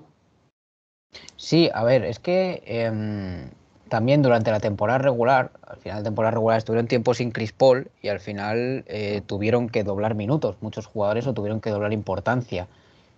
Sí, 1.35 1.69
a 1.73 1.83
ver, 1.83 2.05
es 2.05 2.19
que 2.19 2.63
em, 2.65 3.49
también 3.89 4.21
durante 4.21 4.51
la 4.51 4.59
temporada 4.59 4.99
regular, 4.99 5.51
al 5.67 5.77
final 5.77 5.97
de 5.99 6.03
temporada 6.05 6.31
regular 6.31 6.57
estuvieron 6.57 6.87
tiempo 6.87 7.13
sin 7.13 7.31
Chris 7.31 7.51
Paul 7.51 7.89
y 8.01 8.07
al 8.07 8.19
final 8.19 8.85
eh, 8.87 9.21
tuvieron 9.25 9.69
que 9.69 9.83
doblar 9.83 10.15
minutos. 10.15 10.55
Muchos 10.61 10.85
jugadores 10.85 11.27
o 11.27 11.33
tuvieron 11.33 11.59
que 11.59 11.69
doblar 11.71 11.93
importancia. 11.93 12.67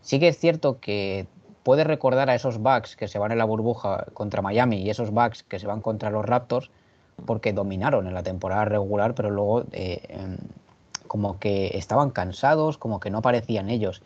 Sí 0.01 0.19
que 0.19 0.29
es 0.29 0.37
cierto 0.37 0.79
que 0.79 1.27
puede 1.67 1.83
recordar 1.83 2.29
a 2.29 2.35
esos 2.35 2.59
Bucks 2.59 2.95
que 2.95 3.09
se 3.09 3.19
van 3.19 3.33
en 3.33 3.39
la 3.39 3.43
burbuja 3.43 4.05
contra 4.13 4.41
Miami 4.41 4.83
y 4.83 4.89
esos 4.89 5.11
Bucks 5.11 5.43
que 5.43 5.59
se 5.59 5.67
van 5.67 5.81
contra 5.81 6.09
los 6.09 6.25
Raptors 6.25 6.71
porque 7.25 7.51
dominaron 7.51 8.07
en 8.07 8.13
la 8.13 8.23
temporada 8.23 8.63
regular, 8.63 9.13
pero 9.15 9.29
luego 9.31 9.65
eh, 9.73 10.01
em, 10.07 10.37
como 11.07 11.39
que 11.39 11.77
estaban 11.77 12.11
cansados, 12.11 12.77
como 12.77 13.01
que 13.01 13.09
no 13.09 13.21
parecían 13.21 13.69
ellos. 13.69 14.01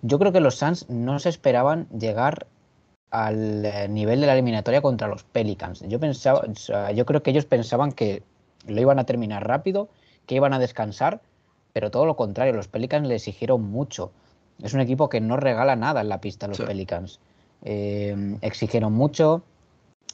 Yo 0.00 0.18
creo 0.18 0.32
que 0.32 0.40
los 0.40 0.54
Suns 0.54 0.88
no 0.88 1.18
se 1.18 1.28
esperaban 1.28 1.86
llegar 1.90 2.46
al 3.10 3.62
eh, 3.66 3.88
nivel 3.90 4.22
de 4.22 4.28
la 4.28 4.32
eliminatoria 4.32 4.80
contra 4.80 5.06
los 5.06 5.22
Pelicans. 5.22 5.84
Yo 5.86 6.00
pensaba, 6.00 6.46
yo 6.94 7.04
creo 7.04 7.22
que 7.22 7.32
ellos 7.32 7.44
pensaban 7.44 7.92
que 7.92 8.22
lo 8.66 8.80
iban 8.80 8.98
a 8.98 9.04
terminar 9.04 9.46
rápido, 9.46 9.90
que 10.24 10.36
iban 10.36 10.54
a 10.54 10.58
descansar, 10.58 11.20
pero 11.74 11.90
todo 11.90 12.06
lo 12.06 12.16
contrario, 12.16 12.54
los 12.54 12.68
Pelicans 12.68 13.06
le 13.06 13.16
exigieron 13.16 13.70
mucho. 13.70 14.12
Es 14.62 14.74
un 14.74 14.80
equipo 14.80 15.08
que 15.08 15.20
no 15.20 15.36
regala 15.36 15.76
nada 15.76 16.00
en 16.00 16.08
la 16.08 16.20
pista, 16.20 16.46
los 16.46 16.60
Pelicans. 16.60 17.18
Eh, 17.64 18.38
exigieron 18.40 18.92
mucho, 18.92 19.42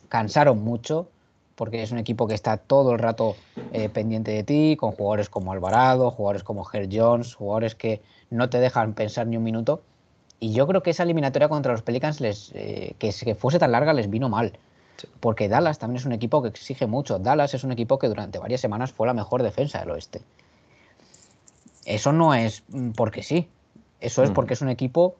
cansaron 0.08 0.62
mucho, 0.62 1.08
porque 1.54 1.82
es 1.82 1.90
un 1.90 1.98
equipo 1.98 2.26
que 2.26 2.34
está 2.34 2.56
todo 2.56 2.92
el 2.92 2.98
rato 2.98 3.36
eh, 3.72 3.88
pendiente 3.88 4.30
de 4.30 4.44
ti, 4.44 4.76
con 4.78 4.92
jugadores 4.92 5.28
como 5.28 5.52
Alvarado, 5.52 6.10
jugadores 6.10 6.44
como 6.44 6.66
Herr 6.72 6.88
Jones, 6.90 7.34
jugadores 7.34 7.74
que 7.74 8.00
no 8.30 8.48
te 8.48 8.58
dejan 8.60 8.94
pensar 8.94 9.26
ni 9.26 9.36
un 9.36 9.42
minuto. 9.42 9.82
Y 10.40 10.52
yo 10.52 10.66
creo 10.66 10.82
que 10.82 10.90
esa 10.90 11.02
eliminatoria 11.02 11.48
contra 11.48 11.72
los 11.72 11.82
Pelicans, 11.82 12.20
les, 12.20 12.52
eh, 12.54 12.94
que, 12.98 13.12
fuese 13.34 13.58
tan 13.58 13.72
larga, 13.72 13.92
les 13.92 14.08
vino 14.08 14.28
mal. 14.28 14.52
Porque 15.20 15.48
Dallas 15.48 15.78
también 15.78 15.98
es 15.98 16.06
un 16.06 16.12
equipo 16.12 16.42
que 16.42 16.48
exige 16.48 16.86
mucho. 16.86 17.18
Dallas 17.18 17.54
es 17.54 17.64
un 17.64 17.72
equipo 17.72 17.98
que 17.98 18.08
durante 18.08 18.38
varias 18.38 18.60
semanas 18.60 18.92
fue 18.92 19.06
la 19.06 19.14
mejor 19.14 19.42
defensa 19.42 19.80
del 19.80 19.90
oeste. 19.90 20.22
Eso 21.84 22.12
no 22.12 22.34
es 22.34 22.62
porque 22.94 23.22
sí. 23.22 23.48
Eso 24.00 24.22
es 24.22 24.30
porque 24.30 24.54
es 24.54 24.62
un 24.62 24.68
equipo 24.68 25.16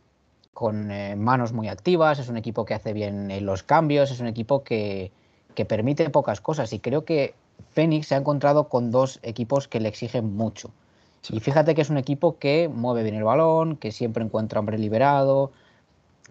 con 0.55 0.91
eh, 0.91 1.17
manos 1.17 1.53
muy 1.53 1.69
activas, 1.69 2.19
es 2.19 2.29
un 2.29 2.37
equipo 2.37 2.65
que 2.65 2.75
hace 2.75 2.93
bien 2.93 3.31
eh, 3.31 3.41
los 3.41 3.63
cambios, 3.63 4.11
es 4.11 4.21
un 4.21 4.27
equipo 4.27 4.63
que, 4.65 5.13
que 5.55 5.65
permite 5.65 6.09
pocas 6.11 6.41
cosas. 6.41 6.73
Y 6.73 6.81
creo 6.81 7.05
que 7.05 7.35
Phoenix 7.71 8.09
se 8.09 8.15
ha 8.15 8.19
encontrado 8.19 8.69
con 8.69 8.91
dos 8.91 9.21
equipos 9.23 9.69
que 9.69 9.81
le 9.81 9.89
exigen 9.89 10.37
mucho. 10.37 10.71
Y 11.31 11.41
fíjate 11.41 11.75
que 11.75 11.83
es 11.83 11.91
un 11.91 11.99
equipo 11.99 12.39
que 12.39 12.69
mueve 12.69 13.03
bien 13.03 13.15
el 13.15 13.25
balón, 13.25 13.77
que 13.77 13.93
siempre 13.93 14.25
encuentra 14.25 14.61
hombre 14.61 14.79
liberado, 14.79 15.51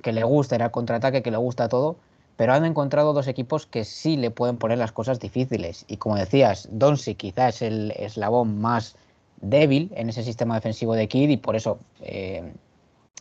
que 0.01 0.11
le 0.11 0.23
gusta 0.23 0.55
ir 0.55 0.63
al 0.63 0.71
contraataque, 0.71 1.21
que 1.21 1.31
le 1.31 1.37
gusta 1.37 1.69
todo, 1.69 1.97
pero 2.35 2.53
han 2.53 2.65
encontrado 2.65 3.13
dos 3.13 3.27
equipos 3.27 3.65
que 3.65 3.83
sí 3.83 4.15
le 4.15 4.31
pueden 4.31 4.57
poner 4.57 4.77
las 4.77 4.91
cosas 4.91 5.19
difíciles. 5.19 5.85
Y 5.87 5.97
como 5.97 6.15
decías, 6.15 6.67
Donsi 6.71 7.15
quizás 7.15 7.55
es 7.55 7.61
el 7.63 7.91
eslabón 7.97 8.59
más 8.59 8.95
débil 9.41 9.91
en 9.95 10.09
ese 10.09 10.23
sistema 10.23 10.55
defensivo 10.55 10.95
de 10.95 11.07
Kid 11.07 11.29
y 11.29 11.37
por 11.37 11.55
eso 11.55 11.79
eh, 12.01 12.51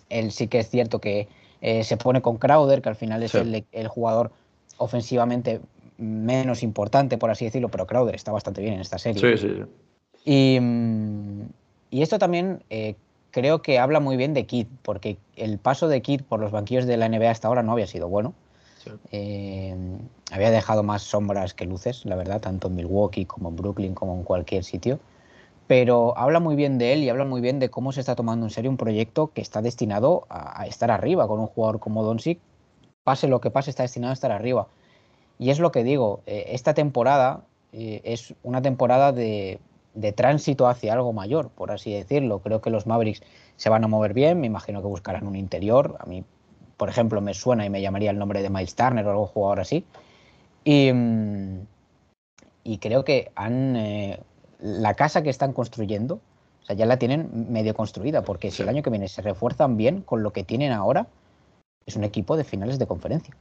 él 0.09 0.33
sí 0.33 0.49
que 0.49 0.61
es 0.61 0.71
cierto 0.71 1.01
que 1.01 1.29
eh, 1.61 1.85
se 1.85 1.97
pone 1.97 2.23
con 2.23 2.39
Crowder, 2.39 2.83
que 2.83 2.89
al 2.89 2.97
final 2.97 3.23
es 3.23 3.35
el, 3.35 3.65
el, 3.73 3.89
jugador 3.89 4.31
ofensivamente 4.77 5.61
menos 5.99 6.63
importante, 6.63 7.19
por 7.19 7.31
así 7.31 7.45
decirlo, 7.45 7.71
pero 7.71 7.87
Crowder 7.87 8.15
está 8.15 8.33
bastante 8.33 8.61
bien 8.61 8.75
en 8.75 8.81
esta 8.81 8.99
serie. 8.99 9.37
Sí, 9.37 9.49
sí. 9.49 9.63
Y, 10.25 10.59
y 11.91 12.03
esto 12.03 12.19
también 12.19 12.63
eh, 12.69 12.95
creo 13.31 13.63
que 13.63 13.79
habla 13.79 14.01
muy 14.01 14.17
bien 14.17 14.35
de 14.35 14.47
Kid, 14.47 14.67
porque 14.83 15.19
el 15.37 15.59
paso 15.59 15.89
de 15.89 16.03
Kid 16.03 16.23
por 16.23 16.41
los 16.41 16.53
banquillos 16.53 16.87
de 16.87 16.97
la 16.97 17.09
NBA 17.09 17.31
hasta 17.31 17.49
ahora 17.49 17.63
no 17.63 17.73
había 17.73 17.87
sido 17.87 18.09
bueno. 18.09 18.35
Eh, 19.11 19.75
había 20.31 20.51
dejado 20.51 20.83
más 20.83 21.03
sombras 21.03 21.55
que 21.55 21.65
luces, 21.65 22.05
la 22.05 22.15
verdad, 22.15 22.41
tanto 22.41 22.69
en 22.69 22.77
Milwaukee 22.77 23.25
como 23.25 23.49
en 23.49 23.57
Brooklyn 23.57 23.95
como 23.95 24.15
en 24.15 24.23
cualquier 24.23 24.63
sitio. 24.63 25.01
Pero 25.67 26.17
habla 26.17 26.41
muy 26.41 26.55
bien 26.55 26.79
de 26.79 26.93
él 26.93 27.03
y 27.03 27.09
habla 27.09 27.25
muy 27.25 27.41
bien 27.41 27.59
de 27.59 27.71
cómo 27.71 27.93
se 27.93 28.01
está 28.01 28.15
tomando 28.15 28.47
en 28.47 28.51
serio 28.51 28.71
un 28.71 28.77
proyecto 28.77 29.33
que 29.33 29.41
está 29.41 29.63
destinado 29.63 30.27
a, 30.29 30.67
estar 30.67 30.91
arriba 30.91 31.27
con 31.27 31.41
un 31.41 31.47
jugador 31.47 31.81
como 31.81 32.05
Doncic 32.05 32.39
pase 33.03 33.29
lo 33.29 33.41
que 33.41 33.51
pase, 33.51 33.71
está 33.71 33.83
destinado 33.83 34.11
a 34.11 34.15
estar 34.15 34.33
arriba. 34.33 34.69
Y 35.39 35.51
es 35.51 35.59
lo 35.59 35.71
que 35.71 35.85
digo, 35.85 36.23
eh, 36.27 36.47
esta 36.49 36.75
temporada 36.75 37.43
eh, 37.73 38.01
es 38.05 38.35
una 38.43 38.63
temporada 38.63 39.13
de, 39.13 39.61
de, 39.95 40.13
tránsito 40.13 40.67
hacia 40.67 40.93
algo 40.93 41.13
mayor, 41.13 41.51
por 41.51 41.71
así 41.71 41.93
decirlo. 41.93 42.41
Creo 42.41 42.61
que 42.61 42.71
los 42.71 42.87
Mavericks 42.87 43.23
se 43.57 43.69
van 43.69 43.85
a 43.85 43.89
mover 43.89 44.15
bien, 44.15 44.41
me 44.41 44.47
imagino 44.47 44.83
que 44.83 44.89
buscarán 44.89 45.27
un 45.27 45.37
interior. 45.37 45.97
A 46.01 46.07
mí, 46.07 46.25
por 46.77 46.89
ejemplo, 46.89 47.21
me 47.21 47.35
suena 47.35 47.65
y 47.65 47.71
me 47.71 47.81
llamaría 47.81 48.11
el 48.11 48.19
nombre 48.19 48.43
de 48.43 48.51
Miles 48.51 48.75
Turner 48.75 49.07
o 49.07 49.11
algún 49.11 49.27
jugador 49.27 49.61
así. 49.61 49.85
Y, 50.65 50.93
mm, 50.93 51.61
y 52.65 52.79
creo 52.79 53.05
que 53.05 53.31
han 53.37 53.77
eh, 53.77 54.21
la 54.61 54.95
casa 54.95 55.23
que 55.23 55.31
están 55.31 55.53
construyendo, 55.53 56.21
o 56.63 56.67
sea, 56.67 56.77
ya 56.77 56.87
la 56.87 56.99
tienen 56.99 57.53
medio 57.53 57.75
construida, 57.75 58.23
porque 58.23 58.51
si 58.51 58.63
el 58.63 58.69
año 58.69 58.83
que 58.83 58.91
viene 58.91 59.09
se 59.09 59.23
refuerzan 59.23 59.77
bien 59.77 60.03
con 60.03 60.23
lo 60.23 60.33
que 60.33 60.45
tienen 60.45 60.73
ahora, 60.73 61.07
es 61.87 61.97
un 61.97 62.05
equipo 62.05 62.37
de 62.37 62.45
finales 62.45 62.79
de 62.79 62.87
conferencia. 62.87 63.37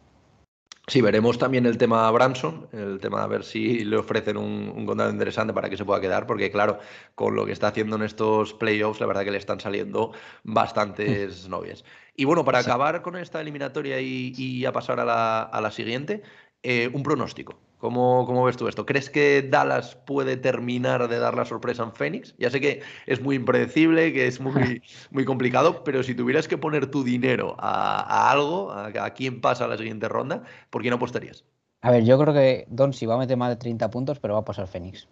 Sí, 0.87 1.01
veremos 1.01 1.39
también 1.39 1.65
el 1.65 1.79
tema 1.79 2.11
Branson, 2.11 2.67
el 2.71 2.99
tema 2.99 3.23
de 3.23 3.27
ver 3.27 3.43
si 3.43 3.83
le 3.83 3.97
ofrecen 3.97 4.37
un, 4.37 4.71
un 4.75 4.85
contrato 4.85 5.11
interesante 5.11 5.51
para 5.51 5.67
que 5.67 5.77
se 5.77 5.83
pueda 5.83 5.99
quedar, 5.99 6.27
porque 6.27 6.51
claro, 6.51 6.77
con 7.15 7.35
lo 7.35 7.43
que 7.43 7.53
está 7.53 7.69
haciendo 7.69 7.95
en 7.95 8.03
estos 8.03 8.53
playoffs, 8.53 8.99
la 8.99 9.07
verdad 9.07 9.23
que 9.23 9.31
le 9.31 9.39
están 9.39 9.59
saliendo 9.59 10.11
bastantes 10.43 11.49
novias. 11.49 11.83
Y 12.15 12.25
bueno, 12.25 12.45
para 12.45 12.59
acabar 12.59 13.01
con 13.01 13.15
esta 13.15 13.41
eliminatoria 13.41 13.99
y, 13.99 14.31
y 14.37 14.63
a 14.65 14.71
pasar 14.71 14.99
a 14.99 15.05
la, 15.05 15.41
a 15.41 15.59
la 15.59 15.71
siguiente, 15.71 16.21
eh, 16.67 16.89
un 16.91 17.03
pronóstico. 17.03 17.59
¿Cómo, 17.77 18.25
¿Cómo, 18.25 18.43
ves 18.45 18.57
tú 18.57 18.67
esto? 18.67 18.87
¿Crees 18.87 19.11
que 19.11 19.43
Dallas 19.43 19.95
puede 20.07 20.35
terminar 20.35 21.07
de 21.07 21.19
dar 21.19 21.35
la 21.35 21.45
sorpresa 21.45 21.83
en 21.83 21.91
Phoenix? 21.91 22.33
Ya 22.39 22.49
sé 22.49 22.59
que 22.59 22.81
es 23.05 23.21
muy 23.21 23.35
impredecible, 23.35 24.11
que 24.11 24.25
es 24.25 24.39
muy, 24.39 24.81
muy 25.11 25.25
complicado, 25.25 25.83
pero 25.83 26.01
si 26.01 26.15
tuvieras 26.15 26.47
que 26.47 26.57
poner 26.57 26.89
tu 26.89 27.03
dinero 27.03 27.55
a, 27.59 27.99
a 27.99 28.31
algo, 28.31 28.71
a, 28.71 28.87
a, 28.87 29.13
quién 29.13 29.41
pasa 29.41 29.65
a 29.65 29.67
la 29.67 29.77
siguiente 29.77 30.09
ronda, 30.09 30.41
¿por 30.71 30.81
quién 30.81 30.95
apostarías? 30.95 31.43
A 31.81 31.91
ver, 31.91 32.03
yo 32.03 32.17
creo 32.17 32.33
que 32.33 32.65
Don 32.67 32.93
si 32.93 33.05
va 33.05 33.13
a 33.13 33.19
meter 33.19 33.37
más 33.37 33.49
de 33.49 33.57
30 33.57 33.91
puntos, 33.91 34.17
pero 34.19 34.33
va 34.33 34.39
a 34.39 34.45
pasar 34.45 34.67
Phoenix. 34.67 35.07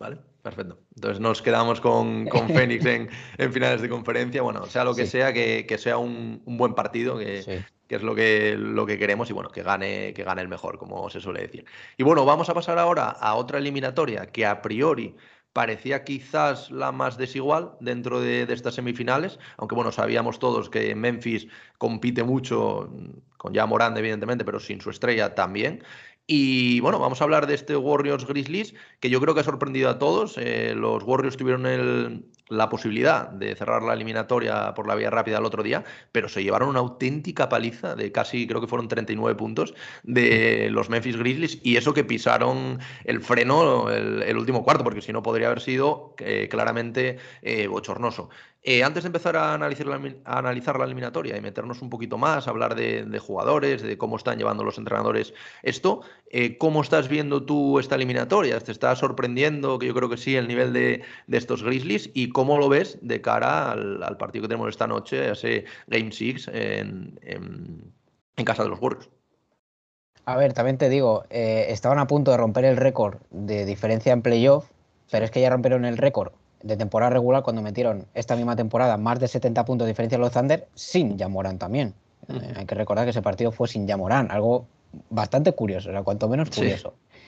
Vale, 0.00 0.18
perfecto. 0.42 0.76
Entonces 0.96 1.20
nos 1.20 1.40
quedamos 1.40 1.80
con, 1.80 2.26
con 2.26 2.48
Phoenix 2.48 2.84
en, 2.84 3.08
en, 3.38 3.52
finales 3.52 3.80
de 3.80 3.88
conferencia. 3.88 4.42
Bueno, 4.42 4.66
sea 4.66 4.82
lo 4.82 4.96
que 4.96 5.04
sí. 5.04 5.12
sea, 5.12 5.32
que, 5.32 5.66
que, 5.66 5.78
sea 5.78 5.98
un, 5.98 6.42
un, 6.44 6.56
buen 6.56 6.74
partido, 6.74 7.16
que, 7.16 7.42
sí 7.42 7.64
que 7.88 7.96
es 7.96 8.02
lo 8.02 8.14
que, 8.14 8.56
lo 8.56 8.86
que 8.86 8.98
queremos 8.98 9.30
y 9.30 9.32
bueno, 9.32 9.50
que 9.50 9.62
gane, 9.62 10.12
que 10.14 10.24
gane 10.24 10.42
el 10.42 10.48
mejor, 10.48 10.78
como 10.78 11.08
se 11.10 11.20
suele 11.20 11.42
decir. 11.42 11.64
Y 11.96 12.02
bueno, 12.02 12.24
vamos 12.24 12.48
a 12.48 12.54
pasar 12.54 12.78
ahora 12.78 13.08
a 13.08 13.34
otra 13.34 13.58
eliminatoria 13.58 14.26
que 14.26 14.46
a 14.46 14.62
priori 14.62 15.16
parecía 15.52 16.04
quizás 16.04 16.70
la 16.70 16.92
más 16.92 17.16
desigual 17.16 17.72
dentro 17.80 18.20
de, 18.20 18.44
de, 18.44 18.52
estas 18.52 18.74
semifinales, 18.74 19.38
aunque 19.56 19.74
bueno, 19.74 19.90
sabíamos 19.90 20.38
todos 20.38 20.68
que 20.68 20.94
Memphis 20.94 21.48
compite 21.78 22.24
mucho 22.24 22.90
con 23.38 23.54
ya 23.54 23.64
Morán, 23.64 23.96
evidentemente, 23.96 24.44
pero 24.44 24.60
sin 24.60 24.80
su 24.80 24.90
estrella 24.90 25.34
también. 25.34 25.82
Y 26.26 26.80
bueno, 26.80 26.98
vamos 26.98 27.20
a 27.20 27.24
hablar 27.24 27.46
de 27.46 27.54
este 27.54 27.76
Warriors 27.76 28.26
Grizzlies, 28.26 28.74
que 29.00 29.10
yo 29.10 29.20
creo 29.20 29.34
que 29.34 29.40
ha 29.40 29.44
sorprendido 29.44 29.88
a 29.88 29.98
todos. 29.98 30.36
Eh, 30.38 30.74
los 30.76 31.04
Warriors 31.04 31.36
tuvieron 31.36 31.66
el, 31.66 32.26
la 32.48 32.68
posibilidad 32.68 33.28
de 33.28 33.54
cerrar 33.56 33.82
la 33.82 33.94
eliminatoria 33.94 34.74
por 34.74 34.86
la 34.86 34.94
vía 34.94 35.10
rápida 35.10 35.38
el 35.38 35.44
otro 35.44 35.62
día, 35.62 35.84
pero 36.12 36.28
se 36.28 36.42
llevaron 36.42 36.68
una 36.68 36.80
auténtica 36.80 37.48
paliza 37.48 37.94
de 37.94 38.12
casi, 38.12 38.46
creo 38.46 38.60
que 38.60 38.66
fueron 38.66 38.88
39 38.88 39.36
puntos 39.36 39.74
de 40.02 40.68
los 40.70 40.88
Memphis 40.88 41.16
Grizzlies, 41.16 41.58
y 41.62 41.76
eso 41.76 41.92
que 41.92 42.04
pisaron 42.04 42.78
el 43.04 43.20
freno 43.20 43.90
el, 43.90 44.22
el 44.22 44.36
último 44.36 44.64
cuarto, 44.64 44.84
porque 44.84 45.02
si 45.02 45.12
no 45.12 45.22
podría 45.22 45.48
haber 45.48 45.60
sido 45.60 46.14
eh, 46.18 46.48
claramente 46.48 47.18
eh, 47.42 47.66
bochornoso. 47.66 48.28
Eh, 48.68 48.82
antes 48.82 49.04
de 49.04 49.06
empezar 49.06 49.36
a 49.36 49.54
analizar, 49.54 49.86
la, 49.86 49.94
a 50.24 50.38
analizar, 50.38 50.76
la, 50.76 50.86
eliminatoria 50.86 51.36
y 51.36 51.40
meternos 51.40 51.82
un 51.82 51.88
poquito 51.88 52.18
más, 52.18 52.48
hablar 52.48 52.74
de, 52.74 53.04
de 53.04 53.18
jugadores, 53.20 53.80
de 53.80 53.96
cómo 53.96 54.16
están 54.16 54.38
llevando 54.38 54.64
los 54.64 54.76
entrenadores 54.76 55.34
esto, 55.62 56.00
eh, 56.30 56.58
¿cómo 56.58 56.82
estás 56.82 57.08
viendo 57.08 57.44
tú 57.44 57.78
esta 57.78 57.94
eliminatoria? 57.94 58.58
¿Te 58.58 58.72
está 58.72 58.96
sorprendiendo, 58.96 59.78
que 59.78 59.86
yo 59.86 59.94
creo 59.94 60.08
que 60.08 60.16
sí, 60.16 60.34
el 60.34 60.48
nivel 60.48 60.72
de, 60.72 61.04
de 61.28 61.38
estos 61.38 61.62
Grizzlies? 61.62 62.10
¿Y 62.12 62.30
cómo 62.36 62.58
lo 62.58 62.68
ves 62.68 62.98
de 63.00 63.22
cara 63.22 63.72
al, 63.72 64.02
al, 64.02 64.18
partido 64.18 64.42
que 64.42 64.48
tenemos 64.48 64.68
esta 64.68 64.86
noche, 64.86 65.30
ese 65.30 65.64
Game 65.86 66.12
6 66.12 66.50
en, 66.52 67.18
en, 67.22 67.94
en 68.36 68.44
casa 68.44 68.62
de 68.62 68.68
los 68.68 68.78
Warriors? 68.78 69.08
A 70.26 70.36
ver, 70.36 70.52
también 70.52 70.76
te 70.76 70.90
digo, 70.90 71.24
eh, 71.30 71.64
estaban 71.70 71.98
a 71.98 72.06
punto 72.06 72.32
de 72.32 72.36
romper 72.36 72.66
el 72.66 72.76
récord 72.76 73.20
de 73.30 73.64
diferencia 73.64 74.12
en 74.12 74.20
playoff, 74.20 74.68
pero 75.10 75.24
es 75.24 75.30
que 75.30 75.40
ya 75.40 75.48
rompieron 75.48 75.86
el 75.86 75.96
récord 75.96 76.32
de 76.62 76.76
temporada 76.76 77.08
regular 77.08 77.42
cuando 77.42 77.62
metieron 77.62 78.04
esta 78.12 78.36
misma 78.36 78.54
temporada 78.54 78.98
más 78.98 79.18
de 79.18 79.28
70 79.28 79.64
puntos 79.64 79.86
de 79.86 79.92
diferencia 79.92 80.18
a 80.18 80.20
los 80.20 80.32
Thunder 80.32 80.68
sin 80.74 81.16
Yamorán 81.16 81.56
también. 81.56 81.94
Uh 82.28 82.34
-huh. 82.34 82.42
eh, 82.42 82.54
hay 82.54 82.66
que 82.66 82.74
recordar 82.74 83.06
que 83.06 83.12
ese 83.12 83.22
partido 83.22 83.50
fue 83.50 83.66
sin 83.66 83.86
Yamorán, 83.86 84.30
algo 84.30 84.66
bastante 85.08 85.52
curioso, 85.52 85.88
o 85.88 85.92
sea, 85.92 86.02
cuanto 86.02 86.28
menos 86.28 86.50
curioso. 86.50 86.92
Sí. 86.92 87.18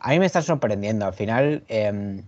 A 0.00 0.10
mí 0.10 0.18
me 0.18 0.26
está 0.26 0.42
sorprendiendo, 0.42 1.06
al 1.06 1.14
final 1.14 1.62
eh, 1.68 2.22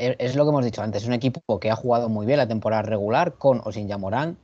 es 0.00 0.34
lo 0.34 0.44
que 0.44 0.48
hemos 0.48 0.64
dicho 0.64 0.82
antes, 0.82 1.02
es 1.02 1.08
un 1.08 1.14
equipo 1.14 1.60
que 1.60 1.70
ha 1.70 1.76
jugado 1.76 2.08
muy 2.08 2.24
bien 2.24 2.38
la 2.38 2.48
temporada 2.48 2.82
regular 2.82 3.34
con 3.34 3.60
o 3.64 3.70
sin 3.70 3.86
Yamorán. 3.86 4.38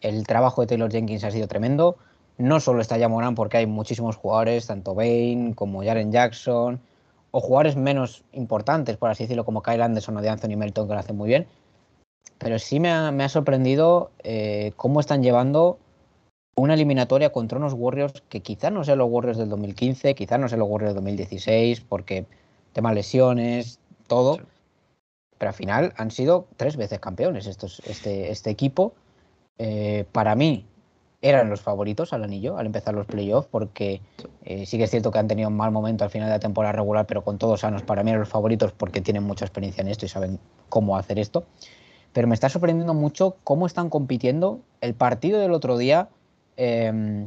El 0.00 0.26
trabajo 0.26 0.62
de 0.62 0.66
Taylor 0.66 0.90
Jenkins 0.90 1.24
ha 1.24 1.30
sido 1.30 1.46
tremendo. 1.46 1.96
No 2.38 2.58
solo 2.58 2.80
está 2.80 2.96
Yamorán 2.96 3.34
porque 3.34 3.58
hay 3.58 3.66
muchísimos 3.66 4.16
jugadores, 4.16 4.66
tanto 4.66 4.94
Bain 4.94 5.52
como 5.52 5.84
Jaren 5.84 6.10
Jackson, 6.10 6.80
o 7.30 7.40
jugadores 7.40 7.76
menos 7.76 8.24
importantes, 8.32 8.96
por 8.96 9.10
así 9.10 9.24
decirlo, 9.24 9.44
como 9.44 9.62
Kyle 9.62 9.82
Anderson 9.82 10.16
o 10.16 10.22
de 10.22 10.30
Anthony 10.30 10.56
Melton, 10.56 10.88
que 10.88 10.94
lo 10.94 11.00
hacen 11.00 11.16
muy 11.16 11.28
bien. 11.28 11.46
Pero 12.38 12.58
sí 12.58 12.80
me 12.80 12.90
ha, 12.90 13.10
me 13.12 13.24
ha 13.24 13.28
sorprendido 13.28 14.10
eh, 14.22 14.72
cómo 14.76 15.00
están 15.00 15.22
llevando 15.22 15.78
una 16.56 16.74
eliminatoria 16.74 17.30
contra 17.30 17.58
unos 17.58 17.74
Warriors 17.74 18.22
que 18.28 18.40
quizás 18.40 18.72
no 18.72 18.84
sean 18.84 18.98
los 18.98 19.10
Warriors 19.10 19.38
del 19.38 19.48
2015, 19.50 20.14
quizás 20.14 20.40
no 20.40 20.48
sean 20.48 20.60
los 20.60 20.68
Warriors 20.68 20.94
del 20.94 21.04
2016, 21.04 21.82
porque 21.82 22.26
tema 22.72 22.92
lesiones, 22.92 23.80
todo. 24.06 24.38
Pero 25.38 25.48
al 25.50 25.54
final 25.54 25.92
han 25.96 26.10
sido 26.10 26.46
tres 26.56 26.76
veces 26.76 27.00
campeones 27.00 27.46
estos, 27.46 27.80
este, 27.86 28.30
este 28.30 28.50
equipo. 28.50 28.94
Eh, 29.58 30.04
para 30.12 30.34
mí, 30.34 30.66
eran 31.24 31.48
los 31.48 31.62
favoritos 31.62 32.12
al 32.12 32.22
anillo 32.22 32.58
al 32.58 32.66
empezar 32.66 32.94
los 32.94 33.06
playoffs, 33.06 33.48
porque 33.50 34.02
eh, 34.44 34.66
sí 34.66 34.76
que 34.76 34.84
es 34.84 34.90
cierto 34.90 35.10
que 35.10 35.18
han 35.18 35.26
tenido 35.26 35.48
un 35.48 35.56
mal 35.56 35.72
momento 35.72 36.04
al 36.04 36.10
final 36.10 36.28
de 36.28 36.34
la 36.34 36.38
temporada 36.38 36.72
regular, 36.72 37.06
pero 37.06 37.22
con 37.22 37.38
todos 37.38 37.60
sanos, 37.60 37.82
para 37.82 38.02
mí 38.02 38.10
eran 38.10 38.20
los 38.20 38.28
favoritos 38.28 38.72
porque 38.72 39.00
tienen 39.00 39.22
mucha 39.22 39.46
experiencia 39.46 39.80
en 39.80 39.88
esto 39.88 40.04
y 40.04 40.08
saben 40.08 40.38
cómo 40.68 40.98
hacer 40.98 41.18
esto. 41.18 41.44
Pero 42.12 42.28
me 42.28 42.34
está 42.34 42.50
sorprendiendo 42.50 42.92
mucho 42.92 43.36
cómo 43.42 43.66
están 43.66 43.88
compitiendo. 43.88 44.60
El 44.82 44.94
partido 44.94 45.40
del 45.40 45.52
otro 45.52 45.78
día, 45.78 46.10
eh, 46.58 47.26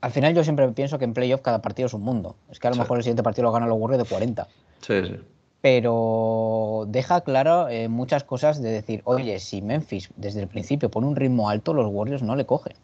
al 0.00 0.10
final 0.10 0.34
yo 0.34 0.42
siempre 0.42 0.66
pienso 0.70 0.98
que 0.98 1.04
en 1.04 1.12
playoff 1.12 1.42
cada 1.42 1.60
partido 1.60 1.86
es 1.86 1.92
un 1.92 2.02
mundo. 2.02 2.34
Es 2.50 2.58
que 2.58 2.66
a 2.66 2.70
lo 2.70 2.74
sí. 2.74 2.80
mejor 2.80 2.96
el 2.96 3.04
siguiente 3.04 3.22
partido 3.22 3.44
lo 3.44 3.52
gana 3.52 3.66
los 3.66 3.78
Warriors 3.78 4.02
de 4.02 4.08
40. 4.08 4.48
Sí, 4.80 5.02
sí 5.06 5.20
pero 5.60 6.86
deja 6.88 7.20
claro 7.20 7.68
eh, 7.68 7.88
muchas 7.88 8.24
cosas 8.24 8.62
de 8.62 8.70
decir, 8.70 9.02
oye, 9.04 9.38
si 9.40 9.60
Memphis 9.60 10.10
desde 10.16 10.40
el 10.40 10.48
principio 10.48 10.90
pone 10.90 11.06
un 11.06 11.16
ritmo 11.16 11.50
alto, 11.50 11.74
los 11.74 11.86
Warriors 11.90 12.22
no 12.22 12.34
le 12.34 12.46
cogen. 12.46 12.74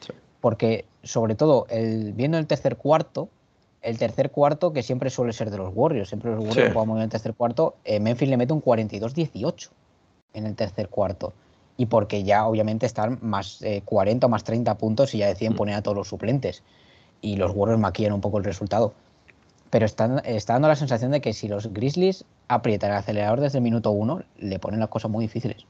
Sí. 0.00 0.12
Porque, 0.40 0.84
sobre 1.02 1.36
todo, 1.36 1.66
el, 1.70 2.12
viendo 2.12 2.38
el 2.38 2.46
tercer 2.46 2.76
cuarto, 2.76 3.28
el 3.82 3.98
tercer 3.98 4.30
cuarto 4.30 4.72
que 4.72 4.82
siempre 4.82 5.10
suele 5.10 5.32
ser 5.32 5.50
de 5.50 5.58
los 5.58 5.70
Warriors, 5.74 6.08
siempre 6.08 6.30
los 6.32 6.40
Warriors 6.40 6.68
sí. 6.68 6.72
juegan 6.72 6.88
muy 6.88 6.96
bien 6.96 7.04
el 7.04 7.10
tercer 7.10 7.34
cuarto, 7.34 7.76
eh, 7.84 8.00
Memphis 8.00 8.28
le 8.28 8.36
mete 8.36 8.52
un 8.52 8.62
42-18 8.62 9.68
en 10.32 10.46
el 10.46 10.56
tercer 10.56 10.88
cuarto. 10.88 11.32
Y 11.76 11.86
porque 11.86 12.24
ya 12.24 12.46
obviamente 12.46 12.86
están 12.86 13.18
más 13.20 13.60
eh, 13.62 13.82
40 13.84 14.26
o 14.26 14.30
más 14.30 14.44
30 14.44 14.76
puntos 14.76 15.14
y 15.14 15.18
ya 15.18 15.28
deciden 15.28 15.52
mm. 15.52 15.56
poner 15.56 15.74
a 15.76 15.82
todos 15.82 15.96
los 15.96 16.08
suplentes. 16.08 16.62
Y 17.20 17.36
los 17.36 17.52
Warriors 17.54 17.80
maquillan 17.80 18.12
un 18.12 18.20
poco 18.20 18.38
el 18.38 18.44
resultado 18.44 18.92
pero 19.74 19.86
está, 19.86 20.06
dando 20.06 20.68
la 20.68 20.76
sensación 20.76 21.10
de 21.10 21.20
que 21.20 21.32
si 21.32 21.48
los 21.48 21.72
Grizzlies 21.72 22.24
aprietan 22.46 22.92
el 22.92 22.96
acelerador 22.98 23.40
desde 23.40 23.58
el 23.58 23.64
minuto 23.64 23.90
uno, 23.90 24.22
le 24.38 24.60
ponen 24.60 24.78
las 24.78 24.88
cosas 24.88 25.10
muy 25.10 25.24
difíciles. 25.24 25.66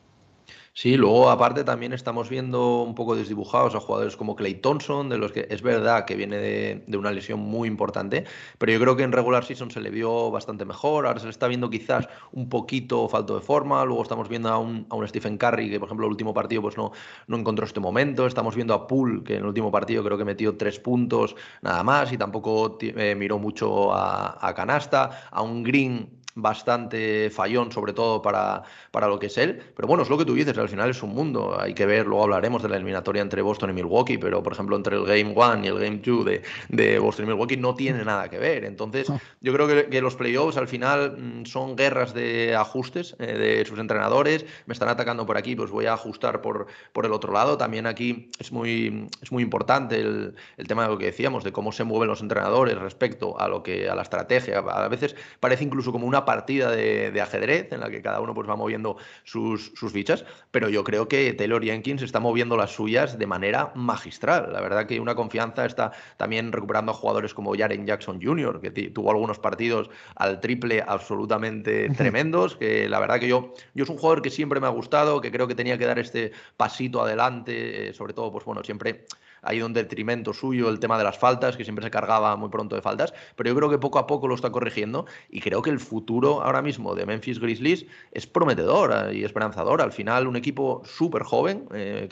Sí, 0.76 0.96
luego 0.96 1.30
aparte 1.30 1.62
también 1.62 1.92
estamos 1.92 2.28
viendo 2.28 2.82
un 2.82 2.96
poco 2.96 3.14
desdibujados 3.14 3.76
a 3.76 3.80
jugadores 3.80 4.16
como 4.16 4.34
Clay 4.34 4.56
Thompson, 4.56 5.08
de 5.08 5.18
los 5.18 5.30
que 5.30 5.46
es 5.48 5.62
verdad 5.62 6.04
que 6.04 6.16
viene 6.16 6.36
de, 6.38 6.98
una 6.98 7.12
lesión 7.12 7.38
muy 7.38 7.68
importante, 7.68 8.24
pero 8.58 8.72
yo 8.72 8.80
creo 8.80 8.96
que 8.96 9.04
en 9.04 9.12
regular 9.12 9.44
season 9.44 9.70
se 9.70 9.80
le 9.80 9.90
vio 9.90 10.32
bastante 10.32 10.64
mejor, 10.64 11.06
ahora 11.06 11.20
se 11.20 11.26
le 11.26 11.30
está 11.30 11.46
viendo 11.46 11.70
quizás 11.70 12.08
un 12.32 12.48
poquito 12.48 13.08
falto 13.08 13.36
de 13.36 13.40
forma, 13.40 13.84
luego 13.84 14.02
estamos 14.02 14.28
viendo 14.28 14.48
a 14.48 14.58
un, 14.58 14.84
a 14.90 14.96
un 14.96 15.06
Stephen 15.06 15.38
Curry 15.38 15.70
que 15.70 15.78
por 15.78 15.86
ejemplo 15.86 16.06
el 16.06 16.10
último 16.10 16.34
partido 16.34 16.60
pues 16.62 16.76
no, 16.76 16.90
no 17.28 17.36
encontró 17.36 17.64
este 17.64 17.78
momento, 17.78 18.26
estamos 18.26 18.56
viendo 18.56 18.74
a 18.74 18.88
Poole 18.88 19.22
que 19.22 19.34
en 19.34 19.42
el 19.42 19.46
último 19.46 19.70
partido 19.70 20.02
creo 20.02 20.18
que 20.18 20.24
metió 20.24 20.56
tres 20.56 20.80
puntos 20.80 21.36
nada 21.62 21.84
más 21.84 22.12
y 22.12 22.18
tampoco 22.18 22.78
eh, 22.80 23.14
miró 23.14 23.38
mucho 23.38 23.94
a 23.94 24.52
canasta, 24.56 25.28
a 25.30 25.40
un 25.40 25.62
Green 25.62 26.23
bastante 26.34 27.30
fallón, 27.30 27.70
sobre 27.70 27.92
todo 27.92 28.20
para, 28.20 28.62
para 28.90 29.06
lo 29.08 29.18
que 29.18 29.26
es 29.26 29.38
él. 29.38 29.62
Pero 29.76 29.86
bueno, 29.86 30.02
es 30.02 30.10
lo 30.10 30.18
que 30.18 30.24
tú 30.24 30.34
dices, 30.34 30.56
al 30.58 30.68
final 30.68 30.90
es 30.90 31.02
un 31.02 31.10
mundo. 31.10 31.56
Hay 31.58 31.74
que 31.74 31.86
ver, 31.86 32.06
luego 32.06 32.24
hablaremos 32.24 32.62
de 32.62 32.68
la 32.68 32.76
eliminatoria 32.76 33.22
entre 33.22 33.42
Boston 33.42 33.70
y 33.70 33.72
Milwaukee, 33.74 34.18
pero 34.18 34.42
por 34.42 34.52
ejemplo 34.52 34.76
entre 34.76 34.96
el 34.96 35.04
Game 35.04 35.32
1 35.34 35.64
y 35.64 35.68
el 35.68 35.78
Game 35.78 36.00
2 36.04 36.24
de, 36.24 36.42
de, 36.68 36.98
Boston 36.98 37.26
y 37.26 37.28
Milwaukee 37.28 37.56
no 37.56 37.74
tiene 37.74 38.04
nada 38.04 38.28
que 38.28 38.38
ver. 38.38 38.64
Entonces, 38.64 39.10
yo 39.40 39.52
creo 39.52 39.68
que, 39.68 39.86
que 39.86 40.00
los 40.00 40.16
playoffs 40.16 40.56
al 40.56 40.68
final 40.68 41.16
mm, 41.18 41.46
son 41.46 41.76
guerras 41.76 42.14
de 42.14 42.56
ajustes 42.56 43.14
eh, 43.18 43.26
de 43.26 43.64
sus 43.64 43.78
entrenadores. 43.78 44.44
Me 44.66 44.72
están 44.72 44.88
atacando 44.88 45.26
por 45.26 45.36
aquí, 45.36 45.54
pues 45.54 45.70
voy 45.70 45.86
a 45.86 45.94
ajustar 45.94 46.40
por, 46.40 46.66
por 46.92 47.06
el 47.06 47.12
otro 47.12 47.32
lado. 47.32 47.56
También 47.56 47.86
aquí 47.86 48.30
es 48.38 48.50
muy, 48.50 49.08
es 49.22 49.30
muy 49.30 49.42
importante 49.42 50.00
el, 50.00 50.34
el 50.56 50.66
tema 50.66 50.82
de 50.84 50.88
lo 50.88 50.98
que 50.98 51.06
decíamos, 51.06 51.44
de 51.44 51.52
cómo 51.52 51.70
se 51.70 51.84
mueven 51.84 52.08
los 52.08 52.20
entrenadores 52.20 52.76
respecto 52.78 53.38
a 53.40 53.48
lo 53.48 53.62
que 53.62 53.88
a 53.88 53.94
la 53.94 54.02
estrategia. 54.02 54.58
A 54.58 54.88
veces 54.88 55.14
parece 55.40 55.64
incluso 55.64 55.92
como 55.92 56.06
una 56.06 56.23
partida 56.24 56.70
de, 56.70 57.10
de 57.10 57.20
ajedrez 57.20 57.72
en 57.72 57.80
la 57.80 57.90
que 57.90 58.02
cada 58.02 58.20
uno 58.20 58.34
pues 58.34 58.48
va 58.48 58.56
moviendo 58.56 58.96
sus, 59.24 59.72
sus 59.74 59.92
fichas, 59.92 60.24
pero 60.50 60.68
yo 60.68 60.84
creo 60.84 61.08
que 61.08 61.32
Taylor 61.32 61.62
Jenkins 61.62 62.02
está 62.02 62.20
moviendo 62.20 62.56
las 62.56 62.72
suyas 62.72 63.18
de 63.18 63.26
manera 63.26 63.72
magistral. 63.74 64.52
La 64.52 64.60
verdad 64.60 64.86
que 64.86 65.00
una 65.00 65.14
confianza 65.14 65.64
está 65.64 65.92
también 66.16 66.52
recuperando 66.52 66.92
a 66.92 66.94
jugadores 66.94 67.34
como 67.34 67.54
Jaren 67.56 67.86
Jackson 67.86 68.20
Jr., 68.22 68.60
que 68.60 68.70
tuvo 68.90 69.10
algunos 69.10 69.38
partidos 69.38 69.90
al 70.16 70.40
triple 70.40 70.82
absolutamente 70.86 71.88
tremendos, 71.90 72.56
que 72.56 72.88
la 72.88 73.00
verdad 73.00 73.20
que 73.20 73.28
yo, 73.28 73.54
yo 73.74 73.84
es 73.84 73.90
un 73.90 73.96
jugador 73.96 74.22
que 74.22 74.30
siempre 74.30 74.60
me 74.60 74.66
ha 74.66 74.70
gustado, 74.70 75.20
que 75.20 75.30
creo 75.30 75.46
que 75.48 75.54
tenía 75.54 75.78
que 75.78 75.86
dar 75.86 75.98
este 75.98 76.32
pasito 76.56 77.02
adelante, 77.02 77.88
eh, 77.88 77.94
sobre 77.94 78.12
todo, 78.12 78.32
pues 78.32 78.44
bueno, 78.44 78.62
siempre 78.62 79.06
ha 79.44 79.54
ido 79.54 79.66
en 79.66 79.72
detrimento 79.72 80.32
suyo 80.32 80.68
el 80.68 80.78
tema 80.78 80.98
de 80.98 81.04
las 81.04 81.18
faltas, 81.18 81.56
que 81.56 81.64
siempre 81.64 81.84
se 81.84 81.90
cargaba 81.90 82.36
muy 82.36 82.48
pronto 82.48 82.74
de 82.76 82.82
faltas, 82.82 83.14
pero 83.36 83.50
yo 83.50 83.56
creo 83.56 83.70
que 83.70 83.78
poco 83.78 83.98
a 83.98 84.06
poco 84.06 84.28
lo 84.28 84.34
está 84.34 84.50
corrigiendo 84.50 85.06
y 85.30 85.40
creo 85.40 85.62
que 85.62 85.70
el 85.70 85.80
futuro 85.80 86.42
ahora 86.42 86.62
mismo 86.62 86.94
de 86.94 87.06
Memphis 87.06 87.38
Grizzlies 87.38 87.86
es 88.12 88.26
prometedor 88.26 89.10
eh, 89.10 89.16
y 89.16 89.24
esperanzador. 89.24 89.82
Al 89.82 89.92
final, 89.92 90.26
un 90.26 90.36
equipo 90.36 90.82
súper 90.84 91.22
joven 91.22 91.66
eh, 91.74 92.06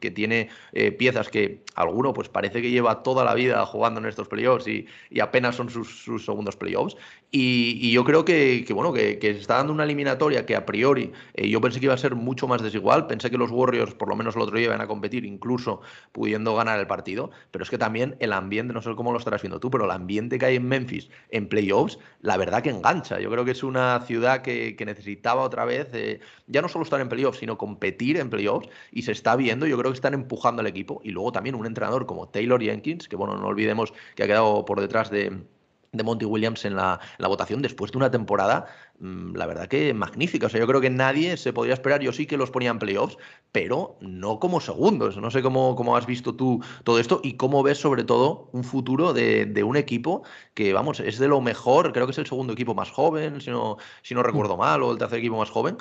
que, 0.00 0.10
tiene 0.10 0.48
eh, 0.72 0.90
piezas 0.90 1.28
que 1.28 1.62
alguno 1.74 2.14
pues 2.14 2.28
parece 2.28 2.62
que 2.62 2.70
lleva 2.70 3.02
toda 3.02 3.24
la 3.24 3.34
vida 3.34 3.64
jugando 3.66 4.00
en 4.00 4.06
estos 4.06 4.26
playoffs 4.26 4.66
y, 4.66 4.86
y 5.10 5.20
apenas 5.20 5.56
son 5.56 5.68
sus, 5.70 6.24
segundos 6.24 6.56
playoffs. 6.56 6.96
Y, 7.30 7.92
yo 7.92 8.04
creo 8.04 8.24
que, 8.24 8.64
bueno, 8.70 8.92
que, 8.92 9.18
se 9.20 9.30
está 9.30 9.56
dando 9.56 9.74
una 9.74 9.84
eliminatoria 9.84 10.46
que 10.46 10.56
a 10.56 10.64
priori 10.64 11.12
yo 11.36 11.60
pensé 11.60 11.78
que 11.78 11.86
iba 11.86 11.94
a 11.94 11.98
ser 11.98 12.14
mucho 12.14 12.48
más 12.48 12.62
desigual. 12.62 13.06
Pensé 13.06 13.30
que 13.30 13.36
los 13.36 13.50
Warriors, 13.50 13.94
por 13.94 14.08
lo 14.08 14.16
menos 14.16 14.34
el 14.34 14.42
otro 14.42 14.56
día, 14.56 14.68
iban 14.68 14.80
a 14.80 14.86
competir, 14.86 15.26
incluso 15.26 15.82
pudiendo 16.12 16.54
ganar 16.56 16.78
el 16.80 16.86
partido, 16.86 17.30
pero 17.50 17.64
es 17.64 17.70
que 17.70 17.76
también 17.76 18.16
el 18.20 18.32
ambiente, 18.32 18.72
no 18.72 18.80
sé 18.80 18.94
cómo 18.96 19.12
lo 19.12 19.18
estarás 19.18 19.42
viendo 19.42 19.60
tú, 19.60 19.70
pero 19.70 19.84
el 19.84 19.90
ambiente 19.90 20.38
que 20.38 20.46
hay 20.46 20.56
en 20.56 20.68
Memphis 20.68 21.10
en 21.28 21.48
playoffs, 21.48 21.98
la 22.22 22.38
verdad 22.38 22.62
que 22.62 22.70
engancha. 22.70 23.20
Yo 23.20 23.30
creo 23.30 23.44
que 23.44 23.50
es 23.50 23.62
una 23.62 24.00
ciudad 24.06 24.40
que, 24.40 24.76
necesitaba 24.88 25.42
otra 25.42 25.66
vez, 25.66 25.88
eh, 25.92 26.20
ya 26.46 26.62
no 26.62 26.68
solo 26.68 26.84
estar 26.84 27.00
en 27.00 27.10
playoffs, 27.10 27.40
sino 27.40 27.58
competir 27.58 28.16
en 28.16 28.30
playoffs, 28.30 28.70
y 28.90 29.02
se 29.02 29.12
está 29.12 29.36
viendo, 29.36 29.66
yo 29.66 29.76
creo 29.76 29.90
que 29.92 29.96
están 29.96 30.14
empujando 30.14 30.60
al 30.60 30.66
equipo, 30.66 31.02
y 31.04 31.10
luego 31.10 31.30
también 31.32 31.54
un 31.56 31.66
entrenador 31.66 32.06
como 32.06 32.28
Taylor 32.30 32.62
Jenkins, 32.62 33.06
que 33.06 33.16
bueno, 33.16 33.36
no 33.36 33.48
olvidemos 33.48 33.92
que 34.14 34.22
ha 34.22 34.26
quedado 34.26 34.64
por 34.64 34.80
detrás 34.80 35.10
de 35.10 35.42
de 35.92 36.02
Monty 36.02 36.24
Williams 36.24 36.64
en 36.64 36.76
la, 36.76 37.00
votación 37.18 37.62
después 37.62 37.92
de 37.92 37.98
una 37.98 38.10
temporada, 38.10 38.66
mm, 39.00 39.34
la 39.34 39.46
verdad 39.46 39.68
que 39.68 39.94
magnífica. 39.94 40.46
O 40.46 40.48
sea, 40.48 40.60
yo 40.60 40.66
creo 40.66 40.80
que 40.80 40.90
nadie 40.90 41.36
se 41.36 41.52
podía 41.52 41.74
esperar. 41.74 42.00
Yo 42.00 42.12
sí 42.12 42.26
que 42.26 42.36
los 42.36 42.50
ponía 42.50 42.70
en 42.70 42.78
playoffs, 42.78 43.16
pero 43.52 43.96
no 44.00 44.38
como 44.38 44.60
segundos. 44.60 45.16
No 45.16 45.30
sé 45.30 45.42
cómo, 45.42 45.76
cómo 45.76 45.96
has 45.96 46.06
visto 46.06 46.34
tú 46.34 46.62
todo 46.84 46.98
esto 46.98 47.20
y 47.22 47.36
cómo 47.36 47.62
ves 47.62 47.78
sobre 47.78 48.04
todo 48.04 48.48
un 48.52 48.64
futuro 48.64 49.12
de, 49.12 49.46
de, 49.46 49.62
un 49.62 49.76
equipo 49.76 50.22
que, 50.54 50.72
vamos, 50.72 51.00
es 51.00 51.18
de 51.18 51.28
lo 51.28 51.40
mejor. 51.40 51.92
Creo 51.92 52.06
que 52.06 52.12
es 52.12 52.18
el 52.18 52.26
segundo 52.26 52.52
equipo 52.52 52.74
más 52.74 52.90
joven, 52.90 53.40
si 53.40 53.50
no, 53.50 53.78
si 54.02 54.14
no 54.14 54.22
recuerdo 54.22 54.56
mm. 54.56 54.60
mal, 54.60 54.82
o 54.82 54.92
el 54.92 54.98
tercer 54.98 55.18
equipo 55.18 55.38
más 55.38 55.50
joven 55.50 55.78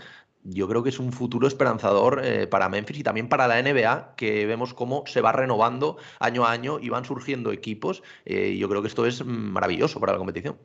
yo 0.50 0.68
creo 0.68 0.82
que 0.82 0.90
es 0.90 1.00
un 1.00 1.12
futuro 1.12 1.48
esperanzador 1.48 2.22
eh, 2.24 2.48
para 2.48 2.70
Memphis 2.70 3.00
y 3.00 3.04
también 3.04 3.28
para 3.28 3.48
la 3.48 3.62
NBA, 3.62 4.16
que 4.16 4.46
vemos 4.46 4.74
cómo 4.74 5.04
se 5.06 5.22
va 5.22 5.32
renovando 5.32 5.98
año 6.20 6.46
a 6.46 6.52
año 6.52 6.80
y 6.80 6.90
van 6.90 7.06
surgiendo 7.06 7.52
equipos. 7.52 8.02
Eh, 8.26 8.56
yo 8.58 8.70
creo 8.70 8.82
que 8.82 8.88
esto 8.88 9.06
es 9.06 9.26
maravilloso 9.26 10.00
para 10.00 10.14
la 10.14 10.18
competición. 10.18 10.58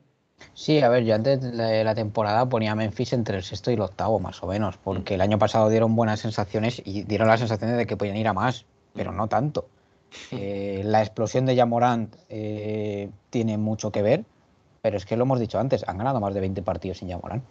Sí, 0.53 0.79
a 0.81 0.89
ver, 0.89 1.03
yo 1.03 1.15
antes 1.15 1.41
de 1.41 1.83
la 1.83 1.95
temporada 1.95 2.47
ponía 2.47 2.71
a 2.71 2.75
Memphis 2.75 3.13
entre 3.13 3.37
el 3.37 3.43
sexto 3.43 3.71
y 3.71 3.75
el 3.75 3.81
octavo, 3.81 4.19
más 4.19 4.41
o 4.43 4.47
menos, 4.47 4.77
porque 4.77 5.13
mm. 5.13 5.15
el 5.15 5.21
año 5.21 5.39
pasado 5.39 5.69
dieron 5.69 5.95
buenas 5.95 6.21
sensaciones 6.21 6.81
y 6.85 7.03
dieron 7.03 7.27
las 7.27 7.39
sensaciones 7.39 7.77
de 7.77 7.85
que 7.85 7.97
podían 7.97 8.17
ir 8.17 8.27
a 8.27 8.33
más, 8.33 8.65
pero 8.93 9.11
no 9.11 9.27
tanto. 9.27 9.67
Eh, 10.31 10.81
la 10.85 11.01
explosión 11.01 11.45
de 11.45 11.55
Yamorant 11.55 12.15
tiene 13.29 13.57
mucho 13.57 13.91
que 13.91 14.01
ver, 14.01 14.25
pero 14.81 14.97
es 14.97 15.05
que 15.05 15.17
lo 15.17 15.23
hemos 15.23 15.39
dicho 15.39 15.59
antes, 15.59 15.83
han 15.87 15.97
ganado 15.97 16.19
más 16.19 16.33
de 16.33 16.39
20 16.39 16.61
partidos 16.61 16.99
sin 16.99 17.07
Yamorant. 17.07 17.43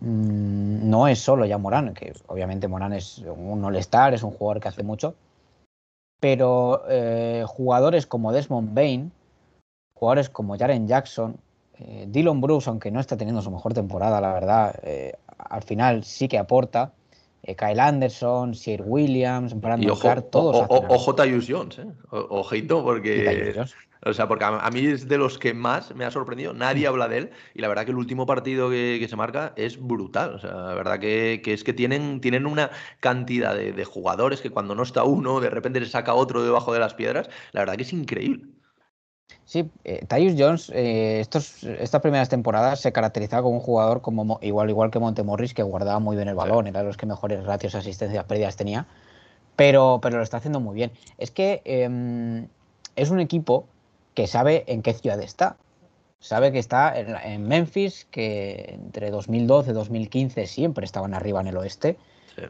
Mm, 0.00 0.88
no 0.88 1.08
es 1.08 1.18
solo 1.18 1.44
ya 1.44 1.58
Morán, 1.58 1.94
que 1.94 2.12
obviamente 2.26 2.68
Morán 2.68 2.92
es 2.92 3.18
un 3.18 3.64
all-star, 3.64 4.14
es 4.14 4.22
un 4.22 4.30
jugador 4.30 4.60
que 4.62 4.68
hace 4.68 4.82
mucho, 4.82 5.14
pero 6.20 6.84
eh, 6.88 7.44
jugadores 7.46 8.06
como 8.06 8.32
Desmond 8.32 8.74
Bain, 8.74 9.12
jugadores 9.94 10.28
como 10.30 10.56
Jaren 10.56 10.86
Jackson, 10.86 11.36
eh, 11.78 12.06
Dylan 12.08 12.40
Brooks, 12.40 12.68
aunque 12.68 12.90
no 12.90 13.00
está 13.00 13.16
teniendo 13.16 13.42
su 13.42 13.50
mejor 13.50 13.74
temporada, 13.74 14.20
la 14.20 14.32
verdad, 14.32 14.74
eh, 14.82 15.14
al 15.36 15.62
final 15.62 16.04
sí 16.04 16.28
que 16.28 16.38
aporta. 16.38 16.92
Kyle 17.56 17.80
Anderson, 17.80 18.54
Sir 18.54 18.82
Williams, 18.84 19.58
Brandon 19.58 19.96
Carr, 19.96 20.20
todos. 20.20 20.66
Ojo, 20.68 21.16
Jones, 21.16 21.80
ojito, 22.10 22.84
porque 22.84 23.54
o 24.04 24.12
sea, 24.12 24.28
porque 24.28 24.44
a, 24.44 24.70
mí 24.70 24.86
es 24.86 25.08
de 25.08 25.18
los 25.18 25.38
que 25.38 25.54
más 25.54 25.94
me 25.94 26.04
ha 26.04 26.10
sorprendido. 26.10 26.54
Nadie 26.54 26.86
mm. 26.86 26.90
habla 26.90 27.08
de 27.08 27.18
él. 27.18 27.30
Y 27.54 27.60
la 27.60 27.68
verdad 27.68 27.84
que 27.84 27.90
el 27.90 27.96
último 27.96 28.26
partido 28.26 28.70
que, 28.70 29.06
se 29.08 29.16
marca 29.16 29.52
es 29.56 29.80
brutal. 29.80 30.34
O 30.34 30.38
sea, 30.38 30.52
la 30.52 30.74
verdad 30.74 30.98
que, 30.98 31.40
es 31.44 31.64
que 31.64 31.72
tienen, 31.72 32.20
tienen 32.20 32.46
una 32.46 32.70
cantidad 33.00 33.54
de, 33.56 33.84
jugadores 33.84 34.40
que 34.40 34.50
cuando 34.50 34.74
no 34.74 34.82
está 34.82 35.04
uno, 35.04 35.40
de 35.40 35.50
repente 35.50 35.80
le 35.80 35.86
saca 35.86 36.14
otro 36.14 36.42
debajo 36.42 36.72
de 36.72 36.80
las 36.80 36.94
piedras. 36.94 37.28
La 37.52 37.60
verdad 37.60 37.76
que 37.76 37.82
es 37.82 37.92
increíble. 37.92 38.44
Sí, 39.44 39.70
eh, 39.84 40.04
Tyus 40.06 40.34
Jones, 40.38 40.70
eh, 40.74 41.20
estos, 41.20 41.64
estas 41.64 42.02
primeras 42.02 42.28
temporadas 42.28 42.80
se 42.80 42.92
caracterizaba 42.92 43.42
como 43.42 43.56
un 43.56 43.62
jugador 43.62 44.02
como 44.02 44.38
igual, 44.42 44.68
igual 44.68 44.90
que 44.90 44.98
Montemorris, 44.98 45.54
que 45.54 45.62
guardaba 45.62 45.98
muy 46.00 46.16
bien 46.16 46.28
el 46.28 46.34
balón, 46.34 46.66
era 46.66 46.80
de 46.80 46.86
los 46.86 46.98
que 46.98 47.06
mejores 47.06 47.44
ratios, 47.44 47.74
asistencias, 47.74 48.24
pérdidas 48.24 48.56
tenía. 48.56 48.86
Pero, 49.56 50.00
pero 50.02 50.18
lo 50.18 50.22
está 50.22 50.36
haciendo 50.36 50.60
muy 50.60 50.74
bien. 50.74 50.92
Es 51.16 51.30
que 51.30 51.62
em, 51.64 52.46
es 52.98 53.10
un 53.10 53.20
equipo 53.20 53.66
que 54.18 54.26
sabe 54.26 54.64
en 54.66 54.82
qué 54.82 54.94
ciudad 54.94 55.20
está. 55.22 55.58
Sabe 56.18 56.50
que 56.50 56.58
está 56.58 56.92
en, 56.98 57.46
Memphis, 57.46 58.04
que 58.10 58.74
entre 58.74 59.12
2012 59.12 59.70
y 59.70 59.74
2015 59.74 60.46
siempre 60.48 60.84
estaban 60.84 61.14
arriba 61.14 61.40
en 61.40 61.46
el 61.46 61.56
oeste. 61.56 61.96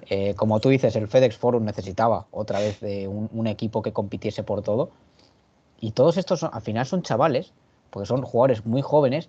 Eh, 0.09 0.33
como 0.35 0.61
tú 0.61 0.71
dices, 0.71 0.97
el 0.97 1.09
FedEx 1.09 1.37
Forum 1.37 1.67
necesitaba 1.67 2.27
otra 2.31 2.59
vez 2.59 2.81
de 2.81 3.07
un, 3.07 3.47
equipo 3.47 3.83
que 3.83 3.93
compitiese 3.93 4.43
por 4.43 4.63
todo. 4.63 4.89
Y 5.79 5.91
todos 5.91 6.17
estos 6.17 6.43
al 6.43 6.63
final 6.63 6.87
son 6.87 7.03
chavales, 7.03 7.53
porque 7.91 8.07
son 8.07 8.23
jugadores 8.23 8.65
muy 8.65 8.81
jóvenes 8.81 9.29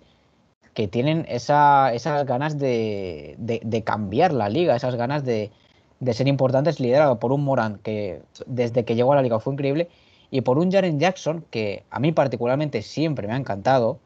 que 0.72 0.88
tienen 0.88 1.26
esa, 1.28 1.92
esas 1.92 2.24
ganas 2.24 2.58
de, 2.58 3.36
cambiar 3.84 4.32
la 4.32 4.48
liga, 4.48 4.76
esas 4.76 4.94
ganas 4.94 5.26
de, 5.26 5.50
de 5.98 6.14
ser 6.14 6.26
importantes, 6.26 6.80
liderado 6.80 7.18
por 7.18 7.32
un 7.32 7.44
Moran 7.44 7.80
que 7.82 8.22
desde 8.46 8.86
que 8.86 8.94
llegó 8.94 9.12
a 9.12 9.16
la 9.16 9.22
liga 9.22 9.40
fue 9.40 9.52
increíble 9.52 9.90
y 10.30 10.40
por 10.42 10.58
un 10.58 10.70
Jaren 10.70 10.98
Jackson 10.98 11.44
que 11.50 11.84
a 11.90 11.98
mí 11.98 12.12
particularmente 12.12 12.82
siempre 12.82 13.26
me 13.26 13.34
ha 13.34 13.36
encantado, 13.36 13.98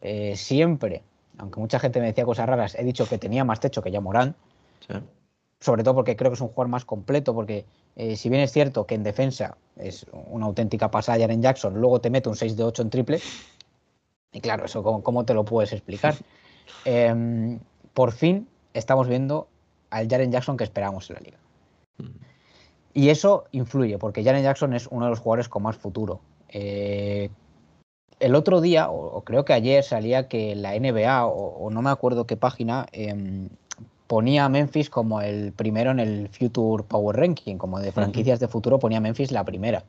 eh, 0.00 0.34
siempre, 0.36 1.02
aunque 1.38 1.60
mucha 1.60 1.78
gente 1.78 2.00
me 2.00 2.06
decía 2.06 2.24
cosas 2.24 2.46
raras, 2.46 2.74
he 2.76 2.84
dicho 2.84 3.06
que 3.06 3.18
tenía 3.18 3.44
más 3.44 3.60
techo 3.60 3.82
que 3.82 3.90
ya 3.90 4.00
Morán, 4.00 4.34
sobre 5.60 5.82
todo 5.82 5.94
porque 5.94 6.16
creo 6.16 6.30
que 6.30 6.36
es 6.36 6.40
un 6.40 6.48
jugador 6.48 6.68
más 6.68 6.84
completo, 6.84 7.34
porque 7.34 7.64
eh, 7.96 8.16
si 8.16 8.28
bien 8.28 8.42
es 8.42 8.52
cierto 8.52 8.86
que 8.86 8.94
en 8.94 9.02
defensa 9.02 9.56
es 9.76 10.06
una 10.12 10.46
auténtica 10.46 10.90
pasada 10.90 11.18
Jaren 11.18 11.42
Jackson, 11.42 11.74
luego 11.74 12.00
te 12.00 12.10
mete 12.10 12.28
un 12.28 12.36
6 12.36 12.56
de 12.56 12.64
8 12.64 12.82
en 12.82 12.90
triple, 12.90 13.20
y 14.32 14.40
claro, 14.40 14.64
eso 14.66 14.82
cómo, 14.82 15.24
te 15.24 15.34
lo 15.34 15.44
puedes 15.44 15.72
explicar. 15.72 16.14
Em, 16.84 17.60
por 17.94 18.10
fin 18.10 18.48
estamos 18.74 19.06
viendo 19.06 19.46
al 19.90 20.08
Jaren 20.08 20.32
Jackson 20.32 20.56
que 20.56 20.64
esperamos 20.64 21.08
en 21.10 21.14
la 21.14 21.20
liga. 21.20 21.38
Mm. 21.98 22.25
Y 22.96 23.10
eso 23.10 23.44
influye, 23.52 23.98
porque 23.98 24.24
Jaren 24.24 24.42
Jackson 24.42 24.72
es 24.72 24.86
uno 24.90 25.04
de 25.04 25.10
los 25.10 25.18
jugadores 25.18 25.50
con 25.50 25.62
más 25.62 25.76
futuro. 25.76 26.20
Eh, 26.48 27.28
el 28.20 28.34
otro 28.34 28.62
día, 28.62 28.88
o, 28.88 29.20
creo 29.20 29.44
que 29.44 29.52
ayer, 29.52 29.84
salía 29.84 30.28
que 30.28 30.56
la 30.56 30.74
NBA, 30.74 31.26
o, 31.26 31.68
no 31.70 31.82
me 31.82 31.90
acuerdo 31.90 32.26
qué 32.26 32.38
página, 32.38 32.86
em, 32.92 33.50
ponía 34.06 34.46
a 34.46 34.48
Memphis 34.48 34.88
como 34.88 35.20
el 35.20 35.52
primero 35.52 35.90
en 35.90 36.00
el 36.00 36.30
Future 36.30 36.84
Power 36.84 37.16
Ranking, 37.16 37.58
como 37.58 37.80
de 37.80 37.92
franquicias 37.92 38.40
de 38.40 38.48
futuro, 38.48 38.78
ponía 38.78 38.96
a 38.96 39.02
Memphis 39.02 39.30
la 39.30 39.44
primera. 39.44 39.84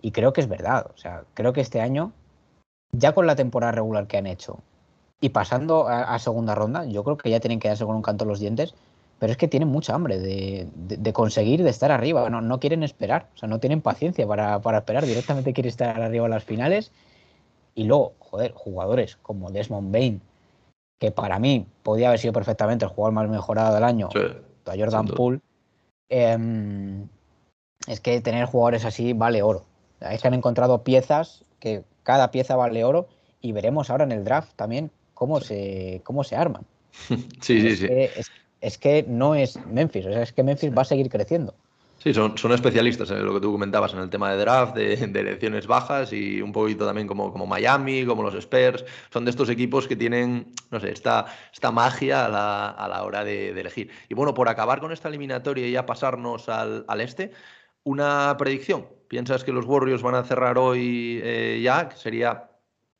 Y 0.00 0.12
creo 0.12 0.32
que 0.32 0.40
es 0.40 0.48
verdad. 0.48 0.86
O 0.94 0.96
sea, 0.96 1.24
creo 1.34 1.52
que 1.52 1.60
este 1.60 1.82
año, 1.82 2.12
ya 2.92 3.12
con 3.12 3.26
la 3.26 3.36
temporada 3.36 3.72
regular 3.72 4.06
que 4.06 4.16
han 4.16 4.26
hecho 4.26 4.60
y 5.20 5.28
pasando 5.28 5.86
a, 5.86 6.14
a 6.14 6.18
segunda 6.18 6.54
ronda, 6.54 6.86
yo 6.86 7.04
creo 7.04 7.18
que 7.18 7.28
ya 7.28 7.40
tienen 7.40 7.60
que 7.60 7.68
darse 7.68 7.84
con 7.84 7.94
un 7.94 8.00
canto 8.02 8.24
los 8.24 8.40
dientes 8.40 8.74
pero 9.22 9.30
es 9.30 9.38
que 9.38 9.46
tienen 9.46 9.68
mucha 9.68 9.94
hambre 9.94 10.18
de, 10.18 11.12
conseguir, 11.12 11.62
de 11.62 11.70
estar 11.70 11.92
arriba, 11.92 12.28
no, 12.28 12.40
no, 12.40 12.58
quieren 12.58 12.82
esperar, 12.82 13.28
o 13.36 13.38
sea, 13.38 13.48
no 13.48 13.60
tienen 13.60 13.80
paciencia 13.80 14.26
para, 14.26 14.56
esperar, 14.78 15.06
directamente 15.06 15.52
quieren 15.52 15.68
estar 15.68 16.02
arriba 16.02 16.24
en 16.24 16.32
las 16.32 16.42
finales. 16.42 16.90
Y 17.76 17.84
luego, 17.84 18.14
joder, 18.18 18.50
jugadores 18.50 19.14
como 19.22 19.52
Desmond 19.52 19.92
Bain, 19.92 20.20
que 20.98 21.12
para 21.12 21.38
mí 21.38 21.68
podía 21.84 22.08
haber 22.08 22.18
sido 22.18 22.32
perfectamente 22.32 22.84
el 22.84 22.90
jugador 22.90 23.14
más 23.14 23.30
mejorado 23.30 23.72
del 23.72 23.84
año, 23.84 24.08
a 24.08 24.76
Jordan 24.76 25.06
Poole, 25.06 25.38
em, 26.08 27.06
es 27.86 28.00
que 28.00 28.20
tener 28.22 28.46
jugadores 28.46 28.84
así 28.84 29.12
vale 29.12 29.44
oro. 29.44 29.66
Es 30.00 30.20
que 30.20 30.26
han 30.26 30.34
encontrado 30.34 30.82
piezas 30.82 31.44
que 31.60 31.84
cada 32.02 32.32
pieza 32.32 32.56
vale 32.56 32.82
oro 32.82 33.06
y 33.40 33.52
veremos 33.52 33.88
ahora 33.88 34.02
en 34.02 34.10
el 34.10 34.24
draft 34.24 34.50
también 34.56 34.90
cómo 35.14 35.40
se, 35.40 36.00
cómo 36.02 36.24
se 36.24 36.34
arman. 36.34 36.66
Sí, 37.06 37.28
sí, 37.40 37.76
sí. 37.76 37.86
es, 37.88 38.28
que 38.28 38.41
no 39.08 39.34
es 39.34 39.58
Memphis, 39.66 40.06
es 40.06 40.32
que 40.32 40.42
Memphis 40.42 40.76
va 40.76 40.82
a 40.82 40.86
seguir 40.86 41.08
creciendo. 41.08 41.54
Sí, 42.02 42.12
son, 42.12 42.36
son 42.36 42.50
especialistas 42.50 43.12
en 43.12 43.24
lo 43.24 43.32
que 43.32 43.40
tú 43.40 43.52
comentabas 43.52 43.92
en 43.92 44.00
el 44.00 44.10
tema 44.10 44.32
de 44.32 44.38
draft, 44.38 44.74
de, 44.74 44.94
elecciones 44.94 45.68
bajas 45.68 46.12
y 46.12 46.42
un 46.42 46.50
poquito 46.50 46.84
también 46.84 47.06
como, 47.06 47.30
como 47.30 47.46
Miami, 47.46 48.04
como 48.04 48.24
los 48.24 48.34
Spurs. 48.34 48.84
Son 49.12 49.24
de 49.24 49.30
estos 49.30 49.48
equipos 49.48 49.86
que 49.86 49.94
tienen, 49.94 50.52
no 50.72 50.80
sé, 50.80 50.90
esta, 50.90 51.26
esta 51.52 51.70
magia 51.70 52.24
a 52.24 52.28
la, 52.28 52.70
a 52.70 52.88
la 52.88 53.04
hora 53.04 53.22
de, 53.22 53.50
elegir. 53.50 53.88
Y 54.08 54.14
bueno, 54.14 54.34
por 54.34 54.48
acabar 54.48 54.80
con 54.80 54.90
esta 54.90 55.08
eliminatoria 55.08 55.64
y 55.64 55.70
ya 55.70 55.86
pasarnos 55.86 56.48
al, 56.48 56.84
al 56.88 57.00
este, 57.00 57.30
una 57.84 58.34
predicción. 58.36 58.88
¿Piensas 59.06 59.44
que 59.44 59.52
los 59.52 59.66
Warriors 59.66 60.02
van 60.02 60.16
a 60.16 60.24
cerrar 60.24 60.58
hoy 60.58 61.20
eh, 61.22 61.60
ya? 61.62 61.88
Que 61.88 61.96
sería 61.96 62.50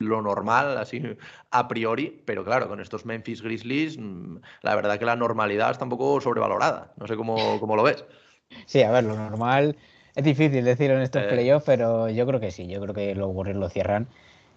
lo 0.02 0.22
normal, 0.22 0.78
así 0.78 1.02
a 1.50 1.68
priori, 1.68 2.22
pero 2.24 2.44
claro, 2.44 2.68
con 2.68 2.80
estos 2.80 3.04
Memphis 3.04 3.42
Grizzlies, 3.42 3.98
mm, 3.98 4.36
la 4.62 4.74
verdad 4.74 4.98
que 4.98 5.04
la 5.04 5.16
normalidad 5.16 5.70
está 5.70 5.84
un 5.84 5.90
poco 5.90 6.20
sobrevalorada. 6.20 6.92
No 6.96 7.06
sé 7.06 7.16
cómo, 7.16 7.58
cómo 7.60 7.76
lo 7.76 7.82
ves. 7.82 8.04
Sí, 8.66 8.82
a 8.82 8.90
ver, 8.90 9.04
lo 9.04 9.16
normal 9.16 9.76
es 10.14 10.24
difícil 10.24 10.64
decirlo 10.64 10.96
en 10.96 11.02
estos 11.02 11.22
eh. 11.22 11.28
playoffs, 11.28 11.64
pero 11.64 12.08
yo 12.08 12.26
creo 12.26 12.40
que 12.40 12.50
sí, 12.50 12.66
yo 12.66 12.80
creo 12.80 12.94
que 12.94 13.14
los 13.14 13.30
Warriors 13.34 13.58
lo 13.58 13.68
cierran, 13.68 14.08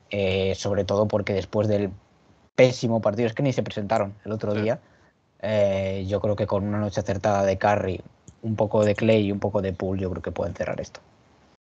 eh, 0.09 0.53
sobre 0.55 0.83
todo 0.83 1.07
porque 1.07 1.33
después 1.33 1.67
del 1.67 1.91
pésimo 2.55 3.01
partido, 3.01 3.27
es 3.27 3.33
que 3.33 3.43
ni 3.43 3.53
se 3.53 3.63
presentaron 3.63 4.15
el 4.25 4.31
otro 4.31 4.53
día, 4.53 4.79
eh, 5.41 6.05
yo 6.07 6.19
creo 6.19 6.35
que 6.35 6.47
con 6.47 6.65
una 6.65 6.79
noche 6.79 6.99
acertada 6.99 7.43
de 7.43 7.57
Curry, 7.57 8.01
un 8.41 8.55
poco 8.55 8.83
de 8.83 8.95
Clay 8.95 9.27
y 9.27 9.31
un 9.31 9.39
poco 9.39 9.61
de 9.61 9.73
Pool, 9.73 9.99
yo 9.99 10.09
creo 10.09 10.21
que 10.21 10.31
pueden 10.31 10.53
cerrar 10.53 10.79
esto. 10.79 11.01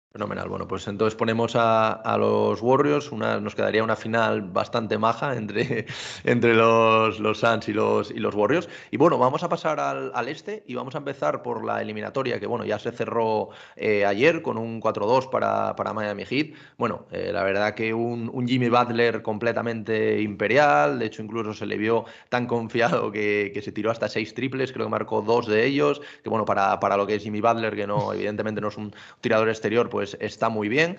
Fenomenal. 0.10 0.48
Bueno, 0.48 0.68
pues 0.70 0.88
entonces 0.88 1.16
ponemos 1.16 1.54
a, 1.56 2.16
los 2.18 2.62
Warriors. 2.62 3.12
Una, 3.12 3.42
nos 3.42 3.56
quedaría 3.56 3.84
una 3.84 3.98
final 3.98 4.42
bastante 4.42 4.98
maja 4.98 5.36
entre, 5.36 5.86
entre 6.24 6.56
los, 6.56 7.20
los 7.20 7.40
Suns 7.40 7.68
y 7.68 7.74
los, 7.74 8.10
y 8.10 8.20
los 8.20 8.34
Warriors. 8.34 8.70
Y 8.90 8.96
bueno, 8.96 9.18
vamos 9.18 9.44
a 9.44 9.50
pasar 9.50 9.82
al, 9.82 10.28
este 10.30 10.64
y 10.66 10.76
vamos 10.76 10.96
a 10.96 11.00
empezar 11.00 11.44
por 11.44 11.64
la 11.64 11.82
eliminatoria 11.82 12.40
que 12.40 12.48
bueno, 12.48 12.64
ya 12.64 12.80
se 12.80 12.92
cerró 12.94 13.50
eh, 13.76 14.06
ayer 14.06 14.42
con 14.42 14.58
un 14.58 14.82
4-2 14.82 15.30
para, 15.30 15.76
para, 15.76 15.92
Miami 15.92 16.24
Heat. 16.26 16.54
Bueno, 16.78 17.06
eh, 17.12 17.32
la 17.34 17.44
verdad 17.44 17.76
que 17.76 17.94
un, 17.94 18.32
un, 18.34 18.48
Jimmy 18.48 18.70
Butler 18.70 19.22
completamente 19.22 20.22
imperial. 20.22 21.00
De 21.00 21.06
hecho, 21.08 21.22
incluso 21.22 21.54
se 21.54 21.66
le 21.66 21.78
vio 21.78 22.06
tan 22.30 22.48
confiado 22.48 23.12
que, 23.12 23.52
que, 23.54 23.62
se 23.62 23.74
tiró 23.74 23.92
hasta 23.92 24.08
seis 24.08 24.34
triples. 24.34 24.72
Creo 24.72 24.86
que 24.86 24.92
marcó 24.92 25.22
dos 25.22 25.48
de 25.48 25.66
ellos. 25.66 26.02
Que 26.24 26.30
bueno, 26.30 26.46
para, 26.46 26.80
para 26.80 26.96
lo 26.96 27.06
que 27.06 27.16
es 27.16 27.24
Jimmy 27.24 27.42
Butler, 27.42 27.76
que 27.76 27.86
no, 27.86 28.14
evidentemente 28.14 28.62
no 28.62 28.70
es 28.70 28.78
un 28.78 28.96
tirador 29.22 29.50
exterior, 29.50 29.90
pues 29.90 29.97
pues 29.98 30.16
está 30.20 30.48
muy 30.50 30.70
bien. 30.70 30.96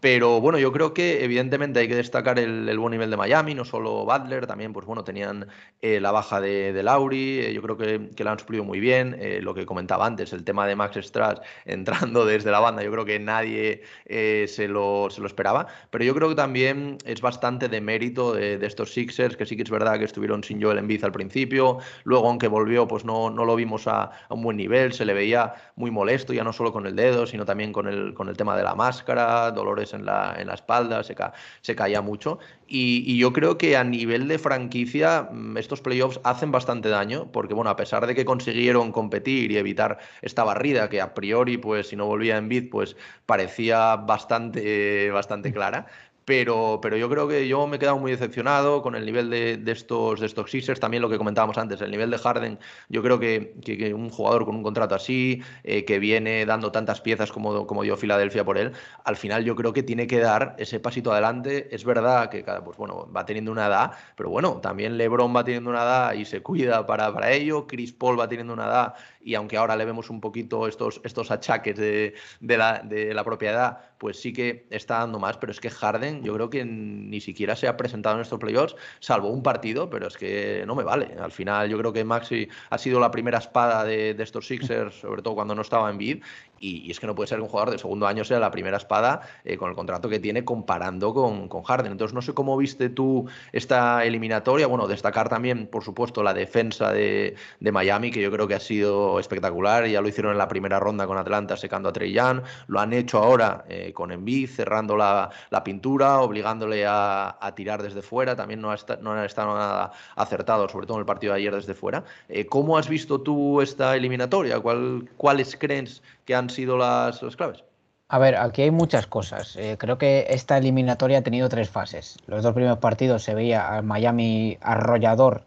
Pero 0.00 0.42
bueno, 0.42 0.58
yo 0.58 0.72
creo 0.72 0.92
que 0.92 1.24
evidentemente 1.24 1.80
hay 1.80 1.88
que 1.88 1.94
destacar 1.94 2.38
el, 2.38 2.78
buen 2.78 2.90
nivel 2.90 3.10
de 3.10 3.16
Miami, 3.16 3.54
no 3.54 3.64
solo 3.64 4.04
Butler, 4.04 4.46
también 4.46 4.74
pues 4.74 4.84
bueno, 4.84 5.04
tenían 5.04 5.48
eh, 5.80 6.00
la 6.00 6.12
baja 6.12 6.38
de, 6.40 6.74
de 6.74 6.82
Lauri, 6.82 7.40
eh, 7.40 7.54
yo 7.54 7.62
creo 7.62 7.78
que, 7.78 8.22
la 8.22 8.32
han 8.32 8.38
suplido 8.38 8.62
muy 8.62 8.78
bien, 8.78 9.16
eh, 9.18 9.40
lo 9.40 9.54
que 9.54 9.64
comentaba 9.64 10.04
antes, 10.04 10.34
el 10.34 10.44
tema 10.44 10.66
de 10.66 10.76
Max 10.76 10.96
Strass 10.96 11.40
entrando 11.64 12.26
desde 12.26 12.50
la 12.50 12.60
banda, 12.60 12.82
yo 12.82 12.90
creo 12.92 13.06
que 13.06 13.18
nadie 13.18 13.82
se 14.06 14.68
lo, 14.68 15.08
se, 15.10 15.20
lo, 15.22 15.26
esperaba, 15.26 15.66
pero 15.90 16.04
yo 16.04 16.14
creo 16.14 16.28
que 16.28 16.34
también 16.34 16.98
es 17.06 17.22
bastante 17.22 17.68
de 17.68 17.80
mérito 17.80 18.34
de, 18.34 18.64
estos 18.66 18.92
Sixers, 18.92 19.36
que 19.36 19.46
sí 19.46 19.56
que 19.56 19.62
es 19.62 19.70
verdad 19.70 19.98
que 19.98 20.04
estuvieron 20.04 20.44
sin 20.44 20.60
Joel 20.62 20.78
Embiid 20.78 21.04
al 21.04 21.12
principio, 21.12 21.78
luego 22.04 22.28
aunque 22.28 22.48
volvió 22.48 22.86
pues 22.86 23.04
no, 23.04 23.30
no 23.30 23.46
lo 23.46 23.56
vimos 23.56 23.86
a, 23.86 24.10
a, 24.28 24.34
un 24.34 24.42
buen 24.42 24.58
nivel, 24.58 24.92
se 24.92 25.06
le 25.06 25.14
veía 25.14 25.54
muy 25.76 25.90
molesto, 25.90 26.34
ya 26.34 26.44
no 26.44 26.52
solo 26.52 26.72
con 26.72 26.86
el 26.86 26.94
dedo, 26.96 27.26
sino 27.26 27.46
también 27.46 27.72
con 27.72 27.88
el, 27.88 28.12
con 28.12 28.28
el 28.28 28.36
tema 28.36 28.56
de 28.56 28.62
la 28.62 28.74
máscara, 28.74 29.50
dolores 29.52 29.85
en 29.94 30.04
la, 30.04 30.34
en 30.38 30.48
la 30.48 30.54
espalda, 30.54 31.02
se, 31.02 31.14
se 31.60 31.76
caía 31.76 32.00
mucho. 32.02 32.38
Y, 32.68 33.16
yo 33.18 33.32
creo 33.32 33.56
que 33.58 33.76
a 33.76 33.84
nivel 33.84 34.28
de 34.28 34.38
franquicia 34.38 35.28
mm, 35.30 35.56
estos 35.56 35.80
playoffs 35.80 36.20
hacen 36.24 36.50
bastante 36.50 36.88
daño, 36.88 37.30
porque 37.32 37.54
bueno, 37.54 37.70
a 37.70 37.76
pesar 37.76 38.06
de 38.06 38.14
que 38.14 38.24
consiguieron 38.24 38.92
competir 38.92 39.52
y 39.52 39.56
evitar 39.56 39.98
esta 40.22 40.44
barrida 40.44 40.88
que 40.88 41.00
a 41.00 41.14
priori, 41.14 41.58
pues 41.58 41.88
si 41.88 41.96
no 41.96 42.06
volvía 42.06 42.36
en 42.36 42.48
bid, 42.48 42.70
pues 42.70 42.96
parecía 43.24 43.96
bastante, 43.96 45.10
bastante 45.10 45.52
clara, 45.52 45.86
pero, 46.26 46.80
pero 46.82 46.96
yo 46.96 47.08
creo 47.08 47.28
que 47.28 47.46
yo 47.46 47.68
me 47.68 47.76
he 47.76 47.78
quedado 47.78 47.98
muy 47.98 48.10
decepcionado 48.10 48.82
con 48.82 48.96
el 48.96 49.06
nivel 49.06 49.30
de, 49.30 49.62
estos, 49.70 50.18
de 50.18 50.26
estos 50.26 50.50
Sixers, 50.50 50.80
también 50.80 51.00
lo 51.00 51.08
que 51.08 51.18
comentábamos 51.18 51.56
antes, 51.56 51.80
el 51.80 51.90
nivel 51.92 52.10
de 52.10 52.18
Harden, 52.18 52.58
yo 52.88 53.00
creo 53.00 53.20
que, 53.20 53.54
que, 53.64 53.94
un 53.94 54.10
jugador 54.10 54.44
con 54.44 54.56
un 54.56 54.64
contrato 54.64 54.96
así, 54.96 55.40
eh, 55.62 55.84
que 55.84 56.00
viene 56.00 56.44
dando 56.44 56.72
tantas 56.72 57.00
piezas 57.00 57.30
como, 57.30 57.64
como 57.68 57.84
dio 57.84 57.96
Filadelfia 57.96 58.44
por 58.44 58.58
él, 58.58 58.72
al 59.04 59.16
final 59.16 59.44
yo 59.44 59.54
creo 59.54 59.72
que 59.72 59.84
tiene 59.84 60.08
que 60.08 60.18
dar 60.18 60.56
ese 60.58 60.80
pasito 60.80 61.12
adelante. 61.12 61.68
Es 61.74 61.84
verdad 61.84 62.28
que 62.28 62.44
pues 62.64 62.76
bueno, 62.76 63.08
va 63.14 63.24
teniendo 63.24 63.52
una 63.52 63.68
edad, 63.68 63.92
pero 64.16 64.28
bueno, 64.28 64.60
también 64.60 64.98
LeBron 64.98 65.34
va 65.34 65.44
teniendo 65.44 65.70
una 65.70 65.82
edad 65.84 66.12
y 66.14 66.24
se 66.24 66.42
cuida 66.42 66.84
para, 66.86 67.14
para 67.14 67.30
ello, 67.30 67.68
Chris 67.68 67.92
Paul 67.92 68.18
va 68.18 68.26
teniendo 68.26 68.52
una 68.52 68.66
edad 68.66 68.94
y 69.26 69.34
aunque 69.34 69.56
ahora 69.56 69.74
le 69.74 69.84
vemos 69.84 70.08
un 70.08 70.20
poquito 70.20 70.68
estos, 70.68 71.00
estos 71.02 71.32
achaques 71.32 71.76
de, 71.76 72.14
de, 72.40 72.56
la, 72.56 72.78
de 72.78 73.12
la 73.12 73.24
propiedad, 73.24 73.78
pues 73.98 74.20
sí 74.20 74.32
que 74.32 74.68
está 74.70 74.98
dando 74.98 75.18
más, 75.18 75.36
pero 75.36 75.50
es 75.50 75.58
que 75.58 75.68
Harden 75.68 76.15
yo 76.22 76.34
creo 76.34 76.50
que 76.50 76.64
ni 76.64 77.20
siquiera 77.20 77.56
se 77.56 77.68
ha 77.68 77.76
presentado 77.76 78.16
en 78.16 78.22
estos 78.22 78.38
playoffs, 78.38 78.76
salvo 79.00 79.28
un 79.28 79.42
partido, 79.42 79.90
pero 79.90 80.06
es 80.06 80.16
que 80.16 80.64
no 80.66 80.74
me 80.74 80.84
vale. 80.84 81.16
Al 81.20 81.32
final 81.32 81.68
yo 81.68 81.78
creo 81.78 81.92
que 81.92 82.04
Maxi 82.04 82.48
ha 82.70 82.78
sido 82.78 83.00
la 83.00 83.10
primera 83.10 83.38
espada 83.38 83.84
de, 83.84 84.14
de 84.14 84.22
estos 84.22 84.46
Sixers, 84.46 84.94
sobre 84.94 85.22
todo 85.22 85.34
cuando 85.34 85.54
no 85.54 85.62
estaba 85.62 85.90
en 85.90 85.98
bid, 85.98 86.22
y, 86.60 86.90
es 86.90 87.00
que 87.00 87.06
no 87.06 87.14
puede 87.14 87.28
ser 87.28 87.38
que 87.38 87.42
un 87.42 87.48
jugador 87.48 87.70
de 87.70 87.78
segundo 87.78 88.06
año 88.06 88.24
sea 88.24 88.38
la 88.38 88.50
primera 88.50 88.76
espada 88.76 89.22
eh, 89.44 89.56
con 89.56 89.70
el 89.70 89.76
contrato 89.76 90.08
que 90.08 90.18
tiene 90.18 90.44
comparando 90.44 91.12
con, 91.12 91.48
con, 91.48 91.62
Harden. 91.62 91.92
Entonces, 91.92 92.14
no 92.14 92.22
sé 92.22 92.34
cómo 92.34 92.56
viste 92.56 92.88
tú 92.88 93.26
esta 93.52 94.04
eliminatoria. 94.04 94.66
Bueno, 94.66 94.86
destacar 94.86 95.28
también, 95.28 95.66
por 95.66 95.84
supuesto, 95.84 96.22
la 96.22 96.34
defensa 96.34 96.92
de, 96.92 97.34
de 97.60 97.72
Miami, 97.72 98.10
que 98.10 98.22
yo 98.22 98.30
creo 98.30 98.46
que 98.48 98.54
ha 98.54 98.60
sido 98.60 99.18
espectacular. 99.18 99.86
Ya 99.86 100.00
lo 100.00 100.08
hicieron 100.08 100.32
en 100.32 100.38
la 100.38 100.48
primera 100.48 100.78
ronda 100.80 101.06
con 101.06 101.18
Atlanta, 101.18 101.56
secando 101.56 101.88
a 101.88 101.92
Trey 101.92 102.12
Young. 102.12 102.42
Lo 102.68 102.80
han 102.80 102.92
hecho 102.92 103.18
ahora 103.18 103.64
eh, 103.68 103.92
con 103.92 104.12
Embiid, 104.12 104.48
cerrando 104.48 104.96
la, 104.96 105.30
la 105.50 105.64
pintura, 105.64 106.20
obligándole 106.20 106.84
a, 106.86 107.36
tirar 107.54 107.82
desde 107.82 108.02
fuera. 108.02 108.36
También 108.36 108.60
no, 108.60 108.70
ha 108.70 108.76
no 109.00 109.12
han 109.12 109.24
estado 109.24 109.54
nada 109.54 109.92
acertados, 110.14 110.72
sobre 110.72 110.86
todo 110.86 110.98
en 110.98 111.00
el 111.00 111.06
partido 111.06 111.32
de 111.32 111.40
ayer 111.40 111.54
desde 111.54 111.74
fuera. 111.74 112.04
Eh, 112.28 112.46
¿Cómo 112.46 112.76
has 112.76 112.88
visto 112.88 113.20
tú 113.20 113.60
esta 113.60 113.96
eliminatoria? 113.96 114.60
¿Cuál, 114.60 115.08
¿Cuáles 115.16 115.56
crees 115.56 116.02
que 116.24 116.34
han 116.34 116.45
sido 116.50 116.76
las, 116.76 117.20
claves? 117.36 117.64
A 118.08 118.18
ver, 118.18 118.36
aquí 118.36 118.62
hay 118.62 118.70
muchas 118.70 119.06
cosas. 119.06 119.56
Eh, 119.56 119.76
creo 119.78 119.98
que 119.98 120.26
esta 120.30 120.58
eliminatoria 120.58 121.18
ha 121.18 121.22
tenido 121.22 121.48
tres 121.48 121.68
fases. 121.68 122.18
Los 122.26 122.42
dos 122.42 122.54
primeros 122.54 122.78
partidos 122.78 123.22
se 123.22 123.34
veía 123.34 123.68
al 123.68 123.82
Miami 123.82 124.58
arrollador, 124.60 125.42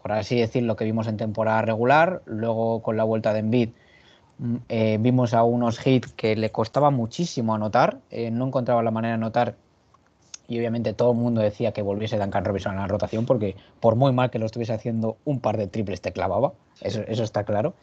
por 0.00 0.12
así 0.12 0.38
decirlo, 0.38 0.76
que 0.76 0.84
vimos 0.84 1.08
en 1.08 1.16
temporada 1.16 1.62
regular. 1.62 2.22
Luego, 2.26 2.80
con 2.82 2.96
la 2.96 3.04
vuelta 3.04 3.32
de 3.32 3.40
Embiid, 3.40 3.70
mm, 4.38 4.56
eh, 4.68 4.98
vimos 5.00 5.34
a 5.34 5.42
unos 5.42 5.84
hits 5.84 6.12
que 6.12 6.36
le 6.36 6.50
costaba 6.52 6.90
muchísimo 6.90 7.54
anotar. 7.54 7.98
Eh, 8.10 8.30
no 8.30 8.46
encontraba 8.46 8.82
la 8.82 8.90
manera 8.92 9.12
de 9.12 9.22
anotar. 9.22 9.56
Y 10.46 10.58
obviamente 10.58 10.92
todo 10.94 11.12
el 11.12 11.18
mundo 11.18 11.40
decía 11.40 11.72
que 11.72 11.82
volviese 11.82 12.18
Duncan 12.18 12.44
Robinson 12.44 12.76
a 12.76 12.82
la 12.82 12.88
rotación, 12.88 13.26
porque 13.26 13.56
por 13.78 13.94
muy 13.94 14.12
mal 14.12 14.30
que 14.30 14.38
lo 14.38 14.46
estuviese 14.46 14.72
haciendo, 14.72 15.16
un 15.24 15.40
par 15.40 15.56
de 15.56 15.68
triples 15.68 16.00
te 16.00 16.12
clavaba. 16.12 16.52
Eso 16.80 17.22
está 17.22 17.44
claro. 17.44 17.74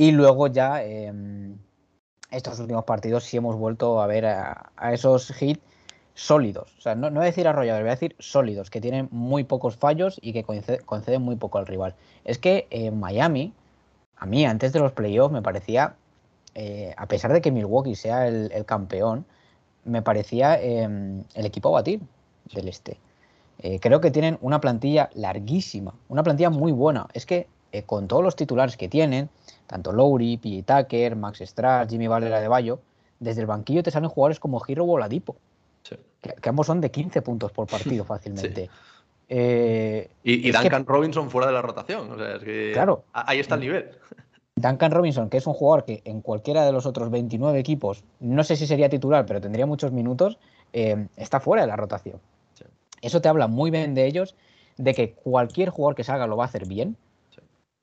Y 0.00 0.12
luego 0.12 0.46
ya 0.46 0.84
em, 0.84 1.58
estos 2.30 2.60
últimos 2.60 2.84
partidos 2.84 3.24
sí 3.24 3.36
hemos 3.36 3.56
vuelto 3.56 4.00
a 4.00 4.06
ver 4.06 4.26
a, 4.26 4.70
esos 4.92 5.30
hits 5.42 5.60
sólidos. 6.14 6.72
O 6.78 6.80
sea, 6.80 6.94
no, 6.94 7.10
no, 7.10 7.16
voy 7.16 7.24
a 7.24 7.26
decir 7.26 7.48
arrolladores, 7.48 7.82
voy 7.82 7.90
a 7.90 7.94
decir 7.96 8.14
sólidos, 8.20 8.70
que 8.70 8.80
tienen 8.80 9.08
muy 9.10 9.42
pocos 9.42 9.76
fallos 9.76 10.20
y 10.22 10.32
que 10.32 10.44
conceden, 10.84 11.22
muy 11.22 11.34
poco 11.34 11.58
al 11.58 11.66
rival. 11.66 11.96
Es 12.24 12.38
que 12.38 12.68
en 12.70 13.00
Miami, 13.00 13.52
a 14.16 14.24
mí 14.24 14.46
antes 14.46 14.72
de 14.72 14.78
los 14.78 14.92
playoffs 14.92 15.32
me 15.32 15.42
parecía, 15.42 15.96
eh, 16.54 16.94
a 16.96 17.06
pesar 17.06 17.32
de 17.32 17.40
que 17.40 17.50
Milwaukee 17.50 17.96
sea 17.96 18.28
el, 18.28 18.64
campeón, 18.66 19.26
me 19.84 20.00
parecía 20.02 20.60
em, 20.62 21.24
el 21.34 21.44
equipo 21.44 21.70
a 21.70 21.72
batir 21.72 22.00
del 22.54 22.68
este. 22.68 22.98
Eh, 23.58 23.80
creo 23.80 24.00
que 24.00 24.12
tienen 24.12 24.38
una 24.42 24.60
plantilla 24.60 25.10
larguísima, 25.14 25.92
una 26.08 26.22
plantilla 26.22 26.50
muy 26.50 26.70
buena. 26.70 27.08
Es 27.14 27.26
que 27.26 27.48
eh, 27.72 27.82
con 27.82 28.08
todos 28.08 28.22
los 28.22 28.36
titulares 28.36 28.76
que 28.76 28.88
tienen, 28.88 29.28
tanto 29.68 29.92
Lowry, 29.92 30.38
P. 30.38 30.64
Tucker, 30.64 31.14
Max 31.14 31.40
Strass, 31.40 31.88
Jimmy 31.88 32.08
Valera 32.08 32.40
de 32.40 32.48
Bayo, 32.48 32.80
desde 33.20 33.42
el 33.42 33.46
banquillo 33.46 33.82
te 33.82 33.90
salen 33.90 34.08
jugadores 34.08 34.40
como 34.40 34.58
Giro 34.60 34.84
Voladipo, 34.84 35.36
que, 36.20 36.48
ambos 36.48 36.66
son 36.66 36.80
de 36.80 36.90
15 36.90 37.22
puntos 37.22 37.52
por 37.52 37.68
partido 37.68 38.04
fácilmente. 38.04 38.70
Eh, 39.28 40.10
y, 40.24 40.50
Duncan 40.50 40.86
Robinson 40.86 41.30
fuera 41.30 41.46
de 41.48 41.52
la 41.52 41.62
rotación. 41.62 42.16
claro. 42.72 43.04
Ahí 43.12 43.38
está 43.38 43.54
el 43.54 43.60
nivel. 43.60 43.90
Duncan 44.56 44.90
Robinson, 44.90 45.28
que 45.28 45.36
es 45.36 45.46
un 45.46 45.54
jugador 45.54 45.84
que 45.84 46.02
en 46.04 46.20
cualquiera 46.20 46.64
de 46.64 46.72
los 46.72 46.86
otros 46.86 47.10
29 47.10 47.58
equipos, 47.60 48.02
no 48.18 48.42
sé 48.42 48.56
si 48.56 48.66
sería 48.66 48.88
titular, 48.88 49.24
pero 49.24 49.40
tendría 49.40 49.66
muchos 49.66 49.92
minutos, 49.92 50.38
eh, 50.72 51.06
está 51.16 51.38
fuera 51.38 51.62
de 51.62 51.68
la 51.68 51.76
rotación. 51.76 52.20
Eso 53.00 53.20
te 53.20 53.28
habla 53.28 53.46
muy 53.46 53.70
bien 53.70 53.94
de 53.94 54.06
ellos 54.06 54.34
de 54.76 54.94
que 54.94 55.12
cualquier 55.12 55.70
jugador 55.70 55.94
que 55.94 56.02
salga 56.02 56.26
lo 56.26 56.36
va 56.36 56.44
a 56.44 56.46
hacer 56.46 56.66
bien. 56.66 56.96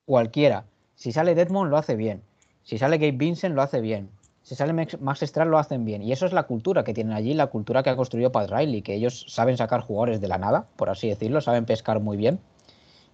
Cualquiera. 0.06 0.66
Si 0.96 1.12
sale 1.12 1.36
Deadmond 1.36 1.70
lo 1.70 1.78
hace 1.78 1.96
bien. 1.96 2.22
Si 2.64 2.78
sale 2.78 2.98
Gabe 2.98 3.12
Vincent 3.12 3.54
lo 3.56 3.62
hace 3.62 3.82
bien. 3.82 4.10
Si 4.42 4.56
sale 4.56 4.74
Max 4.74 5.20
Stral 5.22 5.50
lo 5.50 5.58
hacen 5.58 5.86
bien. 5.86 6.04
Y 6.04 6.12
eso 6.12 6.26
es 6.26 6.34
la 6.34 6.44
cultura 6.44 6.84
que 6.84 6.94
tienen 6.94 7.14
allí, 7.14 7.34
la 7.34 7.48
cultura 7.48 7.84
que 7.84 7.90
ha 7.90 7.96
construido 7.96 8.32
Pat 8.32 8.50
Riley, 8.50 8.82
que 8.82 8.94
ellos 8.94 9.26
saben 9.28 9.58
sacar 9.58 9.82
jugadores 9.82 10.22
de 10.22 10.28
la 10.28 10.38
nada, 10.38 10.68
por 10.76 10.90
así 10.90 11.10
decirlo, 11.10 11.42
saben 11.42 11.66
pescar 11.66 12.00
muy 12.00 12.16
bien. 12.16 12.40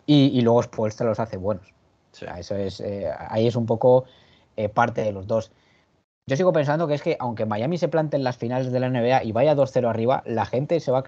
Y, 0.05 0.41
luego 0.41 0.61
Spoelstra 0.61 1.05
los 1.05 1.21
hace 1.21 1.37
buenos. 1.37 1.73
O 2.11 2.15
sea, 2.15 2.37
eso 2.37 2.55
es, 2.55 2.81
eh, 2.81 3.09
ahí 3.29 3.47
es 3.47 3.55
un 3.55 3.65
poco 3.65 4.03
eh, 4.57 4.67
parte 4.67 5.03
de 5.03 5.13
los 5.13 5.25
dos. 5.25 5.51
Yo 6.27 6.35
sigo 6.35 6.51
pensando 6.51 6.87
que 6.87 6.95
es 6.95 7.01
que 7.01 7.15
aunque 7.19 7.45
Miami 7.45 7.77
se 7.77 7.87
plante 7.87 8.17
en 8.17 8.23
las 8.23 8.37
finales 8.37 8.71
de 8.71 8.79
la 8.79 8.89
NBA 8.89 9.23
y 9.23 9.31
vaya 9.31 9.55
2-0 9.55 9.89
arriba, 9.89 10.23
la 10.25 10.45
gente 10.45 10.79
se 10.81 10.91
va 10.91 10.99
a, 10.99 11.03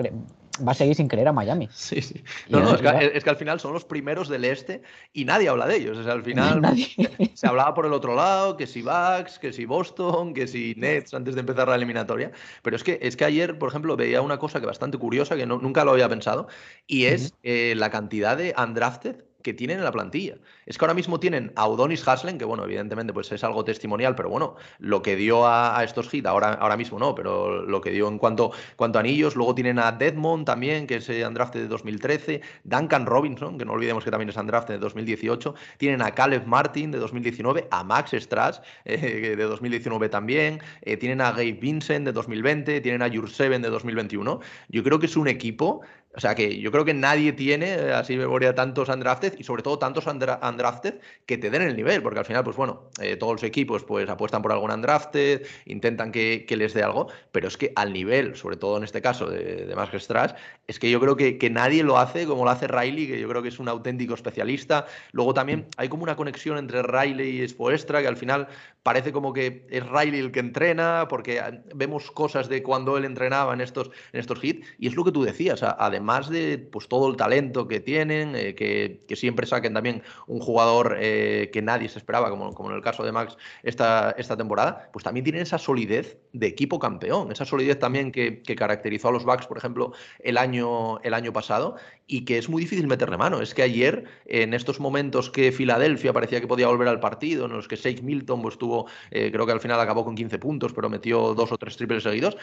va 0.66 0.74
a 0.74 0.76
seguir 0.76 0.96
sin 0.96 1.08
creer 1.08 1.28
a 1.28 1.34
Miami. 1.34 1.68
Sí, 1.72 2.02
sí. 2.02 2.24
No, 2.50 2.60
no, 2.60 2.76
es 2.76 3.24
que, 3.24 3.30
al 3.30 3.36
final 3.36 3.60
son 3.60 3.74
los 3.74 3.86
primeros 3.86 4.30
del 4.30 4.46
este 4.46 4.82
y 5.12 5.26
nadie 5.26 5.50
habla 5.50 5.68
de 5.68 5.78
ellos. 5.78 5.98
O 5.98 6.04
sea, 6.04 6.14
al 6.14 6.24
final 6.24 6.62
se 7.34 7.48
hablaba 7.48 7.74
por 7.74 7.86
el 7.86 7.94
otro 7.94 8.16
lado, 8.16 8.56
que 8.58 8.68
si 8.68 8.82
Bucks, 8.82 9.40
que 9.40 9.52
si 9.52 9.66
Boston, 9.66 10.34
que 10.34 10.48
si 10.48 10.76
Nets 10.78 11.14
antes 11.14 11.36
de 11.36 11.42
empezar 11.42 11.68
la 11.68 11.76
eliminatoria. 11.76 12.32
Pero 12.62 12.76
es 12.76 12.84
que, 12.84 13.00
es 13.02 13.16
que 13.16 13.26
ayer, 13.26 13.58
por 13.58 13.70
ejemplo, 13.70 13.96
veía 13.96 14.22
una 14.22 14.38
cosa 14.38 14.60
que 14.60 14.66
bastante 14.66 14.98
curiosa, 14.98 15.36
que 15.36 15.46
nunca 15.46 15.84
lo 15.84 15.92
había 15.92 16.10
pensado, 16.10 16.48
y 16.88 17.06
es 17.06 17.34
eh, 17.44 17.74
la 17.76 17.90
cantidad 17.90 18.38
de 18.38 18.54
undrafted 18.58 19.24
que 19.44 19.54
tienen 19.54 19.78
en 19.78 19.84
la 19.84 19.92
plantilla. 19.92 20.36
Es 20.66 20.78
que 20.78 20.86
ahora 20.86 20.94
mismo 20.94 21.20
tienen 21.20 21.52
a 21.56 21.68
Udonis 21.68 22.08
Haslen, 22.08 22.38
que 22.38 22.46
bueno, 22.46 22.64
evidentemente 22.64 23.14
pues 23.14 23.32
es 23.32 23.44
algo 23.44 23.64
testimonial, 23.64 24.16
pero 24.16 24.30
bueno, 24.30 24.56
lo 24.80 25.02
que 25.02 25.16
dio 25.16 25.46
a, 25.46 25.84
estos 25.84 26.12
hits, 26.14 26.26
ahora, 26.26 26.54
ahora 26.54 26.78
mismo 26.78 26.98
no, 26.98 27.14
pero 27.14 27.62
lo 27.62 27.82
que 27.82 27.92
dio 27.92 28.08
en 28.08 28.18
cuanto, 28.18 28.52
cuanto 28.76 29.00
a 29.00 29.02
anillos, 29.02 29.36
luego 29.36 29.54
tienen 29.54 29.80
a 29.80 29.92
Deadmond 29.92 30.46
también, 30.46 30.88
que 30.88 30.96
es 30.96 31.10
Andrafte 31.10 31.60
de 31.60 31.68
2013, 31.68 32.42
Duncan 32.64 33.06
Robinson, 33.06 33.58
que 33.58 33.66
no 33.66 33.74
olvidemos 33.74 34.04
que 34.04 34.12
también 34.12 34.30
es 34.30 34.38
Andrafte 34.38 34.74
de 34.74 34.80
2018, 34.80 35.54
tienen 35.78 36.02
a 36.02 36.12
Caleb 36.12 36.46
Martin 36.46 36.92
de 36.92 36.98
2019, 36.98 37.68
a 37.70 37.84
Max 37.84 38.12
Strass 38.14 38.62
eh, 38.86 39.36
de 39.36 39.44
2019 39.44 40.10
también, 40.10 40.62
eh, 40.82 40.98
tienen 40.98 41.22
a 41.22 41.32
Gabe 41.32 41.54
Vincent 41.54 42.06
de 42.06 42.12
2020, 42.12 42.82
tienen 42.82 43.02
a 43.02 43.10
Jurseven 43.10 43.62
de 43.62 43.70
2021. 43.70 44.40
Yo 44.70 44.84
creo 44.84 45.00
que 45.00 45.06
es 45.08 45.18
un 45.18 45.28
equipo 45.28 45.82
o 46.16 46.20
sea 46.20 46.36
que 46.36 46.60
yo 46.60 46.72
creo 46.72 46.86
que 46.86 46.94
nadie 46.94 47.34
tiene 47.34 47.74
eh, 47.74 47.94
así 47.94 48.16
memoria 48.18 48.54
tantos 48.54 48.90
undrafted 48.90 49.36
y 49.40 49.44
sobre 49.44 49.64
todo 49.64 49.80
tantos 49.80 50.06
undrafted 50.06 51.00
que 51.26 51.38
te 51.38 51.50
den 51.50 51.64
el 51.64 51.76
nivel, 51.76 52.04
porque 52.04 52.20
al 52.20 52.26
final, 52.26 52.44
pues 52.44 52.56
bueno, 52.56 52.90
eh, 53.02 53.16
todos 53.16 53.34
los 53.34 53.44
equipos 53.44 53.84
pues 53.84 54.08
apuestan 54.10 54.42
por 54.44 54.52
algún 54.52 54.72
undrafted, 54.72 55.46
intentan 55.66 56.12
que, 56.12 56.46
les 56.54 56.74
dé 56.76 56.84
algo, 56.84 57.08
pero 57.32 57.48
es 57.48 57.58
que 57.58 57.74
al 57.76 57.92
nivel, 57.92 58.36
sobre 58.36 58.58
todo 58.58 58.78
en 58.78 58.84
este 58.84 59.02
caso 59.02 59.28
de, 59.28 59.66
de 59.66 59.76
Max 59.76 59.92
Strass, 60.04 60.36
es 60.68 60.78
que 60.78 60.92
yo 60.92 61.00
creo 61.00 61.16
que, 61.16 61.40
que, 61.40 61.50
nadie 61.50 61.84
lo 61.84 61.98
hace 61.98 62.28
como 62.28 62.46
lo 62.46 62.52
hace 62.52 62.68
Riley, 62.68 63.08
que 63.08 63.20
yo 63.20 63.28
creo 63.28 63.42
que 63.42 63.50
es 63.50 63.58
un 63.58 63.68
auténtico 63.68 64.14
especialista. 64.14 64.86
Luego 65.12 65.34
también 65.34 65.66
hay 65.78 65.90
como 65.90 66.04
una 66.04 66.16
conexión 66.16 66.58
entre 66.58 66.84
Riley 66.84 67.42
y 67.42 67.48
Spoestra, 67.48 68.02
que 68.02 68.08
al 68.08 68.18
final 68.18 68.48
parece 68.84 69.12
como 69.12 69.34
que 69.34 69.66
es 69.70 69.84
Riley 69.88 70.20
el 70.20 70.32
que 70.32 70.42
entrena, 70.42 71.08
porque 71.10 71.40
ah, 71.40 71.60
vemos 71.74 72.12
cosas 72.12 72.50
de 72.50 72.62
cuando 72.62 72.98
él 72.98 73.06
entrenaba 73.06 73.54
en 73.54 73.62
estos, 73.62 73.90
en 74.12 74.20
estos 74.20 74.44
hits, 74.44 74.68
y 74.78 74.88
es 74.88 74.96
lo 74.96 75.04
que 75.04 75.12
tú 75.12 75.24
decías, 75.24 75.64
además 75.64 76.03
de 76.30 76.58
pues, 76.58 76.88
todo 76.88 77.10
el 77.10 77.18
talento 77.18 77.68
que 77.68 77.80
tienen, 77.80 78.36
eh, 78.36 78.56
que, 78.56 79.16
siempre 79.16 79.46
saquen 79.46 79.74
también 79.74 80.04
un 80.28 80.40
jugador 80.40 80.98
eh, 81.00 81.50
que 81.54 81.62
nadie 81.62 81.88
se 81.88 82.00
esperaba, 82.00 82.30
como, 82.30 82.54
como 82.54 82.72
en 82.72 82.76
el 82.76 82.82
caso 82.82 83.04
de 83.04 83.12
Max 83.12 83.38
esta, 83.62 84.12
esta 84.18 84.36
temporada, 84.36 84.90
pues 84.92 85.04
también 85.04 85.24
tienen 85.24 85.42
esa 85.42 85.58
solidez 85.58 86.18
de 86.34 86.48
equipo 86.48 86.80
campeón, 86.80 87.32
esa 87.32 87.46
solidez 87.46 87.80
también 87.80 88.12
que, 88.12 88.42
que 88.42 88.56
caracterizó 88.56 89.10
a 89.10 89.12
los 89.12 89.24
Bucks, 89.24 89.46
por 89.46 89.58
ejemplo, 89.58 89.94
el 90.20 90.38
año, 90.38 91.00
el 91.02 91.14
año 91.14 91.32
pasado, 91.32 91.76
y 92.08 92.26
que 92.26 92.38
es 92.38 92.50
muy 92.50 92.64
difícil 92.64 92.88
meterle 92.88 93.18
mano. 93.18 93.42
Es 93.42 93.54
que 93.54 93.64
ayer, 93.64 94.06
en 94.26 94.54
estos 94.54 94.80
momentos 94.80 95.30
que 95.30 95.52
Filadelfia 95.52 96.14
parecía 96.14 96.42
que 96.42 96.48
podía 96.48 96.68
volver 96.68 96.88
al 96.88 97.00
partido, 97.00 97.46
en 97.46 97.54
los 97.54 97.68
que 97.68 97.76
Shake 97.76 98.04
Milton 98.04 98.42
pues, 98.42 98.56
estuvo, 98.56 98.88
eh, 99.12 99.32
creo 99.32 99.46
que 99.46 99.52
al 99.52 99.62
final 99.62 99.80
acabó 99.80 100.04
con 100.04 100.16
15 100.16 100.38
puntos, 100.40 100.74
pero 100.74 100.90
metió 100.90 101.34
dos 101.34 101.52
o 101.52 101.58
tres 101.58 101.78
triples 101.78 102.04
seguidos, 102.04 102.38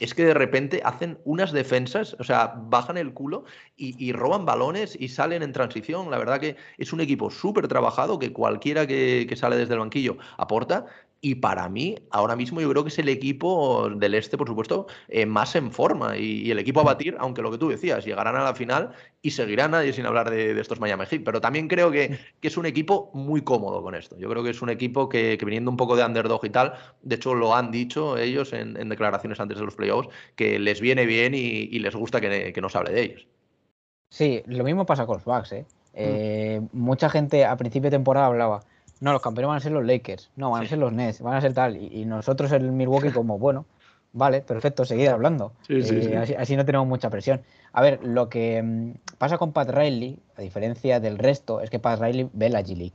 es 0.00 0.14
que 0.14 0.24
de 0.24 0.34
repente 0.34 0.80
hacen 0.84 1.18
unas 1.24 1.52
defensas, 1.52 2.16
o 2.18 2.24
sea, 2.24 2.54
bajan 2.56 2.96
el 2.96 3.12
culo 3.12 3.44
y, 3.76 4.12
roban 4.12 4.44
balones 4.44 4.96
y 4.98 5.08
salen 5.08 5.42
en 5.42 5.52
transición. 5.52 6.10
La 6.10 6.18
verdad 6.18 6.40
que 6.40 6.56
es 6.78 6.92
un 6.92 7.00
equipo 7.00 7.30
súper 7.30 7.68
trabajado 7.68 8.18
que 8.18 8.32
cualquiera 8.32 8.86
que 8.86 9.32
sale 9.36 9.56
desde 9.56 9.74
el 9.74 9.80
banquillo 9.80 10.18
aporta 10.38 10.86
y 11.24 11.36
para 11.36 11.68
mí, 11.68 11.94
ahora 12.10 12.34
mismo 12.34 12.60
yo 12.60 12.68
creo 12.68 12.82
que 12.82 12.88
es 12.88 12.98
el 12.98 13.08
equipo 13.08 13.88
del 13.88 14.14
este, 14.14 14.36
por 14.36 14.48
supuesto, 14.48 14.88
eh, 15.06 15.24
más 15.24 15.54
en 15.54 15.70
forma. 15.70 16.18
Y, 16.18 16.50
el 16.50 16.58
equipo 16.58 16.80
a 16.80 16.82
batir, 16.82 17.14
aunque 17.20 17.42
lo 17.42 17.52
que 17.52 17.58
tú 17.58 17.68
decías, 17.68 18.04
llegarán 18.04 18.34
a 18.34 18.42
la 18.42 18.56
final 18.56 18.90
y 19.22 19.30
seguirá 19.30 19.68
nadie 19.68 19.92
sin 19.92 20.04
hablar 20.04 20.30
de, 20.30 20.60
estos 20.60 20.80
Miami 20.80 21.06
Heat. 21.06 21.22
Pero 21.24 21.40
también 21.40 21.68
creo 21.68 21.92
que, 21.92 22.18
es 22.42 22.56
un 22.56 22.66
equipo 22.66 23.12
muy 23.14 23.42
cómodo 23.42 23.84
con 23.84 23.94
esto. 23.94 24.18
Yo 24.18 24.28
creo 24.28 24.42
que 24.42 24.50
es 24.50 24.62
un 24.62 24.70
equipo 24.70 25.08
que, 25.08 25.38
viniendo 25.40 25.70
un 25.70 25.76
poco 25.76 25.94
de 25.94 26.04
underdog 26.04 26.44
y 26.44 26.50
tal, 26.50 26.72
de 27.02 27.14
hecho 27.14 27.34
lo 27.34 27.54
han 27.54 27.70
dicho 27.70 28.18
ellos 28.18 28.52
en, 28.52 28.88
declaraciones 28.88 29.38
antes 29.38 29.58
de 29.58 29.64
los 29.64 29.76
playoffs, 29.76 30.08
que 30.34 30.58
les 30.58 30.80
viene 30.80 31.06
bien 31.06 31.34
y, 31.36 31.78
les 31.78 31.94
gusta 31.94 32.20
que, 32.20 32.60
nos 32.60 32.74
hable 32.74 32.90
de 32.90 33.00
ellos. 33.00 33.28
Sí, 34.08 34.42
lo 34.46 34.64
mismo 34.64 34.84
pasa 34.86 35.06
con 35.06 35.18
los 35.18 35.24
Bucks. 35.24 35.52
¿eh? 35.52 35.66
Mm. 35.68 35.94
Eh, 35.94 36.60
mucha 36.72 37.08
gente 37.08 37.44
a 37.44 37.56
principio 37.56 37.90
de 37.90 37.96
temporada 37.96 38.26
hablaba 38.26 38.64
no, 39.02 39.12
los 39.12 39.20
campeones 39.20 39.48
van 39.48 39.56
a 39.56 39.60
ser 39.60 39.72
los 39.72 39.84
Lakers, 39.84 40.30
no, 40.36 40.52
van 40.52 40.64
a 40.64 40.68
ser 40.68 40.78
los 40.78 40.92
Nets, 40.92 41.20
van 41.20 41.34
a 41.34 41.40
ser 41.40 41.52
tal. 41.52 41.76
Y, 41.76 42.04
nosotros 42.04 42.52
en 42.52 42.76
Milwaukee 42.76 43.10
como, 43.12 43.36
bueno, 43.36 43.66
vale, 44.12 44.42
perfecto, 44.42 44.84
seguid 44.84 45.08
hablando. 45.08 45.52
Eh, 45.68 46.36
así, 46.38 46.54
no 46.54 46.64
tenemos 46.64 46.86
mucha 46.86 47.10
presión. 47.10 47.42
A 47.72 47.82
ver, 47.82 47.98
lo 48.04 48.28
que 48.28 48.62
mm, 48.62 48.92
pasa 49.18 49.38
con 49.38 49.52
Pat 49.52 49.70
Riley, 49.70 50.20
a 50.36 50.42
diferencia 50.42 51.00
del 51.00 51.18
resto, 51.18 51.60
es 51.60 51.68
que 51.68 51.80
Pat 51.80 52.00
Riley 52.00 52.30
ve 52.32 52.48
la 52.48 52.62
G 52.62 52.76
League. 52.76 52.92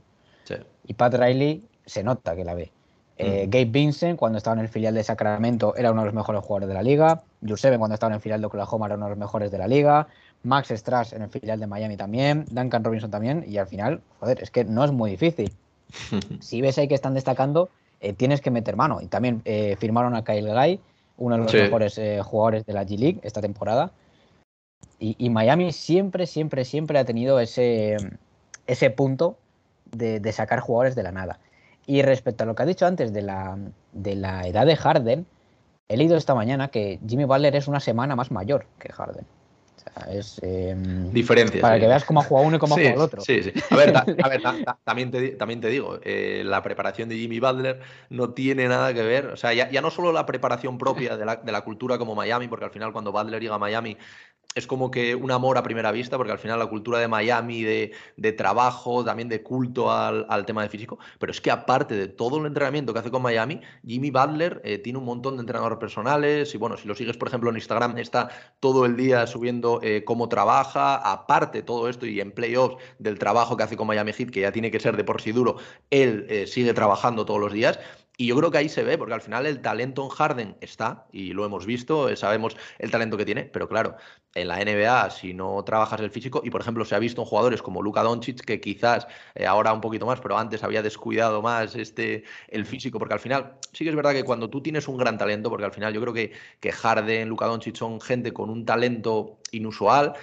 Y 0.86 0.94
Pat 0.94 1.12
Riley 1.12 1.62
se 1.84 2.02
nota 2.02 2.34
que 2.34 2.42
la 2.42 2.54
ve. 2.54 2.72
Eh, 3.18 3.46
Gabe 3.50 3.66
Vincent, 3.66 4.18
cuando 4.18 4.38
estaba 4.38 4.54
en 4.54 4.60
el 4.60 4.68
filial 4.68 4.94
de 4.94 5.04
Sacramento, 5.04 5.76
era 5.76 5.92
uno 5.92 6.00
de 6.00 6.06
los 6.06 6.14
mejores 6.14 6.40
jugadores 6.40 6.68
de 6.68 6.74
la 6.74 6.82
liga. 6.82 7.22
Juseven, 7.46 7.80
cuando 7.80 7.92
estaba 7.92 8.12
en 8.12 8.14
el 8.14 8.22
filial 8.22 8.40
de 8.40 8.46
Oklahoma, 8.46 8.86
era 8.86 8.94
uno 8.94 9.06
de 9.06 9.10
los 9.10 9.18
mejores 9.18 9.50
de 9.50 9.58
la 9.58 9.68
liga. 9.68 10.06
Max 10.42 10.70
Strass 10.70 11.12
en 11.12 11.20
el 11.20 11.28
filial 11.28 11.60
de 11.60 11.66
Miami 11.66 11.98
también. 11.98 12.46
Duncan 12.50 12.82
Robinson 12.82 13.10
también. 13.10 13.44
Y 13.46 13.58
al 13.58 13.66
final, 13.66 14.00
joder, 14.20 14.42
es 14.42 14.50
que 14.50 14.64
no 14.64 14.84
es 14.84 14.92
muy 14.92 15.10
difícil. 15.10 15.52
si 16.40 16.60
ves 16.60 16.78
ahí 16.78 16.88
que 16.88 16.94
están 16.94 17.14
destacando, 17.14 17.70
eh, 18.00 18.12
tienes 18.12 18.40
que 18.40 18.50
meter 18.50 18.76
mano. 18.76 19.00
Y 19.00 19.06
también 19.06 19.42
eh, 19.44 19.76
firmaron 19.78 20.14
a 20.14 20.24
Kyle 20.24 20.52
Guy, 20.52 20.80
uno 21.16 21.36
de 21.36 21.42
los 21.42 21.52
mejores 21.52 21.98
eh, 21.98 22.20
jugadores 22.22 22.64
de 22.66 22.72
la 22.72 22.84
G 22.84 22.98
League 22.98 23.20
esta 23.22 23.40
temporada. 23.40 23.92
Y, 25.00 25.30
Miami 25.30 25.72
siempre, 25.72 26.26
siempre, 26.26 26.64
siempre 26.64 26.98
ha 26.98 27.04
tenido 27.04 27.38
ese, 27.38 27.96
ese 28.66 28.90
punto 28.90 29.38
de, 29.92 30.32
sacar 30.32 30.58
jugadores 30.58 30.96
de 30.96 31.04
la 31.04 31.12
nada. 31.12 31.38
Y 31.86 32.02
respecto 32.02 32.42
a 32.42 32.46
lo 32.48 32.56
que 32.56 32.64
ha 32.64 32.66
dicho 32.66 32.84
antes 32.84 33.12
de 33.12 33.22
la, 33.22 33.56
de 33.92 34.16
la 34.16 34.42
edad 34.48 34.66
de 34.66 34.74
Harden, 34.74 35.26
he 35.86 35.96
leído 35.96 36.16
esta 36.16 36.34
mañana 36.34 36.68
que 36.68 36.98
Jimmy 37.06 37.24
Butler 37.26 37.54
es 37.54 37.68
una 37.68 37.78
semana 37.78 38.16
más 38.16 38.32
mayor 38.32 38.66
que 38.80 38.92
Harden 38.92 39.24
es. 40.10 40.40
Eh, 40.42 40.76
Para 41.60 41.78
que 41.78 41.86
veas 41.86 42.04
cómo 42.04 42.20
ha 42.20 42.24
jugado 42.24 42.46
uno 42.46 42.56
y 42.56 42.58
cómo 42.58 42.74
ha 42.74 42.78
jugado 42.78 42.96
el 42.96 43.02
otro. 43.02 43.20
Sí, 43.22 43.42
sí. 43.42 43.52
A 43.70 43.76
ver, 43.76 43.92
también, 44.84 45.10
te, 45.10 45.30
también 45.30 45.60
te 45.60 45.68
digo, 45.68 45.98
eh, 46.02 46.42
la 46.44 46.62
preparación 46.62 47.08
de 47.08 47.16
Jimmy 47.16 47.40
Butler 47.40 47.80
no 48.10 48.30
tiene 48.30 48.68
nada 48.68 48.92
que 48.94 49.02
ver. 49.02 49.26
O 49.26 49.36
sea, 49.36 49.52
ya, 49.52 49.70
ya 49.70 49.80
no 49.80 49.90
solo 49.90 50.12
la 50.12 50.26
preparación 50.26 50.78
propia 50.78 51.16
de 51.16 51.24
la, 51.24 51.36
de 51.36 51.52
la, 51.52 51.62
cultura 51.62 51.98
como 51.98 52.14
Miami, 52.14 52.48
porque 52.48 52.64
al 52.64 52.70
final 52.70 52.92
cuando 52.92 53.12
Butler 53.12 53.40
llega 53.40 53.56
a 53.56 53.58
Miami 53.58 53.96
es 54.58 54.66
como 54.66 54.90
que 54.90 55.14
un 55.14 55.30
amor 55.30 55.58
a 55.58 55.62
primera 55.62 55.92
vista, 55.92 56.16
porque 56.16 56.32
al 56.32 56.38
final 56.38 56.58
la 56.58 56.66
cultura 56.66 56.98
de 56.98 57.08
Miami, 57.08 57.62
de, 57.62 57.92
de 58.16 58.32
trabajo, 58.32 59.04
también 59.04 59.28
de 59.28 59.42
culto 59.42 59.90
al, 59.90 60.26
al, 60.28 60.44
tema 60.46 60.62
de 60.62 60.68
físico, 60.68 60.98
pero 61.18 61.32
es 61.32 61.40
que 61.40 61.50
aparte 61.50 61.94
de 61.94 62.08
todo 62.08 62.38
el 62.38 62.46
entrenamiento 62.46 62.92
que 62.92 63.00
hace 63.00 63.10
con 63.10 63.22
Miami, 63.22 63.60
Jimmy 63.86 64.10
Butler 64.10 64.60
eh, 64.64 64.78
tiene 64.78 64.98
un 64.98 65.04
montón 65.04 65.36
de 65.36 65.40
entrenadores 65.40 65.78
personales. 65.78 66.54
Y 66.54 66.58
bueno, 66.58 66.76
si 66.76 66.86
lo 66.88 66.94
sigues 66.94 67.16
por 67.16 67.28
ejemplo 67.28 67.50
en 67.50 67.56
Instagram, 67.56 67.98
está 67.98 68.28
todo 68.60 68.84
el 68.84 68.96
día 68.96 69.26
subiendo 69.26 69.80
eh, 69.82 70.04
cómo 70.04 70.28
trabaja, 70.28 70.96
aparte 70.96 71.62
todo 71.62 71.88
esto 71.88 72.06
y 72.06 72.20
en 72.20 72.32
playoffs 72.32 72.76
del 72.98 73.18
trabajo 73.18 73.56
que 73.56 73.64
hace 73.64 73.76
con 73.76 73.86
Miami 73.86 74.12
Heat, 74.12 74.30
que 74.30 74.40
ya 74.40 74.52
tiene 74.52 74.70
que 74.70 74.80
ser 74.80 74.96
de 74.96 75.04
por 75.04 75.20
sí 75.20 75.32
duro, 75.32 75.56
él 75.90 76.26
eh, 76.28 76.46
sigue 76.46 76.74
trabajando 76.74 77.24
todos 77.24 77.40
los 77.40 77.52
días 77.52 77.78
y 78.20 78.26
yo 78.26 78.36
creo 78.36 78.50
que 78.50 78.58
ahí 78.58 78.68
se 78.68 78.82
ve, 78.82 78.98
porque 78.98 79.14
al 79.14 79.20
final 79.20 79.46
el 79.46 79.62
talento 79.62 80.02
en 80.02 80.08
Harden 80.08 80.56
está, 80.60 81.06
y 81.12 81.32
lo 81.32 81.44
hemos 81.44 81.66
visto, 81.66 82.14
sabemos 82.16 82.56
el 82.80 82.90
talento 82.90 83.16
que 83.16 83.24
tiene, 83.24 83.44
pero 83.44 83.68
claro, 83.68 83.94
en 84.34 84.48
la 84.48 84.58
NBA, 84.58 85.10
si 85.10 85.34
no 85.34 85.62
trabajas 85.62 86.00
el 86.00 86.10
físico, 86.10 86.42
y 86.44 86.50
por 86.50 86.60
ejemplo 86.60 86.84
se 86.84 86.96
ha 86.96 86.98
visto 86.98 87.22
en 87.22 87.28
jugadores 87.28 87.62
como 87.62 87.80
Luka 87.80 88.02
Doncic, 88.02 88.40
que 88.44 88.60
quizás 88.60 89.06
eh, 89.36 89.46
ahora 89.46 89.72
un 89.72 89.80
poquito 89.80 90.04
más, 90.04 90.20
pero 90.20 90.36
antes 90.36 90.64
había 90.64 90.82
descuidado 90.82 91.42
más 91.42 91.76
este, 91.76 92.24
el 92.48 92.66
físico, 92.66 92.98
porque 92.98 93.14
al 93.14 93.20
final 93.20 93.54
sí 93.72 93.84
que 93.84 93.90
es 93.90 93.96
verdad 93.96 94.12
que 94.12 94.24
cuando 94.24 94.50
tú 94.50 94.60
tienes 94.60 94.88
un 94.88 94.96
gran 94.96 95.16
talento, 95.16 95.48
porque 95.48 95.66
al 95.66 95.72
final 95.72 95.94
yo 95.94 96.00
creo 96.00 96.12
que, 96.12 96.32
que 96.58 96.72
Harden, 96.72 97.28
Luka 97.28 97.46
Doncic 97.46 97.76
son 97.76 98.00
gente 98.00 98.32
con 98.32 98.50
un 98.50 98.64
talento 98.66 99.38
inusual, 99.52 100.14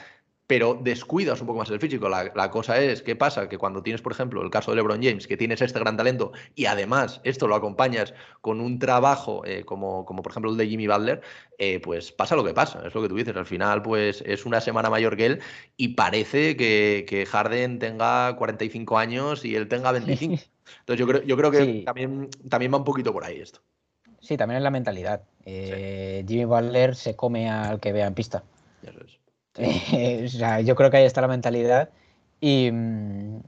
pero 0.47 0.79
descuidas 0.81 1.41
un 1.41 1.47
poco 1.47 1.59
más 1.59 1.69
el 1.69 1.79
físico. 1.79 2.07
La, 2.09 2.51
cosa 2.51 2.79
es, 2.79 3.01
¿qué 3.01 3.15
pasa? 3.15 3.49
Que 3.49 3.57
cuando 3.57 3.81
tienes, 3.81 4.01
por 4.01 4.11
ejemplo, 4.11 4.41
el 4.41 4.49
caso 4.49 4.71
de 4.71 4.77
LeBron 4.77 5.01
James, 5.01 5.27
que 5.27 5.37
tienes 5.37 5.61
este 5.61 5.79
gran 5.79 5.97
talento 5.97 6.31
y 6.55 6.65
además 6.65 7.21
esto 7.23 7.47
lo 7.47 7.55
acompañas 7.55 8.13
con 8.41 8.61
un 8.61 8.77
trabajo 8.79 9.43
eh, 9.45 9.63
como, 9.65 10.05
como, 10.05 10.21
por 10.21 10.31
ejemplo, 10.31 10.51
el 10.51 10.57
de 10.57 10.67
Jimmy 10.67 10.87
Butler, 10.87 11.21
eh, 11.57 11.79
pues 11.79 12.11
pasa 12.11 12.35
lo 12.35 12.43
que 12.43 12.53
pasa, 12.53 12.83
es 12.85 12.93
lo 12.93 13.01
que 13.01 13.09
tú 13.09 13.15
dices. 13.15 13.35
Al 13.35 13.45
final, 13.45 13.81
pues 13.81 14.23
es 14.25 14.45
una 14.45 14.61
semana 14.61 14.89
mayor 14.89 15.17
que 15.17 15.25
él 15.25 15.39
y 15.77 15.89
parece 15.89 16.55
que, 16.55 17.05
que 17.07 17.25
Harden 17.25 17.79
tenga 17.79 18.35
45 18.35 18.97
años 18.97 19.45
y 19.45 19.55
él 19.55 19.67
tenga 19.67 19.91
25. 19.93 20.43
Entonces 20.79 20.99
yo 20.99 21.07
creo, 21.07 21.23
yo 21.23 21.37
creo 21.37 21.51
que 21.51 21.83
también, 21.85 22.29
también 22.49 22.73
va 22.73 22.77
un 22.77 22.83
poquito 22.83 23.13
por 23.13 23.23
ahí 23.23 23.39
esto. 23.39 23.61
Sí, 24.19 24.37
también 24.37 24.57
es 24.57 24.63
la 24.63 24.71
mentalidad. 24.71 25.21
Eh, 25.45 26.25
Jimmy 26.27 26.45
Butler 26.45 26.95
se 26.95 27.15
come 27.15 27.49
al 27.49 27.79
que 27.79 27.91
vea 27.91 28.07
en 28.07 28.15
pista. 28.15 28.43
Eso 28.81 28.99
es. 29.05 29.14
o 30.25 30.27
sea, 30.27 30.61
yo 30.61 30.75
creo 30.75 30.91
que 30.91 30.97
ahí 30.97 31.05
está 31.05 31.21
la 31.21 31.27
mentalidad. 31.27 31.89
Y, 32.41 32.69
mm, 32.71 33.39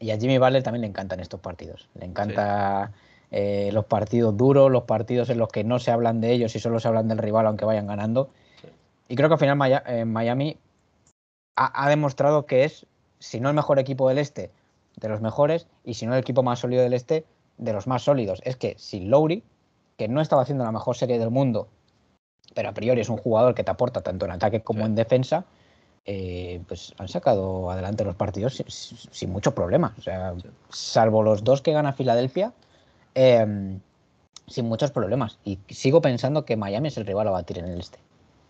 y, 0.00 0.10
a 0.10 0.18
Jimmy 0.18 0.38
Butler 0.38 0.62
también 0.62 0.82
le 0.82 0.88
encantan 0.88 1.20
estos 1.20 1.40
partidos. 1.40 1.88
Le 1.94 2.04
encanta 2.04 2.92
eh, 3.30 3.70
los 3.72 3.84
partidos 3.86 4.36
duros, 4.36 4.70
los 4.70 4.84
partidos 4.84 5.30
en 5.30 5.38
los 5.38 5.48
que 5.48 5.64
no 5.64 5.78
se 5.78 5.90
hablan 5.90 6.20
de 6.20 6.32
ellos 6.32 6.54
y 6.54 6.60
solo 6.60 6.80
se 6.80 6.88
hablan 6.88 7.08
del 7.08 7.18
rival 7.18 7.46
aunque 7.46 7.64
vayan 7.64 7.86
ganando. 7.86 8.30
Y 9.08 9.16
creo 9.16 9.28
que 9.28 9.34
al 9.34 9.40
final 9.40 9.82
eh, 9.86 10.04
Miami 10.04 10.58
ha, 11.56 11.88
demostrado 11.88 12.46
que 12.46 12.64
es, 12.64 12.86
si 13.18 13.40
no 13.40 13.48
el 13.48 13.54
mejor 13.54 13.78
equipo 13.78 14.08
del 14.08 14.18
este, 14.18 14.50
de 14.96 15.08
los 15.08 15.20
mejores, 15.20 15.66
y 15.84 15.94
si 15.94 16.06
no 16.06 16.14
el 16.14 16.20
equipo 16.20 16.42
más 16.42 16.60
sólido 16.60 16.82
del 16.82 16.92
este, 16.92 17.24
de 17.56 17.72
los 17.72 17.86
más 17.86 18.02
sólidos. 18.02 18.40
Es 18.44 18.56
que 18.56 18.74
sin 18.78 19.10
Lowry, 19.10 19.42
que 19.96 20.08
no 20.08 20.20
estaba 20.20 20.42
haciendo 20.42 20.64
la 20.64 20.72
mejor 20.72 20.96
serie 20.96 21.18
del 21.18 21.30
mundo 21.30 21.68
pero 22.58 22.70
a 22.70 22.74
priori 22.74 23.00
es 23.00 23.08
un 23.08 23.18
jugador 23.18 23.54
que 23.54 23.62
te 23.62 23.70
aporta 23.70 24.00
tanto 24.00 24.24
en 24.24 24.32
ataque 24.32 24.62
como 24.62 24.84
en 24.84 24.96
defensa, 24.96 25.44
eh, 26.04 26.60
pues 26.66 26.92
han 26.98 27.06
sacado 27.06 27.70
adelante 27.70 28.02
los 28.02 28.16
partidos 28.16 28.64
sin, 28.66 29.30
mucho 29.30 29.54
problema. 29.54 29.94
O 29.96 30.02
sea, 30.02 30.34
salvo 30.68 31.22
los 31.22 31.44
dos 31.44 31.62
que 31.62 31.70
gana 31.70 31.92
Filadelfia, 31.92 32.52
em, 33.14 33.78
sin 34.48 34.66
muchos 34.66 34.90
problemas. 34.90 35.38
Y 35.44 35.60
sigo 35.68 36.02
pensando 36.02 36.44
que 36.44 36.56
Miami 36.56 36.88
es 36.88 36.96
el 36.96 37.06
rival 37.06 37.28
a 37.28 37.30
batir 37.30 37.60
en 37.60 37.66
el 37.66 37.78
este. 37.78 38.00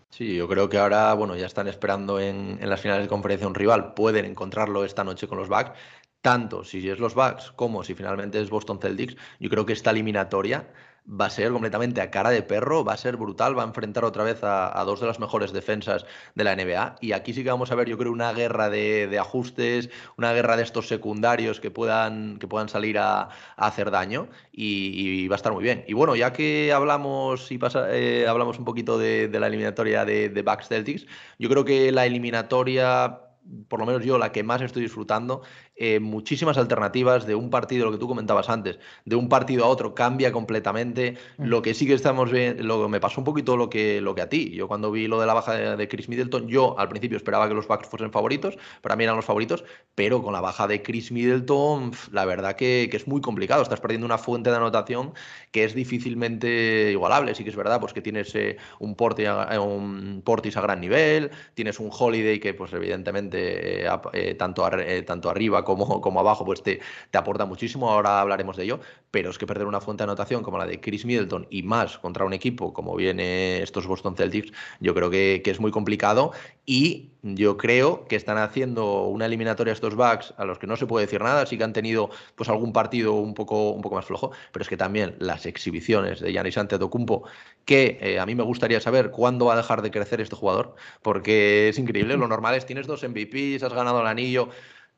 Sí, 0.09 0.35
yo 0.35 0.47
creo 0.47 0.69
que 0.69 0.79
ahora, 0.79 1.13
bueno, 1.13 1.35
ya 1.35 1.45
están 1.45 1.67
esperando 1.67 2.19
en, 2.19 2.57
en, 2.59 2.67
las 2.67 2.81
finales 2.81 3.03
de 3.03 3.09
conferencia 3.09 3.45
un 3.45 3.53
rival, 3.53 3.93
pueden 3.93 4.25
encontrarlo 4.25 4.85
esta 4.85 5.03
noche 5.03 5.27
con 5.27 5.37
los 5.37 5.49
Bucks. 5.49 5.73
Tanto 6.21 6.63
si 6.63 6.89
es 6.89 6.97
los 6.97 7.13
Bucks 7.13 7.51
como 7.51 7.83
si 7.83 7.93
finalmente 7.93 8.41
es 8.41 8.49
Boston 8.49 8.79
Celtics, 8.81 9.15
yo 9.39 9.51
creo 9.51 9.67
que 9.67 9.73
esta 9.73 9.91
eliminatoria 9.91 10.67
va 11.09 11.25
a 11.25 11.29
ser 11.29 11.51
completamente 11.51 12.01
a 12.01 12.11
cara 12.11 12.29
de 12.29 12.43
perro, 12.43 12.83
va 12.83 12.93
a 12.93 12.97
ser 12.97 13.17
brutal, 13.17 13.57
va 13.57 13.63
a 13.63 13.65
enfrentar 13.65 14.05
otra 14.05 14.23
vez 14.23 14.39
a, 14.43 14.83
dos 14.85 14.99
de 14.99 15.07
las 15.07 15.19
mejores 15.19 15.51
defensas 15.51 16.05
de 16.35 16.43
la 16.43 16.55
NBA. 16.55 16.97
Y 17.01 17.13
aquí 17.13 17.33
sí 17.33 17.43
que 17.43 17.49
vamos 17.49 17.71
a 17.71 17.75
ver, 17.75 17.87
yo 17.89 17.97
creo, 17.97 18.11
una 18.11 18.31
guerra 18.33 18.69
de, 18.69 19.17
ajustes, 19.19 19.89
una 20.17 20.33
guerra 20.33 20.55
de 20.57 20.63
estos 20.63 20.87
secundarios 20.87 21.59
que 21.59 21.71
puedan, 21.71 22.37
que 22.37 22.47
puedan 22.47 22.69
salir 22.69 22.99
a, 22.99 23.29
hacer 23.57 23.91
daño 23.91 24.29
y, 24.51 25.27
va 25.27 25.35
a 25.35 25.37
estar 25.37 25.53
muy 25.53 25.63
bien. 25.63 25.83
Y 25.87 25.93
bueno, 25.93 26.15
ya 26.15 26.33
que 26.33 26.71
hablamos 26.73 27.51
y 27.51 27.57
pasa, 27.57 27.87
eh, 27.95 28.27
hablamos 28.27 28.59
un 28.59 28.65
poquito 28.65 28.97
de, 28.97 29.29
la 29.39 29.47
eliminatoria 29.47 30.05
de, 30.05 30.29
de 30.29 30.41
Bucks 30.41 30.67
Celtics, 30.67 31.05
yo 31.37 31.49
creo 31.49 31.65
que 31.65 31.91
la 31.91 32.05
eliminatoria 32.05 33.28
por 33.67 33.79
lo 33.79 33.85
menos 33.85 34.03
yo, 34.03 34.17
la 34.17 34.31
que 34.31 34.43
más 34.43 34.61
estoy 34.61 34.83
disfrutando, 34.83 35.41
eh, 35.75 35.99
muchísimas 35.99 36.57
alternativas 36.57 37.25
de 37.25 37.35
un 37.35 37.49
partido, 37.49 37.85
lo 37.85 37.91
que 37.91 37.97
tú 37.97 38.07
comentabas 38.07 38.49
antes, 38.49 38.79
de 39.05 39.15
un 39.15 39.29
partido 39.29 39.65
a 39.65 39.67
otro 39.67 39.95
cambia 39.95 40.31
completamente. 40.31 41.17
Mm. 41.37 41.45
Lo 41.45 41.61
que 41.61 41.73
sí 41.73 41.87
que 41.87 41.93
estamos 41.93 42.31
viendo, 42.31 42.63
lo, 42.63 42.89
me 42.89 42.99
pasó 42.99 43.21
un 43.21 43.25
poquito 43.25 43.57
lo 43.57 43.69
que, 43.69 44.01
lo 44.01 44.15
que 44.15 44.21
a 44.21 44.29
ti. 44.29 44.51
Yo 44.51 44.67
cuando 44.67 44.91
vi 44.91 45.07
lo 45.07 45.19
de 45.19 45.27
la 45.27 45.33
baja 45.33 45.75
de, 45.77 45.87
Chris 45.87 46.09
Middleton, 46.09 46.47
yo 46.47 46.77
al 46.77 46.89
principio 46.89 47.17
esperaba 47.17 47.47
que 47.47 47.53
los 47.53 47.67
Bucks 47.67 47.87
fuesen 47.87 48.11
favoritos, 48.11 48.57
para 48.81 48.95
mí 48.95 49.03
eran 49.03 49.15
los 49.15 49.25
favoritos, 49.25 49.63
pero 49.95 50.21
con 50.21 50.33
la 50.33 50.41
baja 50.41 50.67
de 50.67 50.81
Chris 50.81 51.11
Middleton, 51.11 51.91
la 52.11 52.25
verdad 52.25 52.55
que, 52.55 52.89
es 52.91 53.07
muy 53.07 53.21
complicado. 53.21 53.61
Estás 53.61 53.79
perdiendo 53.79 54.05
una 54.05 54.17
fuente 54.17 54.49
de 54.49 54.57
anotación 54.57 55.13
que 55.51 55.63
es 55.63 55.73
difícilmente 55.73 56.91
igualable. 56.91 57.33
Sí 57.35 57.43
que 57.43 57.49
es 57.49 57.55
verdad, 57.55 57.79
pues 57.79 57.93
que 57.93 58.01
tienes 58.01 58.35
eh, 58.35 58.57
un, 58.79 58.95
a, 59.27 59.59
un 59.61 60.21
Portis 60.25 60.57
a 60.57 60.61
gran 60.61 60.81
nivel, 60.81 61.31
tienes 61.53 61.79
un 61.79 61.89
Holiday 61.91 62.39
que 62.39 62.53
pues 62.53 62.73
evidentemente 62.73 63.38
eh, 64.13 64.35
tanto, 64.37 64.67
tanto 65.05 65.29
arriba 65.29 65.63
como, 65.63 66.01
como 66.01 66.19
abajo, 66.19 66.45
pues 66.45 66.63
te, 66.63 66.79
te 67.11 67.17
aporta 67.17 67.45
muchísimo, 67.45 67.89
ahora 67.89 68.21
hablaremos 68.21 68.57
de 68.57 68.63
ello, 68.63 68.79
pero 69.11 69.29
es 69.29 69.37
que 69.37 69.47
perder 69.47 69.67
una 69.67 69.81
fuente 69.81 70.01
de 70.01 70.05
anotación 70.05 70.43
como 70.43 70.57
la 70.57 70.65
de 70.65 70.79
Chris 70.79 71.05
Middleton 71.05 71.47
y 71.49 71.63
más 71.63 71.97
contra 71.97 72.25
un 72.25 72.33
equipo 72.33 72.73
como 72.73 72.95
viene 72.95 73.61
estos 73.61 73.87
Boston 73.87 74.15
Celtics, 74.15 74.51
yo 74.79 74.93
creo 74.93 75.09
que, 75.09 75.41
que 75.43 75.51
es 75.51 75.59
muy 75.59 75.71
complicado 75.71 76.31
y 76.65 77.09
yo 77.21 77.57
creo 77.57 78.05
que 78.07 78.15
están 78.15 78.37
haciendo 78.37 79.03
una 79.03 79.25
eliminatoria 79.25 79.71
a 79.71 79.75
estos 79.75 79.95
Bucks 79.95 80.33
a 80.37 80.45
los 80.45 80.57
que 80.59 80.67
no 80.67 80.77
se 80.77 80.87
puede 80.87 81.05
decir 81.05 81.21
nada, 81.21 81.45
sí 81.45 81.57
que 81.57 81.63
han 81.63 81.73
tenido 81.73 82.09
pues 82.35 82.49
algún 82.49 82.71
partido 82.71 83.13
un 83.13 83.33
poco, 83.33 83.71
un 83.71 83.81
poco 83.81 83.95
más 83.95 84.05
flojo, 84.05 84.31
pero 84.51 84.63
es 84.63 84.69
que 84.69 84.77
también 84.77 85.15
las 85.19 85.45
exhibiciones 85.45 86.21
de 86.21 86.31
Giannis 86.31 86.57
Antetokounmpo, 86.57 87.23
que 87.65 87.97
eh, 88.01 88.19
a 88.19 88.25
mí 88.25 88.35
me 88.35 88.43
gustaría 88.43 88.79
saber 88.79 89.11
cuándo 89.11 89.45
va 89.45 89.53
a 89.53 89.57
dejar 89.57 89.81
de 89.81 89.91
crecer 89.91 90.21
este 90.21 90.35
jugador, 90.35 90.75
porque 91.01 91.69
es 91.69 91.77
increíble, 91.77 92.17
lo 92.17 92.27
normal 92.27 92.55
es 92.55 92.65
tienes 92.65 92.87
dos 92.87 93.03
MVPs, 93.03 93.63
has 93.63 93.73
ganado 93.73 94.01
el 94.01 94.07
anillo, 94.07 94.49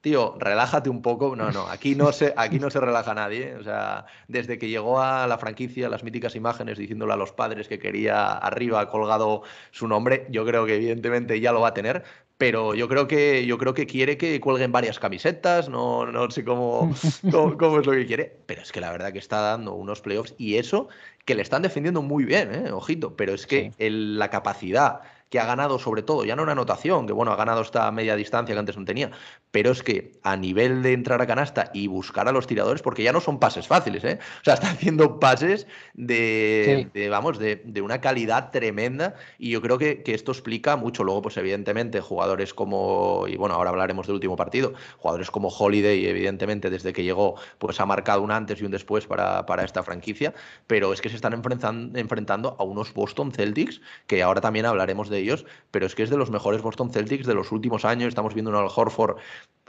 tío, 0.01 0.35
relájate 0.39 0.89
un 0.89 1.01
poco. 1.01 1.35
No, 1.35 1.51
no, 1.51 1.67
aquí 1.67 1.95
no 1.95 2.11
se, 2.11 2.33
aquí 2.35 2.59
no 2.59 2.69
se 2.69 2.79
relaja 2.79 3.13
nadie. 3.13 3.55
O 3.55 3.63
sea, 3.63 4.05
desde 4.27 4.57
que 4.57 4.69
llegó 4.69 4.99
a 4.99 5.27
la 5.27 5.37
franquicia, 5.37 5.89
las 5.89 6.03
míticas 6.03 6.35
imágenes 6.35 6.77
diciéndole 6.77 7.13
a 7.13 7.17
los 7.17 7.31
padres 7.31 7.67
que 7.67 7.79
quería 7.79 8.31
arriba 8.31 8.89
colgado 8.89 9.43
su 9.71 9.87
nombre, 9.87 10.27
yo 10.29 10.45
creo 10.45 10.65
que 10.65 10.75
evidentemente 10.75 11.39
ya 11.39 11.51
lo 11.51 11.61
va 11.61 11.69
a 11.69 11.73
tener. 11.73 12.03
Pero 12.37 12.73
yo 12.73 12.87
creo 12.87 13.07
que, 13.07 13.45
yo 13.45 13.59
creo 13.59 13.75
que 13.75 13.85
quiere 13.85 14.17
que 14.17 14.39
cuelguen 14.39 14.71
varias 14.71 14.97
camisetas, 14.97 15.69
no, 15.69 16.07
no 16.07 16.31
sé 16.31 16.43
cómo, 16.43 16.91
cómo, 17.31 17.79
es 17.79 17.85
lo 17.85 17.91
que 17.91 18.07
quiere, 18.07 18.35
pero 18.47 18.63
es 18.63 18.71
que 18.71 18.81
la 18.81 18.91
verdad 18.91 19.13
que 19.13 19.19
está 19.19 19.41
dando 19.41 19.75
unos 19.75 20.01
playoffs 20.01 20.33
y 20.39 20.55
eso 20.55 20.89
que 21.25 21.35
le 21.35 21.43
están 21.43 21.61
defendiendo 21.61 22.01
muy 22.01 22.25
bien, 22.25 22.51
¿eh? 22.51 22.71
ojito, 22.71 23.15
pero 23.15 23.35
es 23.35 23.45
que 23.45 23.71
la 23.77 24.31
capacidad 24.31 25.01
que 25.31 25.39
ha 25.39 25.45
ganado 25.45 25.79
sobre 25.79 26.03
todo, 26.03 26.25
ya 26.25 26.35
no 26.35 26.43
una 26.43 26.51
anotación, 26.51 27.07
que 27.07 27.13
bueno, 27.13 27.31
ha 27.31 27.37
ganado 27.37 27.61
esta 27.61 27.89
media 27.91 28.17
distancia 28.17 28.53
que 28.53 28.59
antes 28.59 28.77
no 28.77 28.83
tenía, 28.83 29.11
pero 29.49 29.71
es 29.71 29.81
que 29.81 30.11
a 30.23 30.35
nivel 30.35 30.83
de 30.83 30.91
entrar 30.91 31.21
a 31.21 31.25
canasta 31.25 31.71
y 31.73 31.87
buscar 31.87 32.27
a 32.27 32.33
los 32.33 32.47
tiradores, 32.47 32.81
porque 32.81 33.01
ya 33.01 33.13
no 33.13 33.21
son 33.21 33.39
pases 33.39 33.65
fáciles, 33.65 34.03
¿eh? 34.03 34.19
O 34.41 34.43
sea, 34.43 34.55
está 34.55 34.71
haciendo 34.71 35.21
pases 35.21 35.67
de, 35.93 36.89
vamos, 37.09 37.39
de, 37.39 37.81
una 37.81 38.01
calidad 38.01 38.51
tremenda 38.51 39.15
y 39.39 39.51
yo 39.51 39.61
creo 39.61 39.77
que, 39.77 40.03
esto 40.05 40.33
explica 40.33 40.75
mucho. 40.75 41.05
Luego, 41.05 41.21
pues 41.21 41.37
evidentemente, 41.37 42.01
jugadores 42.01 42.53
como, 42.53 43.25
y 43.29 43.37
bueno, 43.37 43.55
ahora 43.55 43.69
hablaremos 43.69 44.07
del 44.07 44.15
último 44.15 44.35
partido, 44.35 44.73
jugadores 44.97 45.31
como 45.31 45.47
Holiday, 45.47 46.07
evidentemente, 46.07 46.69
desde 46.69 46.91
que 46.91 47.05
llegó, 47.05 47.35
pues 47.57 47.79
ha 47.79 47.85
marcado 47.85 48.21
un 48.21 48.31
antes 48.31 48.59
y 48.59 48.65
un 48.65 48.71
después 48.71 49.07
para, 49.07 49.45
para 49.45 49.63
esta 49.63 49.81
franquicia, 49.81 50.33
pero 50.67 50.91
es 50.91 50.99
que 50.99 51.07
se 51.07 51.15
están 51.15 51.31
enfrentando, 51.31 51.97
enfrentando 51.97 52.57
a 52.59 52.63
unos 52.63 52.93
Boston 52.93 53.31
Celtics, 53.31 53.79
que 54.07 54.21
ahora 54.21 54.41
también 54.41 54.65
hablaremos 54.65 55.09
de 55.09 55.20
ellos, 55.21 55.45
pero 55.71 55.85
es 55.85 55.95
que 55.95 56.03
es 56.03 56.09
de 56.09 56.17
los 56.17 56.31
mejores 56.31 56.61
Boston 56.61 56.91
Celtics 56.91 57.25
de 57.25 57.33
los 57.33 57.51
últimos 57.51 57.85
años. 57.85 58.09
Estamos 58.09 58.33
viendo 58.33 58.51
un 58.51 58.57
Al 58.57 58.69
Horford 58.73 59.17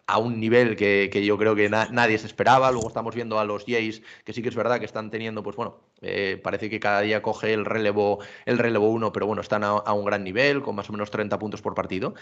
a 0.06 0.18
un 0.18 0.40
nivel 0.40 0.76
que, 0.76 1.24
yo 1.24 1.38
creo 1.38 1.54
que 1.54 1.68
nadie 1.68 2.18
se 2.18 2.26
esperaba. 2.26 2.70
Luego 2.70 2.88
estamos 2.88 3.14
viendo 3.14 3.38
a 3.38 3.44
los 3.44 3.64
Jays, 3.64 4.02
que 4.24 4.32
sí 4.32 4.42
que 4.42 4.48
es 4.48 4.56
verdad 4.56 4.78
que 4.78 4.84
están 4.84 5.10
teniendo, 5.10 5.42
pues 5.42 5.56
bueno, 5.56 5.78
eh, 6.00 6.40
parece 6.42 6.68
que 6.68 6.80
cada 6.80 7.00
día 7.00 7.22
coge 7.22 7.54
el 7.54 7.64
relevo, 7.64 8.18
el 8.44 8.58
relevo 8.58 8.90
uno, 8.90 9.12
pero 9.12 9.26
bueno, 9.26 9.42
están 9.42 9.62
a, 9.64 9.92
un 9.92 10.04
gran 10.04 10.24
nivel, 10.24 10.62
con 10.62 10.74
más 10.74 10.88
o 10.88 10.92
menos 10.92 11.10
30 11.10 11.38
puntos 11.38 11.62
por 11.62 11.74
partido. 11.74 12.14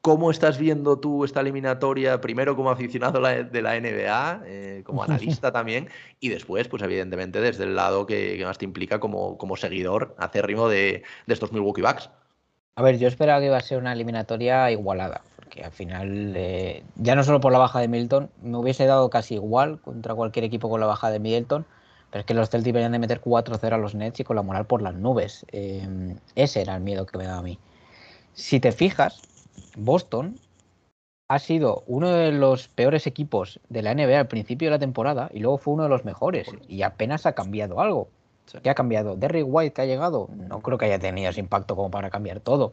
¿Cómo 0.00 0.30
estás 0.30 0.58
viendo 0.58 0.98
tú 0.98 1.24
esta 1.24 1.40
eliminatoria, 1.40 2.20
primero 2.20 2.56
como 2.56 2.70
aficionado 2.70 3.20
de 3.20 3.62
la 3.62 3.80
NBA, 3.80 4.42
eh, 4.46 4.82
como 4.84 5.02
analista 5.04 5.52
también, 5.52 5.88
y 6.20 6.30
después, 6.30 6.68
pues 6.68 6.82
evidentemente, 6.82 7.40
desde 7.40 7.64
el 7.64 7.76
lado 7.76 8.06
que, 8.06 8.40
más 8.44 8.58
te 8.58 8.64
implica 8.64 8.98
como, 8.98 9.36
como 9.36 9.56
seguidor 9.56 10.14
acérrimo 10.18 10.68
de, 10.68 11.02
de 11.26 11.34
estos 11.34 11.52
Milwaukee 11.52 11.82
Bucks? 11.82 12.10
A 12.78 12.82
ver, 12.82 12.98
yo 12.98 13.08
esperaba 13.08 13.40
que 13.40 13.46
iba 13.46 13.56
a 13.56 13.60
ser 13.60 13.78
una 13.78 13.94
eliminatoria 13.94 14.70
igualada, 14.70 15.22
porque 15.36 15.64
al 15.64 15.72
final, 15.72 16.34
eh, 16.36 16.84
ya 16.96 17.14
no 17.14 17.24
solo 17.24 17.40
por 17.40 17.50
la 17.50 17.58
baja 17.58 17.80
de 17.80 17.88
Milton, 17.88 18.30
me 18.42 18.58
hubiese 18.58 18.84
dado 18.84 19.08
casi 19.08 19.34
igual 19.34 19.80
contra 19.80 20.14
cualquier 20.14 20.44
equipo 20.44 20.68
con 20.68 20.80
la 20.80 20.86
baja 20.86 21.10
de 21.10 21.18
Middleton, 21.18 21.64
pero 22.10 22.20
es 22.20 22.26
que 22.26 22.34
los 22.34 22.50
Celtics 22.50 22.74
venían 22.74 22.92
de 22.92 22.98
meter 22.98 23.22
4-0 23.22 23.74
a 23.76 23.78
los 23.78 23.94
Nets 23.94 24.20
y 24.20 24.24
con 24.24 24.36
la 24.36 24.42
moral 24.42 24.66
por 24.66 24.82
las 24.82 24.94
nubes. 24.94 25.46
Eh, 25.52 25.88
ese 26.34 26.60
era 26.60 26.74
el 26.76 26.82
miedo 26.82 27.06
que 27.06 27.16
me 27.16 27.24
daba 27.24 27.38
a 27.38 27.42
mí. 27.42 27.58
Si 28.34 28.60
te 28.60 28.72
fijas, 28.72 29.22
Boston 29.76 30.38
ha 31.28 31.38
sido 31.38 31.82
uno 31.86 32.10
de 32.10 32.32
los 32.32 32.68
peores 32.68 33.06
equipos 33.06 33.60
de 33.70 33.82
la 33.82 33.94
NBA 33.94 34.20
al 34.20 34.28
principio 34.28 34.68
de 34.68 34.72
la 34.72 34.78
temporada 34.78 35.30
y 35.32 35.40
luego 35.40 35.58
fue 35.58 35.74
uno 35.74 35.84
de 35.84 35.88
los 35.88 36.04
mejores 36.04 36.48
y 36.68 36.82
apenas 36.82 37.26
ha 37.26 37.34
cambiado 37.34 37.80
algo. 37.80 38.10
¿Qué 38.62 38.70
ha 38.70 38.74
cambiado? 38.74 39.16
Derrick 39.16 39.46
White 39.48 39.72
que 39.72 39.82
ha 39.82 39.86
llegado, 39.86 40.28
no 40.34 40.60
creo 40.60 40.78
que 40.78 40.86
haya 40.86 40.98
tenido 40.98 41.30
ese 41.30 41.40
impacto 41.40 41.76
como 41.76 41.90
para 41.90 42.10
cambiar 42.10 42.40
todo. 42.40 42.72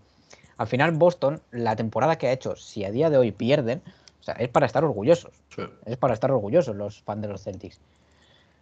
Al 0.58 0.68
final, 0.68 0.92
Boston, 0.92 1.42
la 1.52 1.76
temporada 1.76 2.18
que 2.18 2.28
ha 2.28 2.32
hecho, 2.32 2.56
si 2.56 2.86
a 2.86 2.92
día 2.92 3.10
de 3.10 3.18
hoy 3.18 3.32
pierden, 3.32 3.82
o 4.20 4.24
sea, 4.24 4.36
es 4.36 4.50
para 4.50 4.66
estar 4.66 4.84
orgullosos. 4.84 5.34
Es 5.86 5.98
para 5.98 6.14
estar 6.14 6.32
orgullosos 6.32 6.76
los 6.76 7.02
fans 7.02 7.22
de 7.22 7.28
los 7.28 7.44
Celtics. 7.44 7.80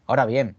Ahora 0.08 0.26
bien, 0.26 0.56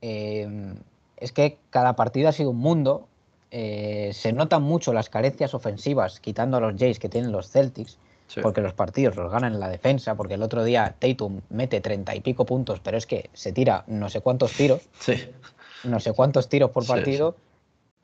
em, 0.00 0.76
es 1.16 1.32
que 1.32 1.58
cada 1.70 1.96
partido 1.96 2.28
ha 2.28 2.32
sido 2.32 2.50
un 2.50 2.58
mundo 2.58 3.08
eh, 3.50 4.10
se 4.12 4.32
notan 4.32 4.62
mucho 4.62 4.92
las 4.92 5.08
carencias 5.08 5.54
ofensivas, 5.54 6.20
quitando 6.20 6.56
a 6.56 6.60
los 6.60 6.74
Jays 6.78 6.98
que 6.98 7.08
tienen 7.08 7.32
los 7.32 7.50
Celtics, 7.50 7.98
porque 8.42 8.60
los 8.60 8.74
partidos 8.74 9.16
los 9.16 9.30
ganan 9.30 9.54
en 9.54 9.60
la 9.60 9.68
defensa, 9.68 10.14
porque 10.14 10.34
el 10.34 10.42
otro 10.42 10.64
día 10.64 10.94
Tatum 10.98 11.40
mete 11.50 11.80
treinta 11.80 12.14
y 12.14 12.20
pico 12.20 12.44
puntos, 12.44 12.80
pero 12.80 12.96
es 12.96 13.06
que 13.06 13.30
se 13.32 13.52
tira 13.52 13.84
no 13.86 14.08
sé 14.08 14.20
cuántos 14.20 14.52
tiros, 14.52 14.88
no 15.84 16.00
sé 16.00 16.12
cuántos 16.12 16.48
tiros 16.48 16.70
por 16.70 16.86
partido, 16.86 17.36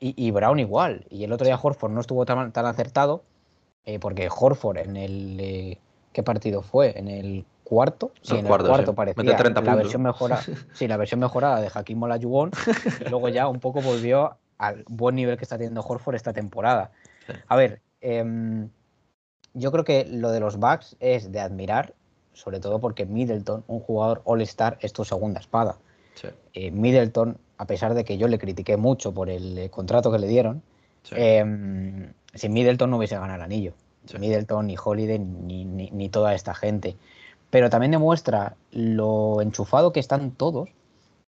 y, 0.05 0.31
Brown 0.31 0.59
igual. 0.59 1.05
Y 1.09 1.23
el 1.23 1.31
otro 1.31 1.45
día 1.45 1.57
Horford 1.61 1.91
no 1.93 2.01
estuvo 2.01 2.25
tan, 2.25 2.51
tan 2.51 2.65
acertado, 2.65 3.23
eh, 3.85 3.99
porque 3.99 4.29
Horford 4.29 4.77
en 4.79 4.97
el... 4.97 5.39
Eh, 5.39 5.77
¿Qué 6.11 6.23
partido 6.23 6.61
fue? 6.61 6.97
¿En 6.99 7.07
el 7.07 7.45
cuarto? 7.63 8.11
Sí, 8.21 8.33
en 8.33 8.45
el 8.45 8.67
cuarto 8.67 8.93
parecía 8.93 9.23
la 9.23 9.75
versión 9.75 10.03
mejorada, 10.03 10.43
sí, 10.73 10.87
la 10.87 10.97
versión 10.97 11.21
mejorada 11.21 11.61
de 11.61 11.71
Hakim 11.73 12.03
Olajuwon, 12.03 12.51
y 13.05 13.09
luego 13.09 13.29
ya 13.29 13.47
un 13.47 13.59
poco 13.59 13.81
volvió 13.81 14.35
al 14.57 14.83
buen 14.87 15.15
nivel 15.15 15.37
que 15.37 15.43
está 15.43 15.57
teniendo 15.57 15.81
Horford 15.81 16.15
esta 16.15 16.33
temporada. 16.33 16.91
A 17.47 17.55
ver, 17.55 17.81
em, 18.01 18.69
yo 19.53 19.71
creo 19.71 19.83
que 19.83 20.05
lo 20.05 20.31
de 20.31 20.39
los 20.39 20.57
Bucks 20.57 20.95
es 20.99 21.31
de 21.31 21.39
admirar, 21.39 21.93
sobre 22.33 22.59
todo 22.59 22.79
porque 22.79 23.05
Middleton, 23.05 23.63
un 23.67 23.79
jugador 23.79 24.21
All-Star, 24.25 24.77
es 24.81 24.93
tu 24.93 25.05
segunda 25.05 25.39
espada. 25.39 25.77
Eh, 26.53 26.71
Middleton, 26.71 27.37
a 27.57 27.65
pesar 27.65 27.93
de 27.95 28.03
que 28.05 28.17
yo 28.17 28.27
le 28.27 28.37
critiqué 28.37 28.77
mucho 28.77 29.13
por 29.13 29.29
el 29.29 29.57
eh, 29.57 29.69
contrato 29.69 30.11
que 30.11 30.19
le 30.19 30.27
dieron, 30.27 30.61
em, 31.11 32.13
sin 32.33 32.53
Middleton 32.53 32.89
no 32.89 32.97
hubiese 32.97 33.15
ganado 33.15 33.35
el 33.35 33.41
anillo. 33.41 33.73
Middleton, 34.19 34.67
ni 34.67 34.75
Holiday, 34.81 35.17
ni, 35.17 35.65
ni, 35.65 36.09
toda 36.09 36.33
esta 36.33 36.53
gente. 36.53 36.97
Pero 37.49 37.69
también 37.69 37.91
demuestra 37.91 38.55
lo 38.71 39.41
enchufado 39.41 39.93
que 39.93 39.99
están 39.99 40.31
todos, 40.31 40.69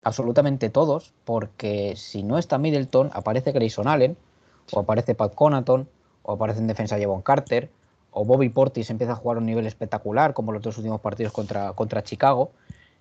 absolutamente 0.04 0.70
todos, 0.70 1.14
porque 1.26 1.96
si 1.96 2.24
no 2.24 2.38
está 2.38 2.58
Middleton, 2.58 3.12
aparece 3.14 3.52
Grayson 3.52 3.88
Allen, 3.88 4.18
o 4.72 4.80
aparece 4.80 5.16
Pat 5.16 5.36
Conaton, 5.36 5.90
o 6.24 6.34
aparece 6.34 6.60
en 6.60 6.68
defensa 6.68 6.98
Jevon 6.98 7.22
Carter, 7.22 7.70
o 8.12 8.26
Bobby 8.26 8.50
Portis 8.50 8.90
empieza 8.90 9.14
a 9.14 9.16
jugar 9.16 9.38
a 9.38 9.40
un 9.40 9.46
nivel 9.46 9.66
espectacular, 9.66 10.34
como 10.34 10.52
los 10.52 10.62
dos 10.62 10.78
últimos 10.78 11.02
partidos 11.02 11.34
contra, 11.34 11.74
contra 11.74 12.04
Chicago. 12.04 12.52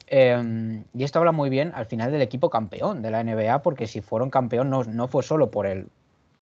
Em, 0.06 0.84
y 0.94 1.04
esto 1.04 1.18
habla 1.18 1.32
muy 1.32 1.50
bien 1.50 1.72
al 1.74 1.86
final 1.86 2.11
del 2.11 2.22
equipo 2.22 2.50
campeón 2.50 3.02
de 3.02 3.11
la 3.11 3.22
NBA, 3.22 3.62
porque 3.62 3.86
si 3.86 4.00
fueron 4.00 4.30
campeón 4.30 4.70
no, 4.70 4.84
no 4.84 5.08
fue 5.08 5.22
solo 5.22 5.50
por 5.50 5.66
el 5.66 5.88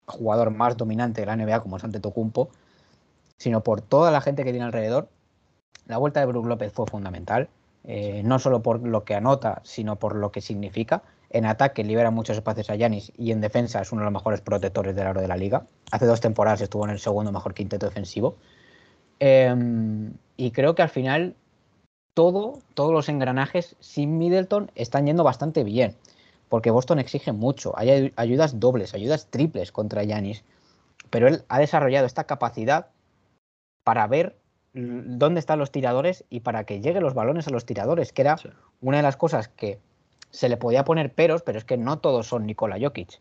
jugador 0.06 0.52
más 0.52 0.78
dominante 0.78 1.22
de 1.22 1.28
la 1.28 1.36
NBA, 1.36 1.62
como 1.62 1.78
es 1.78 1.84
Antetokounmpo, 1.84 2.50
sino 3.38 3.64
por 3.64 3.82
toda 3.82 4.12
la 4.12 4.22
gente 4.22 4.44
que 4.44 4.52
tiene 4.52 4.66
alrededor. 4.66 5.10
La 5.86 5.98
vuelta 5.98 6.20
de 6.20 6.26
Brook 6.26 6.46
López 6.46 6.72
fue 6.74 6.86
fundamental, 6.88 7.50
eh, 7.84 8.22
no 8.24 8.40
solo 8.40 8.62
por 8.62 8.82
lo 8.86 9.04
que 9.04 9.16
anota, 9.16 9.62
sino 9.64 9.98
por 9.98 10.16
lo 10.16 10.32
que 10.32 10.42
significa. 10.42 11.04
En 11.30 11.46
ataque 11.46 11.84
libera 11.84 12.10
muchos 12.10 12.38
espacios 12.38 12.70
a 12.70 12.76
Yanis 12.76 13.12
y 13.18 13.32
en 13.32 13.42
defensa 13.42 13.82
es 13.82 13.92
uno 13.92 14.02
de 14.02 14.06
los 14.06 14.14
mejores 14.14 14.42
protectores 14.42 14.96
del 14.96 15.08
aro 15.08 15.22
de 15.22 15.28
la 15.28 15.36
liga. 15.36 15.66
Hace 15.92 16.06
dos 16.06 16.22
temporadas 16.22 16.62
estuvo 16.62 16.86
en 16.86 16.92
el 16.92 17.00
segundo 17.00 17.32
mejor 17.32 17.54
quinteto 17.54 17.86
defensivo. 17.86 18.38
Em, 19.20 20.14
y 20.36 20.52
creo 20.52 20.76
que 20.76 20.82
al 20.82 20.90
final 20.90 21.36
todo, 22.14 22.60
todos 22.74 22.92
los 22.94 23.10
engranajes 23.10 23.76
sin 23.80 24.18
Middleton 24.18 24.72
están 24.76 25.06
yendo 25.06 25.24
bastante 25.24 25.64
bien, 25.64 25.96
porque 26.50 26.72
Boston 26.72 27.00
exige 27.00 27.32
mucho. 27.32 27.78
Hay 27.78 28.14
ayudas 28.16 28.60
dobles, 28.60 28.94
ayudas 28.94 29.28
triples 29.28 29.72
contra 29.72 30.04
Yanis, 30.04 30.44
pero 31.10 31.28
él 31.28 31.44
ha 31.48 31.60
desarrollado 31.60 32.06
esta 32.06 32.26
capacidad 32.26 32.88
para 33.84 34.08
ver 34.08 34.36
dónde 34.74 35.40
están 35.40 35.60
los 35.60 35.72
tiradores 35.72 36.24
y 36.30 36.42
para 36.42 36.64
que 36.66 36.82
lleguen 36.82 37.04
los 37.04 37.14
balones 37.14 37.48
a 37.48 37.52
los 37.52 37.66
tiradores, 37.66 38.14
que 38.14 38.22
era 38.22 38.38
una 38.82 38.98
de 38.98 39.04
las 39.04 39.18
cosas 39.18 39.48
que 39.48 39.80
se 40.30 40.50
le 40.50 40.58
podía 40.58 40.84
poner 40.84 41.14
peros, 41.14 41.42
pero 41.42 41.58
es 41.58 41.66
que 41.66 41.78
no 41.78 42.00
todos 42.00 42.28
son 42.28 42.46
Nikola 42.46 42.78
Jokic. 42.80 43.20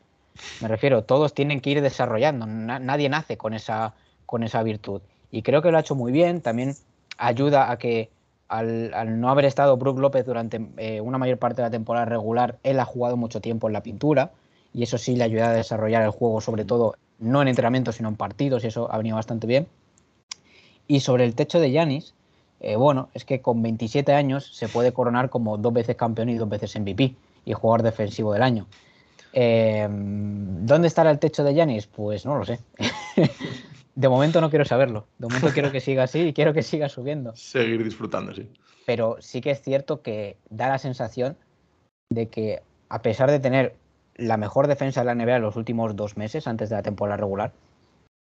Me 0.61 0.69
refiero, 0.69 1.05
todos 1.05 1.33
tienen 1.35 1.61
que 1.61 1.71
ir 1.71 1.81
desarrollando, 1.81 2.47
nadie 2.47 3.09
nace 3.09 3.39
con 3.39 3.55
esa, 3.55 3.95
con 4.27 4.43
esa 4.43 4.63
virtud. 4.63 5.01
Y 5.31 5.43
creo 5.43 5.63
que 5.63 5.71
lo 5.71 5.79
ha 5.79 5.81
hecho 5.81 5.95
muy 5.95 6.13
bien, 6.13 6.41
también 6.41 6.75
ayuda 7.19 7.71
a 7.71 7.79
que 7.79 8.11
al, 8.49 9.21
no 9.21 9.31
haber 9.31 9.45
estado 9.45 9.77
Brook 9.77 9.99
López 9.99 10.25
durante 10.25 10.65
eh, 10.77 11.01
una 11.01 11.19
mayor 11.19 11.39
parte 11.39 11.63
de 11.63 11.67
la 11.67 11.71
temporada 11.71 12.07
regular, 12.07 12.59
él 12.63 12.79
ha 12.79 12.85
jugado 12.85 13.17
mucho 13.17 13.41
tiempo 13.41 13.67
en 13.67 13.73
la 13.73 13.83
pintura 13.83 14.31
y 14.73 14.83
eso 14.83 14.99
sí 14.99 15.17
le 15.17 15.25
ayuda 15.25 15.49
a 15.49 15.53
desarrollar 15.53 16.03
el 16.03 16.11
juego, 16.11 16.41
sobre 16.41 16.65
todo 16.65 16.97
no 17.19 17.43
en 17.43 17.49
entrenamientos, 17.49 17.97
sino 17.97 18.09
en 18.09 18.17
partidos, 18.17 18.63
y 18.63 18.67
eso 18.67 18.93
ha 18.93 18.99
venido 18.99 19.17
bastante 19.17 19.47
bien. 19.47 19.67
Y 20.87 21.01
sobre 21.01 21.25
el 21.25 21.35
techo 21.35 21.59
de 21.59 21.73
Yanis, 21.73 22.15
eh, 22.61 22.77
bueno, 22.77 23.09
es 23.15 23.25
que 23.25 23.41
con 23.41 23.63
27 23.63 24.13
años 24.13 24.55
se 24.55 24.69
puede 24.69 24.93
coronar 24.93 25.31
como 25.31 25.57
dos 25.57 25.73
veces 25.73 25.97
campeón 25.97 26.29
y 26.29 26.37
dos 26.37 26.49
veces 26.49 26.79
MVP 26.79 27.15
y 27.45 27.53
jugador 27.53 27.83
defensivo 27.83 28.33
del 28.33 28.43
año. 28.43 28.67
Eh, 29.33 29.87
¿Dónde 29.91 30.89
estará 30.89 31.11
el 31.11 31.19
techo 31.19 31.43
de 31.43 31.55
Yanis? 31.55 31.87
Pues 31.87 32.25
no 32.25 32.37
lo 32.37 32.45
sé. 32.45 32.61
de 33.97 34.09
momento 34.11 34.41
no 34.41 34.51
quiero 34.51 34.65
saberlo. 34.65 35.07
De 35.19 35.27
momento 35.27 35.49
quiero 35.53 35.73
que 35.73 35.81
siga 35.81 36.05
así 36.05 36.21
y 36.21 36.33
quiero 36.33 36.53
que 36.53 36.63
siga 36.63 36.89
subiendo. 36.89 37.33
Seguir 37.35 37.83
disfrutando, 37.83 38.33
sí. 38.33 38.49
Pero 38.85 39.17
sí 39.21 39.41
que 39.41 39.51
es 39.51 39.63
cierto 39.63 40.03
que 40.03 40.37
da 40.51 40.69
la 40.69 40.79
sensación 40.79 41.37
de 42.11 42.29
que 42.29 42.63
a 42.89 43.03
pesar 43.03 43.31
de 43.31 43.41
tener 43.41 43.75
la 44.15 44.37
mejor 44.37 44.69
defensa 44.69 45.01
de 45.01 45.07
la 45.07 45.15
NBA 45.15 45.37
en 45.37 45.43
los 45.43 45.57
últimos 45.57 45.97
dos 45.97 46.17
meses 46.17 46.47
antes 46.47 46.69
de 46.69 46.77
la 46.77 46.83
temporada 46.83 47.17
regular, 47.17 47.53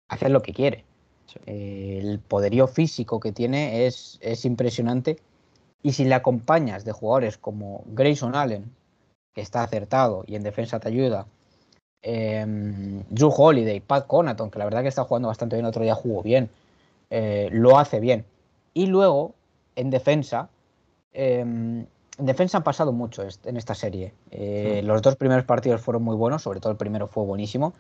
hace 0.09 0.29
lo 0.31 0.43
que 0.43 0.53
quiere. 0.53 0.85
Eh, 1.47 2.01
el 2.03 2.19
poderío 2.19 2.67
físico 2.67 3.21
que 3.21 3.33
tiene 3.33 3.87
es, 3.87 4.19
es 4.23 4.45
impresionante. 4.47 5.19
Y 5.83 5.93
si 5.93 6.05
le 6.05 6.15
acompañas 6.15 6.85
de 6.85 6.93
jugadores 6.93 7.39
como 7.39 7.85
Grayson 7.89 8.35
Allen, 8.35 8.73
que 9.35 9.43
está 9.43 9.63
acertado 9.63 10.25
y 10.27 10.35
en 10.35 10.43
defensa 10.43 10.81
te 10.81 10.89
ayuda, 10.89 11.27
eh, 12.03 12.45
Drew 13.11 13.33
Holiday, 13.35 13.81
Pat 13.81 14.07
Conaton, 14.07 14.51
que 14.51 14.59
la 14.59 14.65
verdad 14.65 14.83
que 14.83 14.89
está 14.89 15.05
jugando 15.05 15.29
bastante 15.29 15.57
bien, 15.57 15.67
otro 15.67 15.83
día 15.83 15.95
jugó 15.95 16.23
bien, 16.23 16.51
eh, 17.11 17.49
lo 17.53 17.79
hace 17.79 18.01
bien. 18.01 18.25
Y 18.75 18.87
luego, 18.87 19.35
en 19.77 19.91
defensa, 19.91 20.49
em, 21.13 21.87
en 22.19 22.27
defensa 22.27 22.59
han 22.59 22.65
pasado 22.65 22.93
mucho 22.93 23.23
en 23.45 23.57
esta 23.57 23.75
serie. 23.75 24.13
Eh, 24.31 24.83
los 24.85 25.03
dos 25.03 25.17
primeros 25.17 25.45
partidos 25.45 25.81
fueron 25.81 26.03
muy 26.03 26.17
buenos, 26.17 26.43
sobre 26.43 26.61
todo 26.61 26.73
el 26.73 26.79
primero 26.79 27.07
fue 27.07 27.25
buenísimo. 27.25 27.73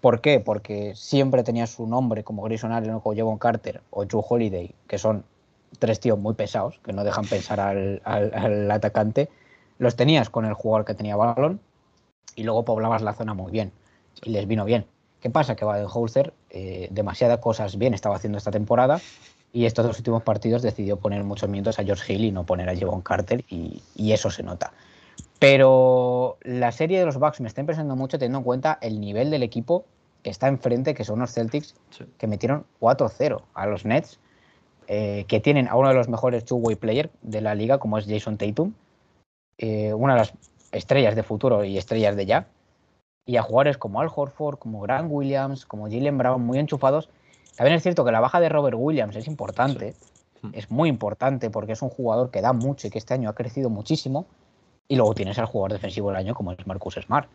¿Por 0.00 0.20
qué? 0.20 0.40
Porque 0.40 0.94
siempre 0.94 1.42
tenía 1.42 1.66
su 1.66 1.86
nombre 1.86 2.24
como 2.24 2.42
Grayson 2.42 2.72
Allen 2.72 3.00
o 3.02 3.14
Jevon 3.14 3.38
Carter 3.38 3.82
o 3.90 4.04
Drew 4.04 4.24
Holiday, 4.26 4.74
que 4.86 4.98
son 4.98 5.24
tres 5.78 6.00
tíos 6.00 6.18
muy 6.18 6.34
pesados, 6.34 6.80
que 6.84 6.92
no 6.92 7.04
dejan 7.04 7.26
pensar 7.26 7.60
al, 7.60 8.70
atacante. 8.70 9.28
Los 9.78 9.96
tenías 9.96 10.30
con 10.30 10.44
el 10.44 10.54
jugador 10.54 10.84
que 10.84 10.94
tenía 10.94 11.16
balón 11.16 11.60
y 12.36 12.44
luego 12.44 12.64
poblabas 12.64 13.02
la 13.02 13.14
zona 13.14 13.34
muy 13.34 13.52
bien. 13.52 13.72
Y 14.22 14.30
les 14.30 14.46
vino 14.46 14.64
bien. 14.64 14.86
¿Qué 15.20 15.30
pasa? 15.30 15.56
Que 15.56 15.64
Baden-Holzer 15.64 16.32
eh, 16.50 16.88
demasiadas 16.90 17.38
cosas 17.38 17.76
bien 17.76 17.94
estaba 17.94 18.16
haciendo 18.16 18.38
esta 18.38 18.50
temporada 18.50 19.00
y 19.52 19.66
estos 19.66 19.86
dos 19.86 19.98
últimos 19.98 20.22
partidos 20.22 20.62
decidió 20.62 20.98
poner 20.98 21.24
muchos 21.24 21.48
minutos 21.48 21.78
a 21.78 21.84
George 21.84 22.12
Hill 22.12 22.24
y 22.24 22.32
no 22.32 22.44
poner 22.44 22.68
a 22.68 22.76
Jevon 22.76 23.02
Carter 23.02 23.44
y, 23.48 23.82
y 23.96 24.12
eso 24.12 24.30
se 24.30 24.42
nota. 24.42 24.72
Pero 25.38 26.38
la 26.42 26.72
serie 26.72 26.98
de 26.98 27.06
los 27.06 27.18
Bucks 27.18 27.40
me 27.40 27.48
está 27.48 27.60
impresionando 27.60 27.96
mucho 27.96 28.18
teniendo 28.18 28.38
en 28.38 28.44
cuenta 28.44 28.78
el 28.80 29.00
nivel 29.00 29.30
del 29.30 29.42
equipo 29.42 29.84
que 30.22 30.30
está 30.30 30.48
enfrente, 30.48 30.94
que 30.94 31.04
son 31.04 31.20
los 31.20 31.32
Celtics, 31.32 31.74
que 32.18 32.26
metieron 32.26 32.64
4-0 32.80 33.42
a 33.54 33.66
los 33.66 33.84
Nets, 33.84 34.18
eh, 34.88 35.24
que 35.28 35.40
tienen 35.40 35.68
a 35.68 35.76
uno 35.76 35.88
de 35.88 35.94
los 35.94 36.08
mejores 36.08 36.44
two-way 36.44 36.76
players 36.76 37.10
de 37.22 37.40
la 37.40 37.54
liga, 37.54 37.78
como 37.78 37.98
es 37.98 38.06
Jason 38.06 38.36
Tatum, 38.36 38.72
eh, 39.58 39.92
una 39.94 40.14
de 40.14 40.20
las 40.20 40.32
estrellas 40.72 41.16
de 41.16 41.22
futuro 41.22 41.64
y 41.64 41.78
estrellas 41.78 42.16
de 42.16 42.26
ya, 42.26 42.48
y 43.26 43.36
a 43.36 43.42
jugadores 43.42 43.76
como 43.76 44.00
Al 44.00 44.08
Horford, 44.14 44.58
como 44.58 44.80
Grant 44.80 45.08
Williams, 45.10 45.66
como 45.66 45.84
Jalen 45.84 46.16
Brown, 46.16 46.42
muy 46.42 46.58
enchufados. 46.58 47.10
También 47.56 47.76
es 47.76 47.82
cierto 47.82 48.04
que 48.04 48.12
la 48.12 48.20
baja 48.20 48.40
de 48.40 48.48
Robert 48.48 48.76
Williams 48.78 49.16
es 49.16 49.26
importante, 49.26 49.94
es 50.52 50.70
muy 50.70 50.88
importante 50.88 51.50
porque 51.50 51.72
es 51.72 51.82
un 51.82 51.90
jugador 51.90 52.30
que 52.30 52.40
da 52.40 52.52
mucho 52.52 52.86
y 52.86 52.90
que 52.90 52.98
este 52.98 53.14
año 53.14 53.28
ha 53.28 53.34
crecido 53.34 53.70
muchísimo 53.70 54.26
y 54.86 54.96
luego 54.96 55.14
tienes 55.14 55.38
al 55.38 55.46
jugador 55.46 55.72
defensivo 55.72 56.08
del 56.08 56.16
año 56.16 56.34
como 56.34 56.52
es 56.52 56.66
Marcus 56.66 56.94
Smart. 56.94 57.28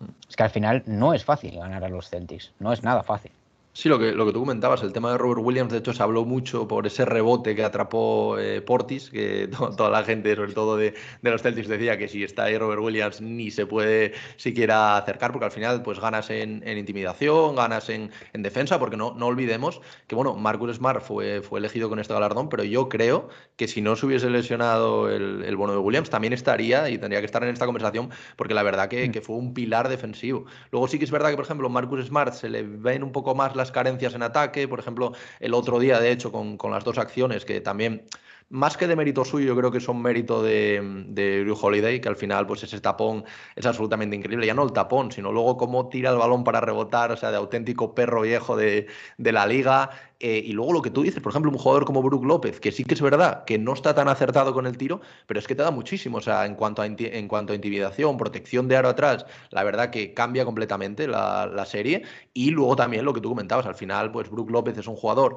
Hmm. 0.00 0.10
Es 0.28 0.36
que 0.36 0.42
al 0.42 0.50
final 0.50 0.82
no 0.86 1.12
es 1.12 1.24
fácil 1.24 1.56
ganar 1.56 1.84
a 1.84 1.88
los 1.88 2.08
Celtics, 2.08 2.52
no 2.58 2.72
es 2.72 2.82
nada 2.82 3.02
fácil. 3.02 3.32
Sí, 3.76 3.88
lo 3.88 3.98
que, 3.98 4.12
lo 4.12 4.24
que 4.24 4.32
tú 4.32 4.38
comentabas, 4.38 4.84
el 4.84 4.92
tema 4.92 5.10
de 5.10 5.18
Robert 5.18 5.40
Williams, 5.42 5.72
de 5.72 5.78
hecho 5.78 5.92
se 5.92 6.00
habló 6.00 6.24
mucho 6.24 6.68
por 6.68 6.86
ese 6.86 7.04
rebote 7.04 7.56
que 7.56 7.64
atrapó 7.64 8.38
eh, 8.38 8.62
Portis, 8.62 9.10
que 9.10 9.48
toda 9.76 9.90
la 9.90 10.04
gente, 10.04 10.36
sobre 10.36 10.52
todo 10.52 10.76
de, 10.76 10.94
los 11.22 11.42
Celtics, 11.42 11.66
decía 11.66 11.98
que 11.98 12.06
si 12.06 12.22
está 12.22 12.44
ahí 12.44 12.56
Robert 12.56 12.80
Williams 12.80 13.20
ni 13.20 13.50
se 13.50 13.66
puede 13.66 14.12
siquiera 14.36 14.96
acercar, 14.96 15.32
porque 15.32 15.46
al 15.46 15.50
final 15.50 15.82
pues 15.82 15.98
ganas 15.98 16.30
en, 16.30 16.62
intimidación, 16.78 17.56
ganas 17.56 17.90
en, 17.90 18.12
defensa, 18.32 18.78
porque 18.78 18.96
no, 18.96 19.12
no 19.14 19.26
olvidemos 19.26 19.80
que, 20.06 20.14
bueno, 20.14 20.36
Marcus 20.36 20.76
Smart 20.76 21.02
fue, 21.02 21.42
fue 21.42 21.58
elegido 21.58 21.88
con 21.88 21.98
este 21.98 22.14
galardón, 22.14 22.48
pero 22.48 22.62
yo 22.62 22.88
creo 22.88 23.28
que 23.56 23.66
si 23.66 23.82
no 23.82 23.96
se 23.96 24.06
hubiese 24.06 24.30
lesionado 24.30 25.10
el, 25.10 25.42
el 25.44 25.56
bono 25.56 25.72
de 25.72 25.78
Williams, 25.78 26.10
también 26.10 26.32
estaría 26.32 26.88
y 26.90 26.98
tendría 26.98 27.18
que 27.18 27.26
estar 27.26 27.42
en 27.42 27.50
esta 27.50 27.66
conversación, 27.66 28.10
porque 28.36 28.54
la 28.54 28.62
verdad 28.62 28.88
que, 28.88 29.08
mm. 29.08 29.10
que 29.10 29.20
fue 29.20 29.34
un 29.34 29.52
pilar 29.52 29.88
defensivo. 29.88 30.44
Luego 30.70 30.86
sí 30.86 31.00
que 31.00 31.06
es 31.06 31.10
verdad 31.10 31.30
que, 31.30 31.36
por 31.36 31.44
ejemplo, 31.44 31.68
Marcus 31.68 32.06
Smart 32.06 32.34
se 32.34 32.48
le 32.48 32.62
ven 32.62 33.02
un 33.02 33.10
poco 33.10 33.34
más 33.34 33.56
las 33.56 33.63
carencias 33.72 34.14
en 34.14 34.22
ataque. 34.22 34.68
Por 34.68 34.80
ejemplo, 34.80 35.12
el 35.40 35.54
otro 35.54 35.78
día, 35.78 36.00
de 36.00 36.10
hecho, 36.10 36.32
con, 36.32 36.58
las 36.70 36.84
dos 36.84 36.98
acciones 36.98 37.44
que 37.44 37.60
también 37.60 38.04
más 38.50 38.76
que 38.76 38.86
de 38.86 38.96
mérito 38.96 39.24
suyo, 39.24 39.46
yo 39.46 39.56
creo 39.56 39.70
que 39.70 39.80
son 39.80 40.00
mérito 40.00 40.42
de, 40.42 41.04
de 41.08 41.54
Holiday, 41.60 42.00
que 42.00 42.08
al 42.08 42.16
final, 42.16 42.46
pues 42.46 42.62
ese 42.62 42.80
tapón 42.80 43.24
es 43.56 43.66
absolutamente 43.66 44.16
increíble. 44.16 44.46
Ya 44.46 44.54
no 44.54 44.62
el 44.62 44.72
tapón, 44.72 45.12
sino 45.12 45.32
luego 45.32 45.56
cómo 45.56 45.88
tira 45.88 46.10
el 46.10 46.16
balón 46.16 46.44
para 46.44 46.60
rebotar, 46.60 47.12
o 47.12 47.16
sea, 47.16 47.30
de 47.30 47.36
auténtico 47.36 47.94
perro 47.94 48.22
viejo 48.22 48.56
de, 48.56 48.86
de 49.18 49.32
la 49.32 49.46
liga. 49.46 49.90
Eh, 50.26 50.42
y 50.46 50.52
luego 50.52 50.72
lo 50.72 50.80
que 50.80 50.90
tú 50.90 51.02
dices, 51.02 51.20
por 51.20 51.32
ejemplo, 51.32 51.50
un 51.50 51.58
jugador 51.58 51.84
como 51.84 52.02
Brook 52.02 52.24
López, 52.24 52.58
que 52.58 52.72
sí 52.72 52.84
que 52.84 52.94
es 52.94 53.02
verdad 53.02 53.44
que 53.44 53.58
no 53.58 53.74
está 53.74 53.94
tan 53.94 54.08
acertado 54.08 54.54
con 54.54 54.66
el 54.66 54.78
tiro, 54.78 55.02
pero 55.26 55.38
es 55.38 55.46
que 55.46 55.54
te 55.54 55.62
da 55.62 55.70
muchísimo. 55.70 56.16
O 56.16 56.20
sea, 56.22 56.46
en 56.46 56.54
cuanto 56.54 56.80
a, 56.80 56.86
en 56.86 57.28
cuanto 57.28 57.52
a 57.52 57.56
intimidación, 57.56 58.16
protección 58.16 58.66
de 58.66 58.76
aro 58.78 58.88
atrás, 58.88 59.26
la 59.50 59.64
verdad 59.64 59.90
que 59.90 60.14
cambia 60.14 60.46
completamente 60.46 61.06
la, 61.08 61.64
serie. 61.66 62.04
Y 62.32 62.50
luego 62.52 62.74
también 62.74 63.04
lo 63.04 63.12
que 63.12 63.20
tú 63.20 63.28
comentabas, 63.28 63.66
al 63.66 63.74
final, 63.74 64.12
pues 64.12 64.30
Brook 64.30 64.50
López 64.50 64.78
es 64.78 64.86
un 64.86 64.96
jugador 64.96 65.36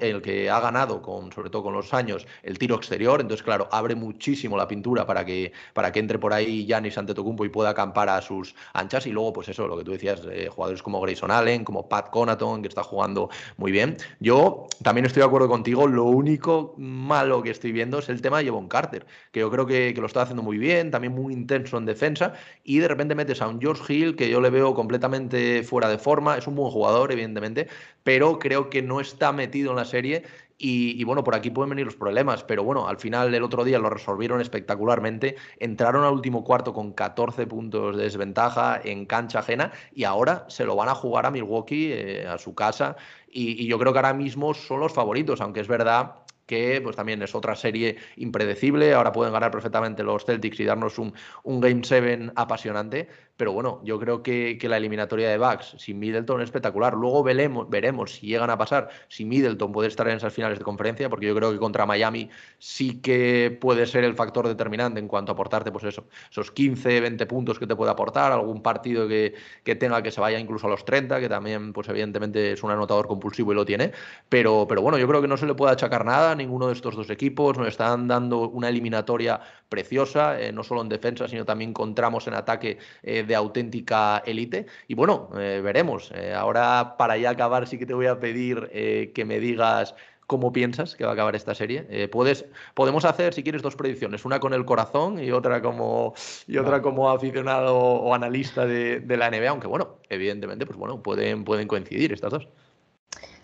el 0.00 0.22
que 0.22 0.48
ha 0.48 0.60
ganado, 0.60 1.02
con, 1.02 1.30
sobre 1.32 1.50
todo 1.50 1.62
con 1.62 1.74
los 1.74 1.92
años, 1.92 2.26
el 2.42 2.58
tiro 2.58 2.76
exterior. 2.76 3.20
Entonces, 3.20 3.44
claro, 3.44 3.68
abre 3.70 3.94
muchísimo 3.94 4.56
la 4.56 4.68
pintura 4.68 5.06
para 5.06 5.24
que, 5.24 5.52
para 5.72 5.92
que 5.92 6.00
entre 6.00 6.18
por 6.18 6.32
ahí 6.32 6.66
Giannis 6.66 6.98
Antetokounmpo 6.98 7.44
y 7.44 7.48
pueda 7.48 7.70
acampar 7.70 8.08
a 8.08 8.20
sus 8.20 8.54
anchas. 8.72 9.06
Y 9.06 9.10
luego, 9.10 9.32
pues 9.32 9.48
eso, 9.48 9.66
lo 9.66 9.76
que 9.76 9.84
tú 9.84 9.92
decías, 9.92 10.22
eh, 10.30 10.48
jugadores 10.50 10.82
como 10.82 11.00
Grayson 11.00 11.30
Allen, 11.30 11.64
como 11.64 11.88
Pat 11.88 12.10
Conaton, 12.10 12.62
que 12.62 12.68
está 12.68 12.82
jugando 12.82 13.30
muy 13.56 13.72
bien. 13.72 13.96
Yo 14.20 14.66
también 14.82 15.06
estoy 15.06 15.20
de 15.20 15.26
acuerdo 15.26 15.48
contigo, 15.48 15.86
lo 15.86 16.04
único 16.04 16.74
malo 16.78 17.42
que 17.42 17.50
estoy 17.50 17.72
viendo 17.72 17.98
es 17.98 18.08
el 18.08 18.20
tema 18.20 18.38
de 18.38 18.44
Jevon 18.44 18.68
Carter, 18.68 19.06
que 19.32 19.40
yo 19.40 19.50
creo 19.50 19.66
que, 19.66 19.94
lo 19.94 20.06
está 20.06 20.22
haciendo 20.22 20.42
muy 20.42 20.58
bien, 20.58 20.90
también 20.90 21.14
muy 21.14 21.32
intenso 21.32 21.78
en 21.78 21.86
defensa, 21.86 22.34
y 22.62 22.78
de 22.78 22.88
repente 22.88 23.14
metes 23.14 23.40
a 23.40 23.48
un 23.48 23.60
George 23.60 23.92
Hill 23.92 24.16
que 24.16 24.28
yo 24.28 24.40
le 24.40 24.50
veo 24.50 24.74
completamente 24.74 25.62
fuera 25.62 25.88
de 25.88 25.98
forma, 25.98 26.36
es 26.36 26.46
un 26.46 26.56
buen 26.56 26.70
jugador, 26.70 27.12
evidentemente, 27.12 27.68
pero 28.02 28.38
creo 28.38 28.70
que 28.70 28.82
no 28.82 29.00
está 29.00 29.32
metido 29.32 29.70
en 29.70 29.76
la 29.76 29.84
serie 29.84 30.24
y, 30.56 31.02
bueno, 31.04 31.24
por 31.24 31.34
aquí 31.34 31.50
pueden 31.50 31.70
venir 31.70 31.84
los 31.84 31.96
problemas, 31.96 32.44
pero 32.44 32.62
bueno, 32.62 32.88
al 32.88 32.96
final 32.98 33.34
el 33.34 33.42
otro 33.42 33.64
día 33.64 33.78
lo 33.78 33.90
resolvieron 33.90 34.40
espectacularmente. 34.40 35.36
Entraron 35.58 36.04
al 36.04 36.12
último 36.12 36.44
cuarto 36.44 36.72
con 36.72 36.92
14 36.92 37.46
puntos 37.46 37.96
de 37.96 38.04
desventaja 38.04 38.80
en 38.82 39.04
cancha 39.06 39.40
ajena 39.40 39.72
y 39.92 40.04
ahora 40.04 40.44
se 40.48 40.64
lo 40.64 40.76
van 40.76 40.88
a 40.88 40.94
jugar 40.94 41.26
a 41.26 41.30
Milwaukee, 41.30 41.92
eh, 41.92 42.26
a 42.26 42.38
su 42.38 42.54
casa. 42.54 42.96
y, 43.32 43.66
yo 43.66 43.78
creo 43.78 43.92
que 43.92 43.98
ahora 43.98 44.14
mismo 44.14 44.54
son 44.54 44.80
los 44.80 44.92
favoritos, 44.92 45.40
aunque 45.40 45.60
es 45.60 45.68
verdad 45.68 46.23
que 46.46 46.80
pues 46.82 46.96
también 46.96 47.22
es 47.22 47.34
otra 47.34 47.56
serie 47.56 47.96
impredecible. 48.16 48.92
Ahora 48.94 49.12
pueden 49.12 49.32
ganar 49.32 49.50
perfectamente 49.50 50.02
los 50.02 50.24
Celtics 50.24 50.60
y 50.60 50.64
darnos 50.64 50.98
un, 50.98 51.14
un 51.42 51.60
Game 51.60 51.82
7 51.84 52.32
apasionante. 52.36 53.08
Pero 53.36 53.52
bueno, 53.52 53.80
yo 53.82 53.98
creo 53.98 54.22
que, 54.22 54.58
la 54.64 54.76
eliminatoria 54.76 55.28
de 55.28 55.38
Bucks 55.38 55.74
sin 55.78 55.98
Middleton 55.98 56.40
es 56.40 56.44
espectacular. 56.44 56.94
Luego 56.94 57.24
veremos, 57.24 57.68
veremos 57.68 58.14
si 58.14 58.28
llegan 58.28 58.48
a 58.48 58.56
pasar, 58.56 58.88
si 59.08 59.24
Middleton 59.24 59.72
puede 59.72 59.88
estar 59.88 60.06
en 60.08 60.16
esas 60.16 60.32
finales 60.32 60.58
de 60.58 60.64
conferencia, 60.64 61.10
porque 61.10 61.26
yo 61.26 61.34
creo 61.34 61.50
que 61.50 61.58
contra 61.58 61.84
Miami 61.84 62.30
sí 62.58 63.00
que 63.00 63.56
puede 63.60 63.86
ser 63.86 64.04
el 64.04 64.14
factor 64.14 64.46
determinante 64.46 65.00
en 65.00 65.08
cuanto 65.08 65.32
a 65.32 65.34
aportarte, 65.34 65.72
pues 65.72 65.84
eso, 65.84 66.06
esos 66.30 66.52
15, 66.52 67.00
20 67.00 67.26
puntos 67.26 67.58
que 67.58 67.66
te 67.66 67.74
puede 67.74 67.90
aportar, 67.90 68.30
algún 68.30 68.62
partido 68.62 69.08
que, 69.08 69.34
que 69.64 69.74
tenga 69.74 70.00
que 70.02 70.12
se 70.12 70.20
vaya 70.20 70.38
incluso 70.38 70.68
a 70.68 70.70
los 70.70 70.84
30, 70.84 71.18
que 71.18 71.28
también, 71.28 71.72
pues 71.72 71.88
evidentemente 71.88 72.52
es 72.52 72.62
un 72.62 72.70
anotador 72.70 73.08
compulsivo 73.08 73.52
y 73.52 73.56
lo 73.56 73.64
tiene. 73.64 73.92
Pero, 74.28 74.66
pero 74.68 74.80
bueno, 74.80 74.96
yo 74.96 75.08
creo 75.08 75.20
que 75.20 75.28
no 75.28 75.36
se 75.36 75.46
le 75.46 75.54
puede 75.54 75.72
achacar 75.72 76.04
nada 76.04 76.33
ninguno 76.34 76.68
de 76.68 76.72
estos 76.72 76.96
dos 76.96 77.10
equipos. 77.10 77.56
Nos 77.58 77.68
están 77.68 78.08
dando 78.08 78.48
una 78.48 78.68
eliminatoria 78.68 79.40
preciosa, 79.68 80.40
eh, 80.40 80.52
no 80.52 80.62
solo 80.62 80.82
en 80.82 80.88
defensa, 80.88 81.28
sino 81.28 81.44
también 81.44 81.70
encontramos 81.70 82.26
en 82.26 82.34
ataque. 82.34 82.78
Eh, 83.02 83.24
de 83.24 83.34
auténtica 83.34 84.22
élite. 84.26 84.66
Y 84.88 84.94
bueno, 84.94 85.30
eh, 85.36 85.60
veremos. 85.62 86.12
Ahora, 86.36 86.96
para 86.98 87.16
ya 87.16 87.30
acabar, 87.30 87.66
sí 87.66 87.78
que 87.78 87.86
te 87.86 87.94
voy 87.94 88.06
a 88.06 88.18
pedir 88.18 88.70
que 89.14 89.24
me 89.24 89.38
digas 89.38 89.94
cómo 90.26 90.52
piensas 90.52 90.94
que 90.96 91.04
va 91.04 91.10
a 91.10 91.12
acabar 91.14 91.36
esta 91.36 91.54
serie. 91.54 92.08
puedes, 92.08 92.46
podemos 92.74 93.04
hacer, 93.04 93.34
si 93.34 93.42
quieres, 93.42 93.62
dos 93.62 93.76
predicciones, 93.76 94.24
una 94.24 94.40
con 94.40 94.54
el 94.54 94.64
corazón 94.64 95.22
y 95.22 95.30
otra 95.30 95.60
como, 95.62 96.14
y 96.46 96.56
otra 96.58 96.82
como 96.82 97.10
aficionado 97.10 97.76
o 97.76 98.14
analista 98.14 98.66
de, 98.66 99.00
de, 99.00 99.16
la 99.16 99.30
NBA, 99.30 99.50
aunque 99.50 99.66
bueno, 99.66 99.96
evidentemente, 100.08 100.66
pues 100.66 100.78
bueno, 100.78 101.02
pueden, 101.02 101.44
pueden 101.44 101.68
coincidir 101.68 102.12
estas 102.12 102.32
dos. 102.32 102.48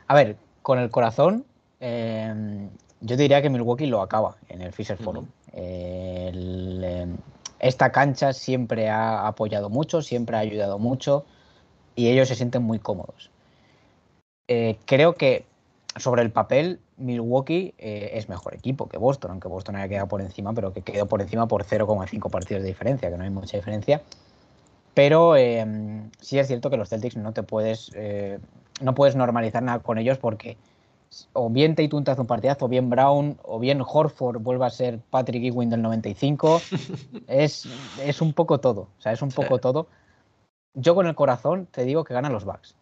A 0.07 0.15
ver, 0.15 0.37
con 0.63 0.79
el 0.79 0.91
corazón, 0.91 1.47
yo 1.81 3.17
diría 3.17 3.41
que 3.43 3.51
Milwaukee 3.51 3.87
lo 3.87 4.03
acaba 4.03 4.37
en 4.49 4.63
el 4.63 4.73
Fisher 4.73 4.99
Forum. 4.99 5.27
el, 5.53 7.17
esta 7.61 7.93
cancha 7.93 8.33
siempre 8.33 8.89
ha 8.89 9.27
apoyado 9.27 9.69
mucho, 9.69 10.03
siempre 10.03 10.37
ha 10.37 10.41
ayudado 10.41 10.79
mucho 10.79 11.25
y 11.95 12.09
ellos 12.09 12.29
se 12.29 12.35
sienten 12.35 12.63
muy 12.63 12.79
cómodos. 12.79 13.31
Eh, 14.49 14.79
creo 14.87 15.15
que 15.15 15.45
sobre 15.97 16.23
el 16.23 16.31
papel 16.33 16.81
Milwaukee 16.97 17.75
eh, 17.79 18.13
es 18.15 18.29
mejor 18.29 18.55
equipo 18.55 18.89
que 18.89 18.97
Boston, 18.97 19.33
aunque 19.33 19.49
Boston 19.49 19.77
haya 19.77 19.89
quedado 19.89 20.09
por 20.09 20.23
encima, 20.23 20.55
pero 20.55 20.73
que 20.73 20.83
quedó 20.83 21.07
por 21.07 21.21
encima 21.21 21.47
por 21.47 21.65
0,5 21.65 22.31
partidos 22.31 22.63
de 22.63 22.69
diferencia, 22.69 23.11
que 23.11 23.19
no 23.19 23.25
hay 23.25 23.31
mucha 23.31 23.59
diferencia. 23.59 24.03
Pero 24.95 25.37
eh, 25.37 25.65
sí 26.21 26.39
es 26.39 26.47
cierto 26.47 26.71
que 26.71 26.77
los 26.77 26.89
Celtics 26.89 27.17
no 27.17 27.33
te 27.33 27.43
puedes, 27.43 27.93
no 28.81 28.95
puedes 28.95 29.15
normalizar 29.15 29.63
nada 29.63 29.79
con 29.81 29.99
ellos 29.99 30.19
porque 30.19 30.57
o 31.33 31.51
bien 31.51 31.75
Tatum 31.75 32.05
te 32.05 32.11
hace 32.11 32.21
un 32.21 32.27
partidazo, 32.27 32.67
o 32.67 32.69
bien 32.69 32.89
Brown, 32.89 33.39
o 33.43 33.59
bien 33.59 33.83
Horford 33.85 34.41
vuelva 34.41 34.67
a 34.67 34.71
ser 34.71 34.99
Patrick 35.11 35.45
Ewing 35.45 35.71
del 35.71 35.83
95. 35.83 36.61
es, 37.27 37.67
es 38.03 38.21
un 38.21 38.33
poco 38.33 38.59
todo. 38.61 38.83
O 38.83 39.01
sea, 39.01 39.13
es 39.13 39.23
un 39.23 39.31
poco 39.31 39.59
todo. 39.59 39.89
Yo 40.75 40.95
con 40.95 41.07
el 41.07 41.15
corazón 41.15 41.67
te 41.71 41.85
digo 41.85 42.05
que 42.05 42.15
ganan 42.15 42.33
los 42.33 42.45
Bucks. 42.45 42.77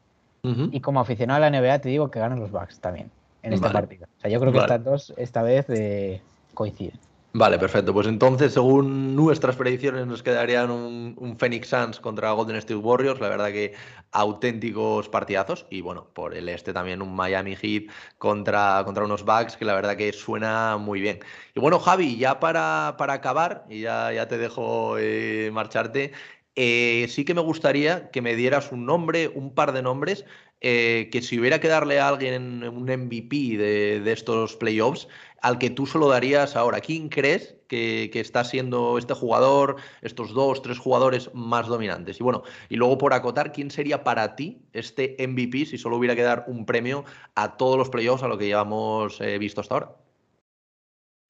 Y 0.71 0.81
como 0.81 1.01
aficionado 1.01 1.45
a 1.45 1.51
la 1.51 1.61
NBA 1.61 1.81
te 1.81 1.91
digo 1.91 2.11
que 2.11 2.21
ganan 2.21 2.41
los 2.41 2.51
Bucks 2.51 2.81
también 2.81 3.11
en 3.43 3.53
esta 3.53 3.71
partida. 3.71 4.09
O 4.17 4.21
sea, 4.21 4.31
yo 4.31 4.41
creo 4.41 4.51
que 4.51 4.59
estas 4.59 4.83
dos 4.83 5.13
esta 5.19 5.43
vez 5.43 5.67
eh, 5.69 6.23
coinciden. 6.55 6.99
Vale, 7.35 7.59
perfecto. 7.59 7.93
Pues 7.93 8.07
entonces, 8.07 8.55
según 8.55 9.15
nuestras 9.15 9.55
predicciones, 9.55 10.07
nos 10.07 10.23
quedarían 10.23 10.71
un, 10.71 11.37
Phoenix 11.39 11.69
Suns 11.69 12.01
contra 12.01 12.33
Golden 12.33 12.57
State 12.57 12.77
Warriors. 12.77 13.21
La 13.21 13.29
verdad 13.29 13.49
que 13.53 13.75
auténticos 14.13 15.09
partidazos. 15.11 15.67
Y 15.71 15.83
bueno, 15.83 16.09
por 16.15 16.35
el 16.35 16.49
este 16.49 16.73
también 16.73 17.03
un 17.03 17.15
Miami 17.15 17.55
Heat 17.55 17.93
contra, 18.17 18.83
contra 18.85 19.05
unos 19.05 19.25
Bucks 19.25 19.57
que 19.57 19.67
la 19.67 19.75
verdad 19.75 19.97
que 19.97 20.13
suena 20.13 20.79
muy 20.79 21.01
bien. 21.01 21.21
Y 21.55 21.61
bueno, 21.61 21.79
Javi, 21.79 22.17
ya 22.17 22.41
para, 22.41 22.95
para 22.99 23.13
acabar, 23.15 23.67
y 23.69 23.83
ya, 23.83 24.11
ya 24.13 24.27
te 24.27 24.39
dejo 24.39 24.97
eh, 24.99 25.51
marcharte, 25.53 26.13
eh, 26.57 27.07
sí 27.09 27.25
que 27.25 27.35
me 27.35 27.41
gustaría 27.41 28.11
que 28.11 28.21
me 28.23 28.35
dieras 28.35 28.73
un 28.73 28.85
nombre, 28.85 29.29
un 29.29 29.55
par 29.55 29.73
de 29.73 29.83
nombres, 29.83 30.25
eh, 30.61 31.09
que 31.13 31.23
si 31.23 31.39
hubiera 31.39 31.61
que 31.61 31.69
darle 31.69 32.01
a 32.01 32.09
alguien 32.09 32.65
un 32.65 32.85
MVP 32.85 33.57
de, 33.57 34.01
de 34.01 34.13
estos 34.13 34.57
playoffs, 34.57 35.09
al 35.41 35.59
que 35.59 35.71
tú 35.71 35.87
solo 35.87 36.09
darías 36.09 36.57
ahora. 36.57 36.81
¿Quién 36.81 37.09
crees 37.09 37.57
que, 37.69 38.11
está 38.15 38.45
siendo 38.45 38.99
este 38.99 39.15
jugador, 39.15 39.77
estos 40.03 40.35
dos, 40.35 40.63
tres 40.63 40.79
jugadores 40.79 41.31
más 41.35 41.67
dominantes? 41.67 42.21
Y 42.21 42.25
bueno, 42.25 42.43
y 42.69 42.77
luego 42.77 42.99
por 42.99 43.15
acotar, 43.15 43.53
¿quién 43.53 43.71
sería 43.71 44.05
para 44.05 44.37
ti 44.37 44.61
este 44.73 45.17
MVP 45.19 45.67
si 45.67 45.79
solo 45.79 45.97
hubiera 45.97 46.17
que 46.17 46.23
dar 46.23 46.45
un 46.49 46.67
premio 46.67 47.05
a 47.35 47.57
todos 47.57 47.79
los 47.79 47.91
playoffs 47.91 48.23
a 48.23 48.29
lo 48.29 48.39
que 48.39 48.47
llevamos 48.47 49.21
eh, 49.21 49.39
visto 49.39 49.61
hasta 49.61 49.75
ahora? 49.75 49.93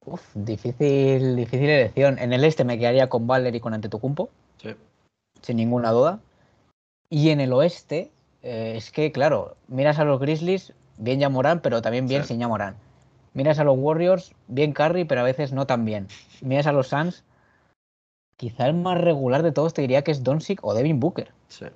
Uf, 0.06 0.22
difícil, 0.34 1.36
difícil 1.36 1.68
elección. 1.68 2.18
En 2.18 2.32
el 2.32 2.44
este 2.44 2.64
me 2.64 2.78
quedaría 2.78 3.08
con 3.08 3.26
Valer 3.26 3.54
y 3.54 3.60
con 3.60 3.74
Antetokounmpo. 3.74 4.30
Sí. 4.62 4.70
Sin 5.42 5.56
ninguna 5.56 5.90
duda. 5.90 6.20
Y 7.10 7.30
en 7.30 7.40
el 7.40 7.52
oeste, 7.52 8.10
eh, 8.48 8.76
es 8.76 8.90
que, 8.90 9.12
claro, 9.12 9.56
miras 9.68 9.98
a 9.98 10.04
los 10.04 10.20
Grizzlies, 10.20 10.72
bien 10.96 11.20
ya 11.20 11.28
Morán, 11.28 11.60
pero 11.60 11.82
también 11.82 12.06
bien 12.08 12.24
sin 12.24 12.38
ya 12.38 12.48
Morán. 12.48 12.76
Miras 13.34 13.58
a 13.58 13.64
los 13.64 13.76
Warriors, 13.78 14.34
bien 14.46 14.72
Curry, 14.72 15.04
pero 15.04 15.20
a 15.20 15.24
veces 15.24 15.52
no 15.52 15.66
tan 15.66 15.84
bien. 15.84 16.08
Miras 16.40 16.66
a 16.66 16.72
los 16.72 16.88
Suns, 16.88 17.24
quizá 18.36 18.66
el 18.66 18.74
más 18.74 18.98
regular 18.98 19.42
de 19.42 19.52
todos 19.52 19.74
te 19.74 19.82
diría 19.82 20.02
que 20.02 20.12
es 20.12 20.24
Doncic 20.24 20.64
o 20.64 20.72
Devin 20.74 20.98
Booker. 20.98 21.30
Sí. 21.48 21.66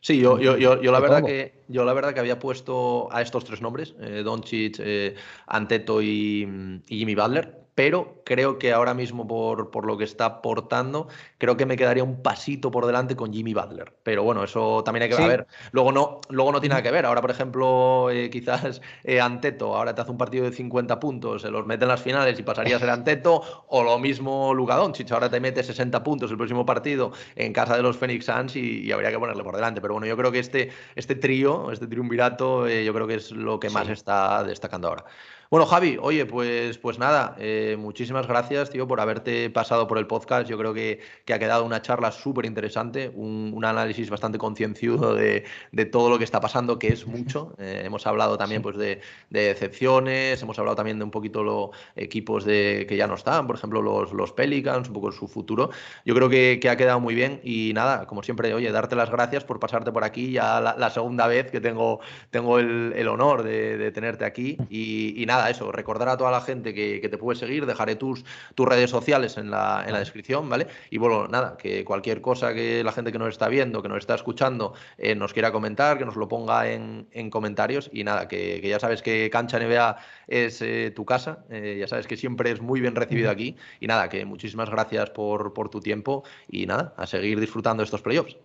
Sí, 0.00 0.18
yo, 0.18 0.38
yo, 0.38 0.56
yo, 0.56 0.92
la 0.92 1.00
verdad 1.00 1.24
que, 1.24 1.62
yo 1.68 1.84
la 1.84 1.92
verdad 1.92 2.14
que 2.14 2.20
había 2.20 2.38
puesto 2.38 3.12
a 3.12 3.20
estos 3.20 3.44
tres 3.44 3.60
nombres, 3.60 3.94
eh, 4.00 4.22
Doncic, 4.24 4.76
eh, 4.78 5.14
Anteto 5.46 6.00
y, 6.00 6.82
y, 6.88 6.98
Jimmy 6.98 7.14
Butler, 7.14 7.66
pero 7.74 8.22
creo 8.24 8.58
que 8.58 8.72
ahora 8.72 8.94
mismo 8.94 9.26
por, 9.28 9.70
por, 9.70 9.86
lo 9.86 9.98
que 9.98 10.04
está 10.04 10.24
aportando, 10.24 11.08
creo 11.38 11.56
que 11.56 11.66
me 11.66 11.76
quedaría 11.76 12.04
un 12.04 12.22
pasito 12.22 12.70
por 12.70 12.84
delante 12.84 13.16
con 13.16 13.32
Jimmy 13.32 13.54
Butler. 13.54 13.94
Pero 14.02 14.24
bueno, 14.24 14.44
eso 14.44 14.82
también 14.84 15.04
hay 15.04 15.16
que 15.16 15.26
ver. 15.26 15.46
Luego 15.72 15.92
no, 15.92 16.20
luego 16.28 16.52
no 16.52 16.60
tiene 16.60 16.74
nada 16.74 16.82
que 16.82 16.90
ver. 16.90 17.06
Ahora, 17.06 17.20
por 17.20 17.30
ejemplo, 17.30 18.10
eh, 18.10 18.28
quizás 18.28 18.82
eh, 19.04 19.20
Anteto, 19.20 19.76
ahora 19.76 19.94
te 19.94 20.02
hace 20.02 20.10
un 20.10 20.18
partido 20.18 20.44
de 20.44 20.52
50 20.52 20.98
puntos, 21.00 21.42
se 21.42 21.50
los 21.50 21.66
mete 21.66 21.84
en 21.84 21.88
las 21.88 22.02
finales 22.02 22.38
y 22.38 22.42
pasaría 22.42 22.76
a 22.76 22.78
ser 22.80 22.90
Anteto, 22.90 23.64
o 23.68 23.82
lo 23.82 23.98
mismo 23.98 24.52
Luka 24.52 24.76
Doncic, 24.76 25.10
ahora 25.12 25.30
te 25.30 25.40
mete 25.40 25.62
60 25.62 26.02
puntos 26.02 26.30
el 26.30 26.36
próximo 26.36 26.66
partido 26.66 27.12
en 27.36 27.52
casa 27.52 27.76
de 27.76 27.82
los 27.82 27.96
Phoenix 27.96 28.26
Suns 28.26 28.56
y, 28.56 28.90
habría 28.92 29.10
que 29.10 29.18
ponerle 29.18 29.44
por 29.44 29.54
delante. 29.54 29.80
Pero 29.80 29.94
bueno, 29.94 30.06
yo 30.06 30.16
creo 30.16 30.32
que 30.32 30.40
este, 30.40 30.70
este 30.96 31.14
trío, 31.14 31.70
este 31.70 31.86
triunvirato, 31.86 32.66
eh, 32.66 32.84
yo 32.84 32.92
creo 32.92 33.06
que 33.06 33.14
es 33.14 33.30
lo 33.30 33.60
que 33.60 33.70
más 33.70 33.88
está 33.88 34.42
destacando 34.42 34.88
ahora. 34.88 35.04
Bueno, 35.50 35.64
Javi, 35.64 35.96
oye, 35.98 36.26
pues, 36.26 36.76
pues 36.76 36.98
nada, 36.98 37.34
eh, 37.38 37.76
muchísimas 37.78 38.26
gracias, 38.26 38.68
tío, 38.68 38.86
por 38.86 39.00
haberte 39.00 39.48
pasado 39.48 39.86
por 39.86 39.96
el 39.96 40.06
podcast. 40.06 40.46
Yo 40.46 40.58
creo 40.58 40.74
que, 40.74 41.00
ha 41.34 41.38
quedado 41.38 41.64
una 41.64 41.82
charla 41.82 42.10
súper 42.12 42.46
interesante, 42.46 43.10
un, 43.14 43.64
análisis 43.64 44.08
bastante 44.08 44.38
concienciudo 44.38 45.14
de, 45.14 45.44
todo 45.90 46.10
lo 46.10 46.18
que 46.18 46.24
está 46.24 46.40
pasando, 46.40 46.78
que 46.78 46.88
es 46.88 47.06
mucho. 47.06 47.54
Eh, 47.68 47.82
hemos 47.84 48.06
hablado 48.06 48.38
también 48.38 48.62
pues, 48.62 48.76
de, 48.76 49.00
decepciones, 49.30 50.40
hemos 50.40 50.58
hablado 50.58 50.76
también 50.76 50.98
de 50.98 51.04
un 51.04 51.10
poquito 51.10 51.42
los 51.42 51.70
equipos 51.96 52.44
de, 52.44 52.86
que 52.88 52.96
ya 52.96 53.06
no 53.06 53.14
están, 53.14 53.46
por 53.46 53.56
ejemplo, 53.56 53.82
los, 53.82 54.12
los 54.12 54.32
Pelicans, 54.32 54.88
un 54.88 54.94
poco 54.94 55.10
su 55.10 55.26
futuro. 55.26 55.70
Yo 56.04 56.14
creo 56.14 56.28
que, 56.28 56.60
ha 56.70 56.76
quedado 56.76 57.00
muy 57.00 57.14
bien 57.14 57.40
y 57.42 57.72
nada, 57.74 58.06
como 58.06 58.22
siempre, 58.22 58.54
oye, 58.54 58.70
darte 58.70 58.94
las 58.94 59.10
gracias 59.10 59.44
por 59.44 59.58
pasarte 59.58 59.90
por 59.90 60.04
aquí, 60.04 60.30
ya 60.30 60.60
la, 60.60 60.90
segunda 60.90 61.26
vez 61.26 61.50
que 61.50 61.60
tengo, 61.60 62.00
tengo 62.30 62.58
el, 62.58 63.08
honor 63.08 63.42
de, 63.42 63.90
tenerte 63.90 64.24
aquí 64.24 64.56
y 64.70 65.24
nada 65.26 65.50
eso, 65.50 65.72
recordar 65.72 66.08
a 66.08 66.16
toda 66.16 66.30
la 66.30 66.40
gente 66.40 66.74
que, 66.74 67.08
te 67.08 67.18
puede 67.18 67.38
seguir, 67.38 67.66
dejaré 67.66 67.96
tus, 67.96 68.24
tus 68.54 68.68
redes 68.68 68.90
sociales 68.90 69.36
en 69.36 69.50
la, 69.50 69.84
en 69.86 69.92
la, 69.92 69.98
descripción, 69.98 70.48
¿vale? 70.48 70.66
Y 70.90 70.98
bueno, 70.98 71.17
nada, 71.26 71.56
que 71.56 71.84
cualquier 71.84 72.20
cosa 72.20 72.54
que 72.54 72.84
la 72.84 72.92
gente 72.92 73.10
que 73.10 73.18
nos 73.18 73.30
está 73.30 73.48
viendo, 73.48 73.82
que 73.82 73.88
nos 73.88 73.98
está 73.98 74.14
escuchando, 74.14 74.74
eh, 74.98 75.14
nos 75.14 75.32
quiera 75.32 75.50
comentar, 75.50 75.98
que 75.98 76.04
nos 76.04 76.16
lo 76.16 76.28
ponga 76.28 76.70
en, 76.70 77.08
comentarios 77.30 77.90
y 77.92 78.04
nada, 78.04 78.28
que, 78.28 78.60
ya 78.60 78.78
sabes 78.78 79.02
que 79.02 79.28
Cancha 79.30 79.58
NBA 79.58 79.96
es 80.28 80.62
eh, 80.62 80.92
tu 80.94 81.04
casa, 81.04 81.44
eh, 81.50 81.76
ya 81.80 81.88
sabes 81.88 82.06
que 82.06 82.16
siempre 82.16 82.50
es 82.50 82.60
muy 82.60 82.80
bien 82.80 82.94
recibido 82.94 83.30
aquí 83.30 83.56
y 83.80 83.86
nada, 83.86 84.08
que 84.08 84.24
muchísimas 84.24 84.70
gracias 84.70 85.10
por, 85.10 85.52
por 85.52 85.68
tu 85.68 85.80
tiempo 85.80 86.22
y 86.48 86.66
nada, 86.66 86.94
a 86.96 87.06
seguir 87.06 87.40
disfrutando 87.40 87.82
estos 87.82 88.02
playoffs. 88.02 88.36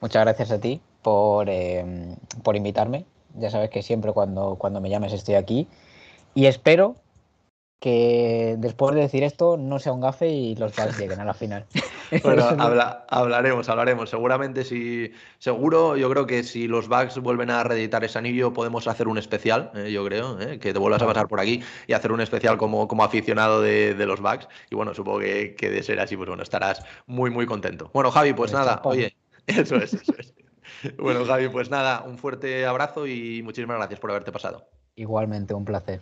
Muchas 0.00 0.24
gracias 0.24 0.50
a 0.50 0.60
ti 0.60 0.80
por, 1.02 1.48
por 2.42 2.56
invitarme. 2.56 3.04
Ya 3.34 3.50
sabes 3.50 3.70
que 3.70 3.82
siempre 3.82 4.12
cuando, 4.12 4.56
cuando 4.56 4.80
me 4.80 4.90
llames 4.90 5.12
estoy 5.12 5.34
aquí. 5.34 5.68
Y 6.34 6.46
espero 6.46 6.96
que 7.80 8.56
después 8.58 8.94
de 8.94 9.02
decir 9.02 9.22
esto 9.22 9.56
no 9.56 9.78
sea 9.78 9.92
un 9.92 10.00
gafe 10.00 10.28
y 10.28 10.56
los 10.56 10.74
Bucks 10.74 10.98
lleguen 10.98 11.20
a 11.20 11.24
la 11.24 11.34
final. 11.34 11.64
Bueno, 12.22 12.44
hablaremos, 13.08 13.68
hablaremos. 13.68 14.10
Seguramente 14.10 14.64
si, 14.64 15.12
seguro, 15.38 15.96
yo 15.96 16.10
creo 16.10 16.26
que 16.26 16.42
si 16.42 16.66
los 16.66 16.88
Bucks 16.88 17.18
vuelven 17.18 17.50
a 17.50 17.62
reeditar 17.62 18.02
ese 18.04 18.18
anillo, 18.18 18.52
podemos 18.52 18.88
hacer 18.88 19.08
un 19.08 19.18
especial, 19.18 19.70
eh, 19.74 19.92
yo 19.92 20.04
creo, 20.04 20.40
eh, 20.40 20.58
que 20.58 20.72
te 20.72 20.78
vuelvas 20.78 21.02
a 21.02 21.06
pasar 21.06 21.28
por 21.28 21.40
aquí 21.40 21.62
y 21.86 21.92
hacer 21.92 22.10
un 22.12 22.20
especial 22.20 22.56
como, 22.56 22.88
como 22.88 23.04
aficionado 23.04 23.60
de, 23.60 23.94
los 24.06 24.20
Bucks. 24.20 24.48
Y 24.70 24.74
bueno, 24.74 24.94
supongo 24.94 25.20
que, 25.20 25.54
que, 25.54 25.70
de 25.70 25.82
ser 25.82 26.00
así, 26.00 26.16
pues 26.16 26.28
bueno, 26.28 26.42
estarás 26.42 26.82
muy, 27.06 27.30
muy 27.30 27.46
contento. 27.46 27.90
Bueno, 27.92 28.10
Javi, 28.10 28.32
pues 28.32 28.52
nada, 28.52 28.80
oye, 28.84 29.14
eso 29.46 29.76
es, 29.76 29.94
eso 29.94 30.14
es. 30.18 30.34
Bueno, 30.96 31.24
Javi, 31.24 31.48
pues 31.48 31.70
nada, 31.70 32.02
un 32.06 32.18
fuerte 32.18 32.66
abrazo 32.66 33.06
y 33.06 33.42
muchísimas 33.42 33.76
gracias 33.78 34.00
por 34.00 34.10
haberte 34.10 34.32
pasado. 34.32 34.68
Igualmente, 34.94 35.54
un 35.54 35.64
placer. 35.64 36.00